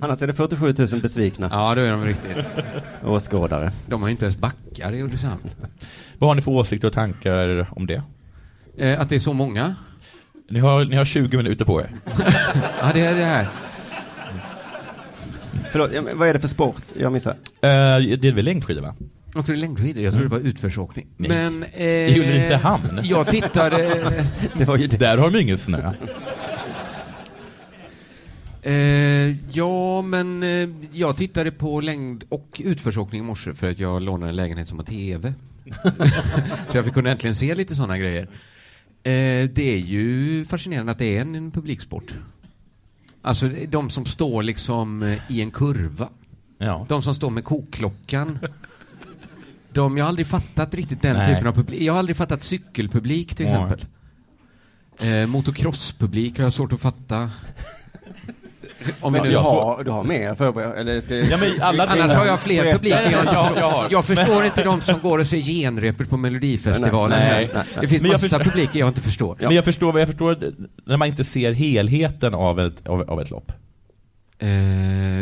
Annars 0.00 0.22
är 0.22 0.26
det 0.26 0.32
47 0.34 0.74
000 0.92 1.00
besvikna 1.02 1.48
ja, 1.52 1.74
det 1.74 1.80
är 1.82 1.90
de 1.90 2.04
riktigt. 2.04 2.36
åskådare. 3.04 3.72
De 3.86 4.00
har 4.00 4.08
ju 4.08 4.12
inte 4.12 4.24
ens 4.24 4.36
backar 4.36 4.92
i 4.92 5.02
Ulricehamn. 5.02 5.50
Vad 6.18 6.30
har 6.30 6.34
ni 6.34 6.42
för 6.42 6.50
åsikter 6.50 6.88
och 6.88 6.94
tankar 6.94 7.68
om 7.76 7.86
det? 7.86 8.02
Eh, 8.78 9.00
att 9.00 9.08
det 9.08 9.14
är 9.14 9.18
så 9.18 9.32
många? 9.32 9.74
Ni 10.50 10.60
har, 10.60 10.84
ni 10.84 10.96
har 10.96 11.04
20 11.04 11.36
minuter 11.36 11.64
på 11.64 11.80
er. 11.80 11.90
Ja, 12.82 12.90
det 12.94 13.00
är 13.00 13.14
det 13.16 13.24
här. 13.24 13.48
Förlåt, 15.72 15.90
ja, 15.94 16.02
men 16.02 16.18
vad 16.18 16.28
är 16.28 16.34
det 16.34 16.40
för 16.40 16.48
sport? 16.48 16.82
Jag 16.98 17.12
missar. 17.12 17.32
Eh, 17.32 17.38
det 18.20 18.24
är 18.28 18.32
väl 18.32 18.44
längdskidor 18.44 18.82
va? 18.82 18.94
Alltså 19.34 19.52
det 19.52 19.58
är 19.58 19.60
längdskidor, 19.60 20.02
jag 20.02 20.12
trodde 20.12 20.28
det 20.28 20.34
var 20.42 20.48
utförsåkning. 20.48 21.06
Nej. 21.16 21.28
Men... 21.30 21.64
Eh, 21.72 21.86
I 21.86 22.20
Ulricehamn? 22.20 23.00
Jag 23.02 23.28
tittade... 23.28 24.24
Det 24.58 24.64
var 24.64 24.76
ju 24.76 24.86
det. 24.86 24.96
Där 24.96 25.18
har 25.18 25.30
de 25.30 25.38
ingen 25.38 25.58
snö. 25.58 25.92
Eh, 28.62 28.74
ja, 29.56 30.02
men 30.02 30.42
eh, 30.42 30.68
jag 30.92 31.16
tittade 31.16 31.50
på 31.50 31.80
längd 31.80 32.24
och 32.28 32.60
utförsåkning 32.64 33.20
i 33.20 33.24
morse 33.24 33.54
för 33.54 33.70
att 33.70 33.78
jag 33.78 34.02
lånade 34.02 34.30
en 34.30 34.36
lägenhet 34.36 34.68
som 34.68 34.78
har 34.78 34.86
TV. 34.86 35.34
Så 36.68 36.76
jag 36.76 36.84
fick 36.84 36.94
kunna 36.94 37.10
äntligen 37.10 37.34
se 37.34 37.54
lite 37.54 37.74
sådana 37.74 37.98
grejer. 37.98 38.22
Eh, 39.02 39.50
det 39.50 39.72
är 39.74 39.78
ju 39.78 40.44
fascinerande 40.44 40.92
att 40.92 40.98
det 40.98 41.16
är 41.16 41.20
en, 41.20 41.34
en 41.34 41.50
publiksport. 41.50 42.14
Alltså 43.22 43.50
de 43.68 43.90
som 43.90 44.06
står 44.06 44.42
liksom 44.42 45.02
eh, 45.02 45.18
i 45.28 45.40
en 45.40 45.50
kurva. 45.50 46.08
Ja. 46.58 46.86
De 46.88 47.02
som 47.02 47.14
står 47.14 47.30
med 47.30 47.44
kokklockan. 47.44 48.38
De, 49.72 49.96
jag 49.96 50.04
har 50.04 50.08
aldrig 50.08 50.26
fattat 50.26 50.74
riktigt 50.74 51.02
den 51.02 51.16
Nej. 51.16 51.34
typen 51.34 51.46
av 51.46 51.52
publik. 51.52 51.82
Jag 51.82 51.92
har 51.92 51.98
aldrig 51.98 52.16
fattat 52.16 52.42
cykelpublik 52.42 53.34
till 53.34 53.46
Nej. 53.46 53.54
exempel. 53.54 53.86
Eh, 55.00 55.26
motocrosspublik 55.26 56.36
har 56.36 56.44
jag 56.44 56.52
svårt 56.52 56.72
att 56.72 56.80
fatta. 56.80 57.30
Om 59.00 59.12
vi 59.12 59.18
Ja, 59.18 59.22
nu 59.24 59.28
du, 59.28 59.34
jag 59.34 59.40
har, 59.42 59.84
du 59.84 59.90
har 59.90 60.04
mer 60.04 60.34
förberett, 60.34 60.76
eller 60.76 61.00
ska 61.00 61.14
Ja, 61.14 61.36
men 61.36 61.62
alla 61.62 61.86
Annars 61.86 62.12
har 62.12 62.26
jag 62.26 62.40
fler 62.40 62.72
publiker 62.72 63.10
jag 63.10 63.24
Ja, 63.24 63.52
jag 63.56 63.70
har. 63.70 63.86
Jag 63.90 64.04
förstår 64.04 64.44
inte 64.44 64.62
de 64.64 64.80
som 64.80 65.00
går 65.00 65.18
och 65.18 65.26
ser 65.26 65.40
genrepet 65.40 66.10
på 66.10 66.16
Melodifestivalen. 66.16 67.18
Nej, 67.18 67.28
här. 67.28 67.38
nej, 67.38 67.50
nej. 67.54 67.64
Det 67.80 67.88
finns 67.88 68.02
Men 68.02 68.10
jag 68.10 68.14
massa 68.14 68.38
förstår- 68.38 68.50
publiker 68.50 68.78
jag 68.78 68.88
inte 68.88 69.00
förstår. 69.00 69.36
Men 69.40 69.54
jag 69.54 69.64
förstår, 69.64 69.98
jag 69.98 70.08
förstår 70.08 70.38
när 70.84 70.96
man 70.96 71.08
inte 71.08 71.24
ser 71.24 71.52
helheten 71.52 72.34
av 72.34 72.60
ett, 72.60 72.86
av, 72.86 73.10
av 73.10 73.20
ett 73.20 73.30
lopp. 73.30 73.52
Eh, 74.40 74.48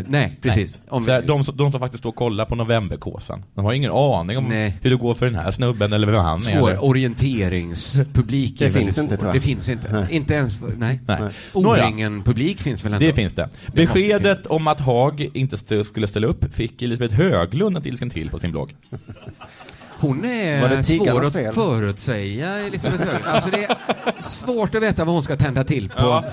nej, 0.08 0.38
precis. 0.42 0.78
Om, 0.88 1.04
Så 1.04 1.10
här, 1.10 1.22
de, 1.22 1.44
som, 1.44 1.56
de 1.56 1.70
som 1.72 1.80
faktiskt 1.80 1.98
står 2.02 2.10
och 2.10 2.16
kollar 2.16 2.44
på 2.44 2.54
novemberkåsan, 2.54 3.44
de 3.54 3.64
har 3.64 3.72
ingen 3.72 3.90
aning 3.92 4.38
om 4.38 4.44
Nej. 4.44 4.78
hur 4.82 4.90
det 4.90 4.96
går 4.96 5.14
för 5.14 5.26
den 5.26 5.34
här 5.34 5.50
snubben 5.50 5.92
eller 5.92 6.06
vem 6.06 6.20
han 6.20 6.36
är. 6.36 6.40
svår 6.40 6.84
orienteringspublik 6.84 8.54
Det 8.58 8.70
finns 8.70 8.98
inte, 8.98 9.10
svår. 9.10 9.16
tror 9.16 9.28
jag. 9.28 9.36
Det 9.36 9.40
finns 9.40 9.68
inte. 9.68 10.08
Inte 10.10 10.34
ens 10.34 10.58
för, 10.58 10.72
nej. 10.78 11.00
Nej. 11.06 11.18
Nåja, 11.18 11.32
O-ringen-publik 11.54 12.60
finns 12.60 12.84
väl 12.84 12.94
ändå? 12.94 13.06
det 13.06 13.12
finns 13.14 13.32
det. 13.34 13.48
Beskedet 13.74 14.46
om 14.46 14.66
att 14.66 14.80
Haag 14.80 15.28
inte 15.34 15.54
st- 15.54 15.84
skulle 15.84 16.06
ställa 16.08 16.26
upp 16.26 16.54
fick 16.54 16.82
Elisabeth 16.82 17.14
Höglund 17.14 17.76
en 17.76 17.88
ilsken 17.88 18.10
till 18.10 18.30
på 18.30 18.38
sin 18.38 18.50
blogg. 18.50 18.74
Hon 19.98 20.24
är 20.24 20.82
svår 20.82 21.24
att 21.26 21.32
fel? 21.32 21.54
förutsäga, 21.54 22.58
Elisabeth 22.58 23.02
Höglund. 23.04 23.24
Alltså 23.26 23.50
det 23.50 23.64
är 23.64 23.76
svårt 24.22 24.74
att 24.74 24.82
veta 24.82 25.04
vad 25.04 25.14
hon 25.14 25.22
ska 25.22 25.36
tända 25.36 25.64
till 25.64 25.88
på. 25.88 26.24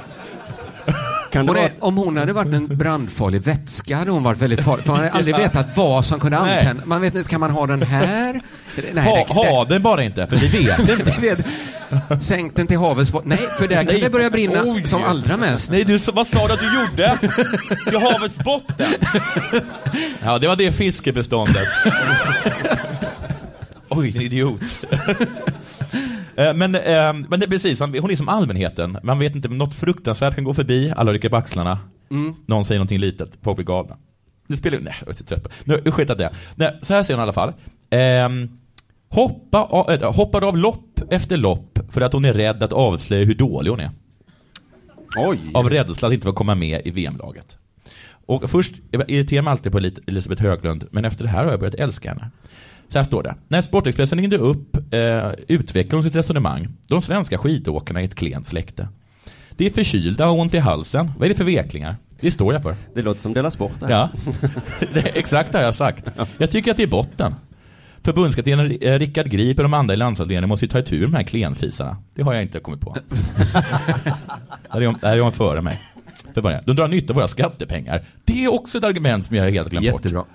Kan 1.33 1.45
det 1.45 1.53
vara, 1.53 1.69
om 1.79 1.97
hon 1.97 2.17
hade 2.17 2.33
varit 2.33 2.53
en 2.53 2.77
brandfarlig 2.77 3.41
vätska 3.41 3.97
hade 3.97 4.11
hon 4.11 4.23
varit 4.23 4.41
väldigt 4.41 4.61
farlig. 4.61 4.85
För 4.85 4.91
man 4.91 4.99
hade 5.01 5.11
aldrig 5.11 5.35
vetat 5.37 5.77
vad 5.77 6.05
som 6.05 6.19
kunde 6.19 6.39
Nej. 6.39 6.57
antända. 6.59 6.83
Man 6.85 7.01
vet 7.01 7.15
inte, 7.15 7.29
kan 7.29 7.39
man 7.39 7.51
ha 7.51 7.67
den 7.67 7.81
här? 7.81 8.41
Nej, 8.93 9.03
Ha, 9.05 9.15
det- 9.27 9.33
ha 9.33 9.65
det 9.65 9.79
bara 9.79 10.03
inte, 10.03 10.27
för 10.27 10.37
vi 10.37 10.47
vet 10.47 10.79
inte. 10.79 11.15
vet, 11.21 11.45
Sänk 12.23 12.55
den 12.55 12.67
till 12.67 12.77
havets 12.77 13.11
botten. 13.11 13.29
Nej, 13.29 13.39
för 13.57 13.67
där 13.67 13.75
kan 13.75 13.85
Nej. 13.85 14.01
det 14.01 14.09
börja 14.09 14.29
brinna 14.29 14.61
Oj. 14.65 14.87
som 14.87 15.03
allra 15.03 15.37
mest. 15.37 15.71
Nej, 15.71 15.83
du, 15.83 15.97
vad 16.13 16.27
sa 16.27 16.47
du 16.47 16.53
att 16.53 16.59
du 16.59 16.81
gjorde? 16.81 17.17
Till 17.89 17.99
havets 17.99 18.35
botten? 18.37 18.91
Ja, 20.23 20.37
det 20.39 20.47
var 20.47 20.55
det 20.55 20.71
fiskebeståndet. 20.71 21.67
Oj, 23.89 24.13
en 24.15 24.21
idiot. 24.21 24.61
Eh, 26.37 26.53
Men, 26.53 26.75
eh, 26.75 27.13
men 27.29 27.39
det 27.39 27.45
är 27.45 27.49
precis, 27.49 27.79
hon 27.79 28.11
är 28.11 28.15
som 28.15 28.29
allmänheten. 28.29 28.97
Man 29.03 29.19
vet 29.19 29.35
inte, 29.35 29.47
något 29.47 29.75
fruktansvärt 29.75 30.35
kan 30.35 30.43
gå 30.43 30.53
förbi, 30.53 30.93
alla 30.95 31.13
rycker 31.13 31.29
på 31.29 31.35
axlarna. 31.35 31.79
Någon 32.45 32.65
säger 32.65 32.79
någonting 32.79 32.99
litet, 32.99 33.31
folk 33.41 33.55
blir 33.57 33.65
galna. 33.65 33.97
Det 34.47 34.57
spelar 34.57 34.79
nej, 34.79 34.95
jag 34.99 35.09
är 35.09 35.13
så 35.13 35.23
trött 35.23 35.43
på 35.43 35.49
Nu, 35.63 35.91
skit 35.91 36.09
att 36.09 36.17
det. 36.17 36.29
Nej, 36.55 36.79
så 36.81 36.93
här 36.93 37.03
säger 37.03 37.17
hon 37.17 37.21
i 37.21 37.23
alla 37.23 37.33
fall. 37.33 37.53
Ehm, 37.89 38.49
hoppa, 39.09 39.63
av, 39.63 39.91
äh, 39.91 40.13
hoppar 40.13 40.43
av 40.47 40.57
lopp 40.57 41.01
efter 41.09 41.37
lopp 41.37 41.79
för 41.89 42.01
att 42.01 42.13
hon 42.13 42.25
är 42.25 42.33
rädd 42.33 42.63
att 42.63 42.73
avslöja 42.73 43.25
hur 43.25 43.35
dålig 43.35 43.69
hon 43.71 43.79
är. 43.79 43.89
oj, 45.17 45.39
Av 45.53 45.69
rädsla 45.69 46.07
att 46.07 46.13
inte 46.13 46.25
få 46.27 46.33
komma 46.33 46.55
med 46.55 46.81
i 46.85 46.91
VM-laget. 46.91 47.57
Och 48.25 48.49
först 48.49 48.75
jag 48.91 49.09
irriterar 49.09 49.41
mig 49.41 49.51
alltid 49.51 49.71
på 49.71 49.77
Elisabeth 50.07 50.41
Höglund, 50.41 50.87
men 50.91 51.05
efter 51.05 51.23
det 51.23 51.29
här 51.29 51.43
har 51.43 51.51
jag 51.51 51.59
börjat 51.59 51.75
älska 51.75 52.09
henne. 52.09 52.31
Så 52.89 52.99
här 52.99 53.05
står 53.05 53.23
det. 53.23 53.35
När 53.47 53.61
Sportexpressen 53.61 54.19
ringde 54.19 54.37
upp 54.37 54.93
eh, 54.93 55.31
utvecklade 55.47 55.95
hon 55.95 56.03
sitt 56.03 56.15
resonemang. 56.15 56.67
De 56.87 57.01
svenska 57.01 57.37
skidåkarna 57.37 58.01
är 58.01 58.05
ett 58.05 58.15
klent 58.15 58.47
släkte. 58.47 58.87
Det 59.57 59.65
är 59.65 59.69
förkylda 59.69 60.29
och 60.29 60.39
ont 60.39 60.53
i 60.53 60.57
halsen. 60.57 61.11
Vad 61.17 61.25
är 61.25 61.29
det 61.29 61.35
för 61.35 61.43
veklingar? 61.43 61.95
Det 62.19 62.31
står 62.31 62.53
jag 62.53 62.63
för. 62.63 62.75
det 62.93 63.01
låter 63.01 63.21
som 63.21 63.33
Della 63.33 63.51
Sport. 63.51 63.73
Ja, 63.89 64.09
det, 64.93 64.99
exakt 64.99 65.53
har 65.53 65.61
jag 65.61 65.75
sagt. 65.75 66.11
Jag 66.37 66.51
tycker 66.51 66.71
att 66.71 66.77
det 66.77 66.83
är 66.83 66.87
botten. 66.87 67.35
Förbundskaptenen 68.03 68.77
eh, 68.81 68.99
Rickard 68.99 69.29
Grip 69.29 69.57
och 69.57 69.63
de 69.63 69.73
andra 69.73 69.93
i 69.93 69.97
landsavdelningen 69.97 70.49
måste 70.49 70.65
ju 70.65 70.69
ta 70.69 70.79
itu 70.79 70.99
med 70.99 71.09
de 71.09 71.15
här 71.15 71.23
klenfisarna. 71.23 71.97
Det 72.15 72.21
har 72.21 72.33
jag 72.33 72.41
inte 72.43 72.59
kommit 72.59 72.81
på. 72.81 72.95
Där 74.73 74.81
är 74.81 74.85
hon, 74.85 74.95
där 75.01 75.17
är 75.17 75.19
hon 75.19 75.31
före 75.31 75.61
mig. 75.61 75.81
De 76.65 76.75
drar 76.75 76.87
nytta 76.87 77.13
av 77.13 77.15
våra 77.15 77.27
skattepengar. 77.27 78.03
Det 78.25 78.43
är 78.43 78.53
också 78.53 78.77
ett 78.77 78.83
argument 78.83 79.25
som 79.25 79.35
jag 79.35 79.51
helt 79.51 79.69
glömt 79.69 79.91
bort. 80.13 80.25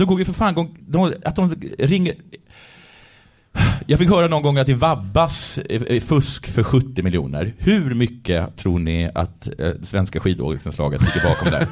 De 0.00 0.06
går 0.06 0.18
ju 0.18 0.24
för 0.24 0.32
fan 0.32 0.54
gång, 0.54 0.76
de, 0.80 1.12
att 1.24 1.36
de 1.36 1.54
ringer... 1.78 2.14
Jag 3.86 3.98
fick 3.98 4.08
höra 4.08 4.28
någon 4.28 4.42
gång 4.42 4.58
att 4.58 4.66
det 4.66 4.74
vabbas 4.74 5.58
fusk 6.02 6.46
för 6.46 6.62
70 6.62 7.02
miljoner. 7.02 7.54
Hur 7.58 7.94
mycket 7.94 8.56
tror 8.56 8.78
ni 8.78 9.10
att 9.14 9.48
eh, 9.58 9.72
svenska 9.82 10.20
skidåkningslaget 10.20 11.00
ligger 11.00 11.28
bakom 11.28 11.50
där? 11.50 11.66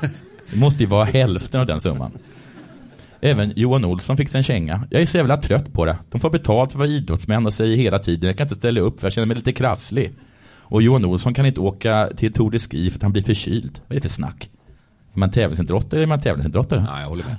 Det 0.50 0.56
måste 0.56 0.82
ju 0.82 0.88
vara 0.88 1.04
hälften 1.04 1.60
av 1.60 1.66
den 1.66 1.80
summan. 1.80 2.12
Även 3.20 3.52
Johan 3.56 3.84
Olsson 3.84 4.16
fick 4.16 4.28
sig 4.28 4.38
en 4.38 4.44
känga. 4.44 4.86
Jag 4.90 5.02
är 5.02 5.06
så 5.06 5.16
jävla 5.16 5.36
trött 5.36 5.72
på 5.72 5.84
det. 5.84 5.98
De 6.10 6.20
får 6.20 6.30
betalt 6.30 6.72
för 6.72 6.78
att 6.78 6.88
vara 6.88 6.88
idrottsmän 6.88 7.46
och 7.46 7.52
säger 7.52 7.76
hela 7.76 7.98
tiden 7.98 8.26
jag 8.26 8.36
kan 8.36 8.44
inte 8.44 8.56
ställa 8.56 8.80
upp 8.80 9.00
för 9.00 9.06
jag 9.06 9.12
känner 9.12 9.26
mig 9.26 9.36
lite 9.36 9.52
krasslig. 9.52 10.12
Och 10.56 10.82
Johan 10.82 11.04
Olsson 11.04 11.34
kan 11.34 11.46
inte 11.46 11.60
åka 11.60 12.10
till 12.16 12.32
Tour 12.32 12.50
de 12.50 12.58
Ski 12.58 12.90
för 12.90 12.98
att 12.98 13.02
han 13.02 13.12
blir 13.12 13.22
förkyld. 13.22 13.80
Vad 13.86 13.90
är 13.90 13.94
det 13.94 14.08
för 14.08 14.14
snack? 14.14 14.50
Är 15.14 15.18
man 15.18 15.30
tävlingsidrottare 15.30 15.98
eller 15.98 16.02
är 16.02 16.08
man 16.08 16.20
tävlingsidrottare? 16.20 16.86
Ja, 16.88 17.00
jag 17.00 17.08
håller 17.08 17.24
med. 17.24 17.36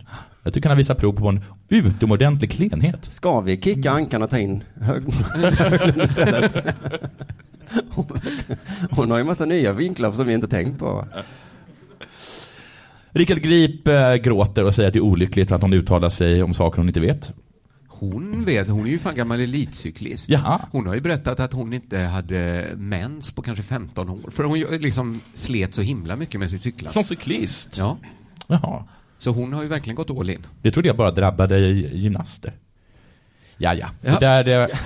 Jag 0.49 0.53
tycker 0.53 0.69
han 0.69 0.75
har 0.77 0.81
visat 0.81 0.97
prov 0.97 1.13
på 1.13 1.27
en 1.29 1.41
utomordentlig 1.69 2.51
klenhet. 2.51 3.05
Ska 3.13 3.41
vi 3.41 3.61
kicka 3.61 3.91
ankan 3.91 4.21
och 4.21 4.29
ta 4.29 4.37
in 4.39 4.63
Hög- 4.81 5.13
Höglund 5.13 6.01
istället? 6.01 6.53
Hon- 8.89 9.11
har 9.11 9.17
ju 9.17 9.23
massa 9.23 9.45
nya 9.45 9.73
vinklar 9.73 10.11
som 10.11 10.27
vi 10.27 10.33
inte 10.33 10.47
tänkt 10.47 10.79
på. 10.79 11.05
Rickard 13.11 13.41
Grip 13.41 13.87
eh, 13.87 14.15
gråter 14.15 14.65
och 14.65 14.75
säger 14.75 14.87
att 14.87 14.93
det 14.93 14.99
är 14.99 15.03
olyckligt 15.03 15.51
att 15.51 15.61
hon 15.61 15.73
uttalar 15.73 16.09
sig 16.09 16.43
om 16.43 16.53
saker 16.53 16.77
hon 16.77 16.87
inte 16.87 16.99
vet. 16.99 17.33
hon 17.87 18.45
vet, 18.45 18.67
hon 18.67 18.85
är 18.85 18.89
ju 18.91 18.99
fan 18.99 19.15
gammal 19.15 19.39
elitcyklist. 19.41 20.29
Jaha. 20.29 20.61
Hon 20.71 20.87
har 20.87 20.95
ju 20.95 21.01
berättat 21.01 21.39
att 21.39 21.53
hon 21.53 21.73
inte 21.73 21.97
hade 21.97 22.69
mens 22.77 23.31
på 23.31 23.41
kanske 23.41 23.63
15 23.63 24.09
år. 24.09 24.29
För 24.31 24.43
hon 24.43 24.59
liksom 24.59 25.19
slet 25.33 25.73
så 25.75 25.81
himla 25.81 26.15
mycket 26.15 26.39
med 26.39 26.49
sitt 26.49 26.61
cyklar. 26.61 26.91
Som 26.91 27.03
cyklist? 27.03 27.77
Ja. 27.77 27.97
Jaha. 28.47 28.83
Så 29.19 29.31
hon 29.31 29.53
har 29.53 29.61
ju 29.63 29.67
verkligen 29.67 29.95
gått 29.95 30.09
all 30.09 30.29
in. 30.29 30.45
Det 30.61 30.71
trodde 30.71 30.87
jag 30.87 30.97
bara 30.97 31.11
drabbade 31.11 31.59
gymnaster. 31.59 32.53
Ja, 33.57 33.73
ja. 33.73 33.87
Det, 34.01 34.17
där, 34.19 34.43
det, 34.43 34.79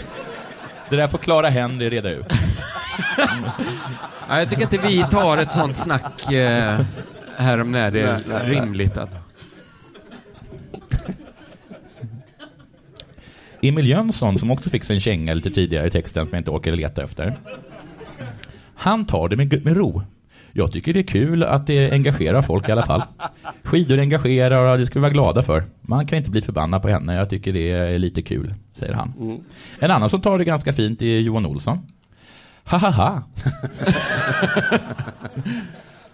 det 0.90 0.96
där 0.96 1.08
får 1.08 1.18
Clara 1.18 1.50
Henry 1.50 1.90
reda 1.90 2.10
ut. 2.10 2.26
Ja, 4.30 4.40
jag 4.40 4.50
tycker 4.50 4.62
inte 4.62 4.78
vi 4.78 5.06
tar 5.12 5.38
ett 5.38 5.52
sånt 5.52 5.78
snack 5.78 6.32
eh, 6.32 6.80
här 7.38 7.62
om 7.62 7.72
när 7.72 7.92
det 7.92 8.02
är 8.02 8.46
rimligt 8.46 8.98
att... 8.98 9.10
Emil 13.62 13.88
Jönsson, 13.88 14.40
som 14.40 14.52
också 14.52 14.70
fick 14.70 14.84
sig 14.84 14.96
en 14.96 15.00
känga 15.00 15.34
lite 15.34 15.52
tidigare 15.52 15.88
i 15.88 15.92
texten 15.92 16.26
som 16.26 16.34
jag 16.34 16.40
inte 16.40 16.52
orkade 16.52 16.78
leta 16.78 17.04
efter. 17.04 17.40
Han 18.76 19.06
tar 19.06 19.30
det 19.30 19.36
med, 19.36 19.66
med 19.66 19.78
ro. 19.78 20.04
Jag 20.56 20.72
tycker 20.72 20.94
det 20.94 21.00
är 21.00 21.04
kul 21.04 21.44
att 21.44 21.68
det 21.68 21.92
engagerar 21.92 22.42
folk 22.42 22.70
i 22.70 22.72
alla 22.72 22.86
fall. 22.86 23.04
Skidor 23.64 24.00
engagerar 24.00 24.72
och 24.72 24.78
det 24.78 24.86
ska 24.86 25.00
vi 25.00 25.02
vara 25.02 25.14
glada 25.14 25.44
för. 25.44 25.64
Man 25.82 26.08
kan 26.08 26.18
inte 26.18 26.30
bli 26.30 26.42
förbannad 26.42 26.82
på 26.82 26.88
henne. 26.88 27.16
Jag 27.16 27.30
tycker 27.30 27.54
det 27.54 27.72
är 27.72 28.00
lite 28.00 28.22
kul, 28.22 28.54
säger 28.74 28.94
han. 28.94 29.42
En 29.80 29.92
annan 29.92 30.10
som 30.10 30.22
tar 30.22 30.38
det 30.38 30.46
ganska 30.46 30.74
fint 30.74 31.02
är 31.02 31.20
Johan 31.20 31.46
Olsson. 31.46 31.80
Ha 32.66 32.78
ha 32.78 32.90
ha. 32.90 33.24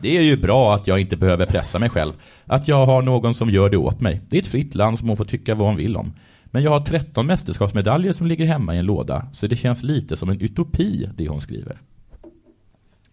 Det 0.02 0.18
är 0.18 0.22
ju 0.22 0.38
bra 0.38 0.76
att 0.76 0.88
jag 0.88 1.00
inte 1.00 1.18
behöver 1.18 1.46
pressa 1.46 1.80
mig 1.80 1.90
själv. 1.90 2.14
Att 2.46 2.68
jag 2.68 2.86
har 2.86 3.02
någon 3.02 3.34
som 3.34 3.50
gör 3.50 3.70
det 3.70 3.78
åt 3.78 4.02
mig. 4.02 4.22
Det 4.30 4.38
är 4.38 4.42
ett 4.42 4.48
fritt 4.48 4.76
land 4.76 5.00
som 5.00 5.08
hon 5.08 5.18
får 5.18 5.26
tycka 5.26 5.56
vad 5.56 5.68
hon 5.68 5.76
vill 5.76 5.98
om. 5.98 6.14
Men 6.46 6.64
jag 6.64 6.72
har 6.72 6.82
13 6.82 7.26
mästerskapsmedaljer 7.26 8.12
som 8.12 8.28
ligger 8.28 8.46
hemma 8.46 8.76
i 8.76 8.78
en 8.78 8.86
låda. 8.86 9.28
Så 9.34 9.48
det 9.48 9.56
känns 9.56 9.84
lite 9.84 10.18
som 10.18 10.30
en 10.30 10.42
utopi, 10.42 11.10
det 11.16 11.28
hon 11.28 11.42
skriver. 11.42 11.78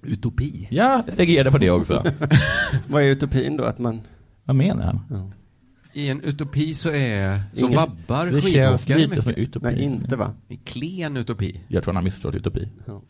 Utopi. 0.02 0.68
Ja, 0.70 1.02
jag 1.06 1.18
reagerade 1.18 1.50
på 1.50 1.58
det 1.58 1.70
också. 1.70 2.04
Vad 2.88 3.02
är 3.02 3.06
utopin 3.06 3.56
då? 3.56 3.64
Att 3.64 3.78
man... 3.78 4.00
Vad 4.44 4.56
menar 4.56 4.84
han? 5.10 5.32
I 5.92 6.08
en 6.08 6.20
utopi 6.20 6.74
så 6.74 6.90
är... 6.90 7.40
Så 7.52 7.66
Ingen- 7.66 7.76
vabbar 7.76 8.26
Det 8.26 8.40
känns 8.42 8.88
lite 8.88 9.02
som 9.02 9.12
en 9.20 9.26
mycket. 9.26 9.38
utopi. 9.38 9.66
Nej, 9.66 9.80
inte 9.82 10.16
va? 10.16 10.30
En 10.48 10.56
klen 10.56 11.16
utopi. 11.16 11.60
Jag 11.68 11.82
tror 11.82 11.92
han 11.92 11.96
har 11.96 12.02
missförstått 12.04 12.34
utopi. 12.34 12.68
Ja. 12.86 13.02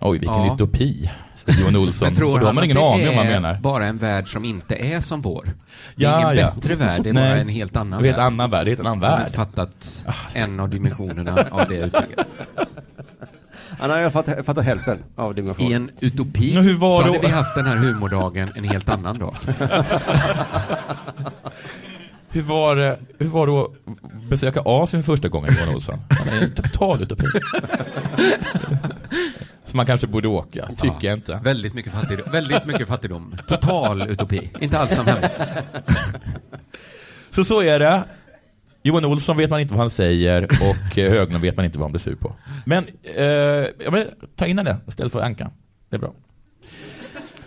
Oj, 0.00 0.18
vilken 0.18 0.36
Ja. 0.36 0.54
utopi. 0.54 1.10
Johan 1.60 1.76
Olsson. 1.76 2.06
Men 2.06 2.14
tror 2.16 2.38
då 2.40 2.46
har 2.46 2.52
man 2.52 2.58
att 2.58 2.64
ingen 2.64 2.76
det 2.76 2.82
aning 2.92 3.08
om 3.08 3.14
vad 3.16 3.24
han 3.24 3.34
är 3.34 3.40
menar. 3.40 3.60
bara 3.60 3.86
en 3.86 3.98
värld 3.98 4.32
som 4.32 4.44
inte 4.44 4.74
är 4.74 5.00
som 5.00 5.20
vår? 5.20 5.44
Det 5.96 6.04
är 6.04 6.10
Ja, 6.10 6.32
ingen 6.32 6.44
ja. 6.44 6.52
bättre 6.54 6.74
värld, 6.74 7.02
det 7.02 7.08
är 7.08 7.12
Nej. 7.12 7.30
bara 7.30 7.40
en 7.40 7.48
helt 7.48 7.76
annan 7.76 8.02
Det 8.02 8.08
är 8.08 8.12
en 8.12 8.16
värld. 8.16 8.26
annan 8.26 8.50
värld. 8.50 8.66
Det 8.66 8.72
är 8.72 8.80
en 8.80 8.86
annan 8.86 9.02
Jag 9.02 9.08
har 9.10 9.16
värld. 9.16 9.26
inte 9.26 9.36
fattat 9.36 10.06
en 10.32 10.60
av 10.60 10.68
dimensionerna 10.70 11.46
av 11.50 11.68
det 11.68 11.76
uttrycket. 11.76 12.26
Han 13.82 13.90
har 13.90 13.98
i 13.98 14.02
alla 14.02 14.10
fall 14.10 14.24
fattat, 14.24 14.46
fattat 14.46 14.64
hälften 14.64 14.98
av 15.16 15.30
I 15.32 15.34
dimensionen. 15.34 15.72
en 15.72 15.90
utopi 16.00 16.54
Men 16.54 16.64
hur 16.64 16.74
var 16.76 16.90
så 16.92 16.98
då- 16.98 17.04
hade 17.14 17.18
vi 17.18 17.32
haft 17.32 17.54
den 17.54 17.66
här 17.66 17.76
humordagen 17.76 18.52
en 18.56 18.64
helt 18.64 18.88
annan 18.88 19.18
dag. 19.18 19.36
Hur 22.28 22.42
var 22.42 22.76
det, 22.76 22.98
hur 23.18 23.26
var 23.26 23.46
det 23.46 23.52
att 23.62 23.70
besöka 24.30 24.60
Asien 24.64 25.02
första 25.02 25.28
gången, 25.28 25.54
Johan 25.60 25.74
Olsson? 25.74 25.98
Han 26.10 26.28
är 26.28 26.42
en 26.42 26.50
total 26.54 27.02
utopi. 27.02 27.24
Så 29.64 29.76
man 29.76 29.86
kanske 29.86 30.06
borde 30.06 30.28
åka, 30.28 30.66
tycker 30.80 31.08
jag 31.08 31.18
inte. 31.18 31.40
Väldigt 31.44 31.74
mycket 31.74 31.92
fattigdom. 31.92 32.32
Väldigt 32.32 32.66
mycket 32.66 32.88
fattigdom. 32.88 33.36
Total 33.48 34.02
utopi. 34.10 34.50
Inte 34.60 34.78
alls 34.78 34.94
som 34.94 35.06
hemma. 35.06 35.28
Så 37.30 37.44
så 37.44 37.62
är 37.62 37.78
det. 37.78 38.04
Johan 38.82 39.04
Olsson 39.04 39.36
vet 39.36 39.50
man 39.50 39.60
inte 39.60 39.74
vad 39.74 39.80
han 39.82 39.90
säger 39.90 40.42
och 40.44 40.98
eh, 40.98 41.10
Höglund 41.10 41.42
vet 41.42 41.56
man 41.56 41.64
inte 41.66 41.78
vad 41.78 41.84
han 41.84 41.92
blir 41.92 42.00
sur 42.00 42.14
på. 42.14 42.36
Men, 42.66 42.84
eh, 43.02 43.24
ja, 43.24 43.90
men 43.90 44.06
ta 44.36 44.46
in 44.46 44.56
det 44.56 44.76
istället 44.88 45.12
för 45.12 45.20
Ankan. 45.20 45.50
Det 45.90 45.96
är 45.96 46.00
bra. 46.00 46.12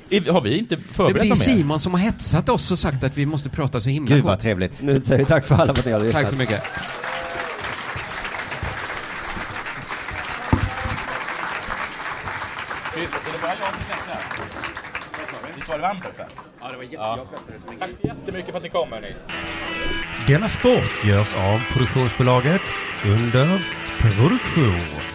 I- 0.09 0.29
Har 0.29 0.41
vi 0.41 0.57
inte 0.57 0.75
Det 0.75 0.81
är 0.89 0.93
förberett 0.93 1.15
något 1.29 1.47
mer? 1.47 1.55
Simon 1.55 1.79
som 1.79 1.91
har 1.93 1.99
hetsat 1.99 2.49
oss 2.49 2.71
och 2.71 2.79
sagt 2.79 3.03
att 3.03 3.17
vi 3.17 3.25
måste 3.25 3.49
prata 3.49 3.79
så 3.79 3.89
himla 3.89 4.15
Gud 4.15 4.23
vad 4.23 4.33
kort. 4.33 4.41
trevligt. 4.41 4.81
Nu 4.81 5.01
säger 5.01 5.17
vi 5.19 5.25
tack 5.25 5.47
för 5.47 5.55
alla 5.55 5.73
för 5.73 5.79
att 5.79 5.85
ni 5.85 5.91
har 5.91 5.99
lyssnat. 5.99 6.21
Tack 6.21 6.29
så 6.31 6.35
mycket. 6.35 6.61
Var 15.75 15.81
det 15.81 15.87
varmt 15.87 16.05
uppe? 16.05 16.25
Ja, 16.61 16.69
det 16.69 16.77
var 16.77 16.83
jätte... 16.83 17.79
Tack 17.79 17.91
så 18.01 18.07
jättemycket 18.07 18.51
för 18.51 18.57
att 18.57 18.63
ni 18.63 18.69
kom 18.69 18.91
hörni. 18.91 19.15
Denna 20.27 20.49
sport 20.49 21.05
görs 21.05 21.33
av 21.33 21.59
produktionsbolaget 21.73 22.61
under 23.05 23.65
produktion. 23.99 25.14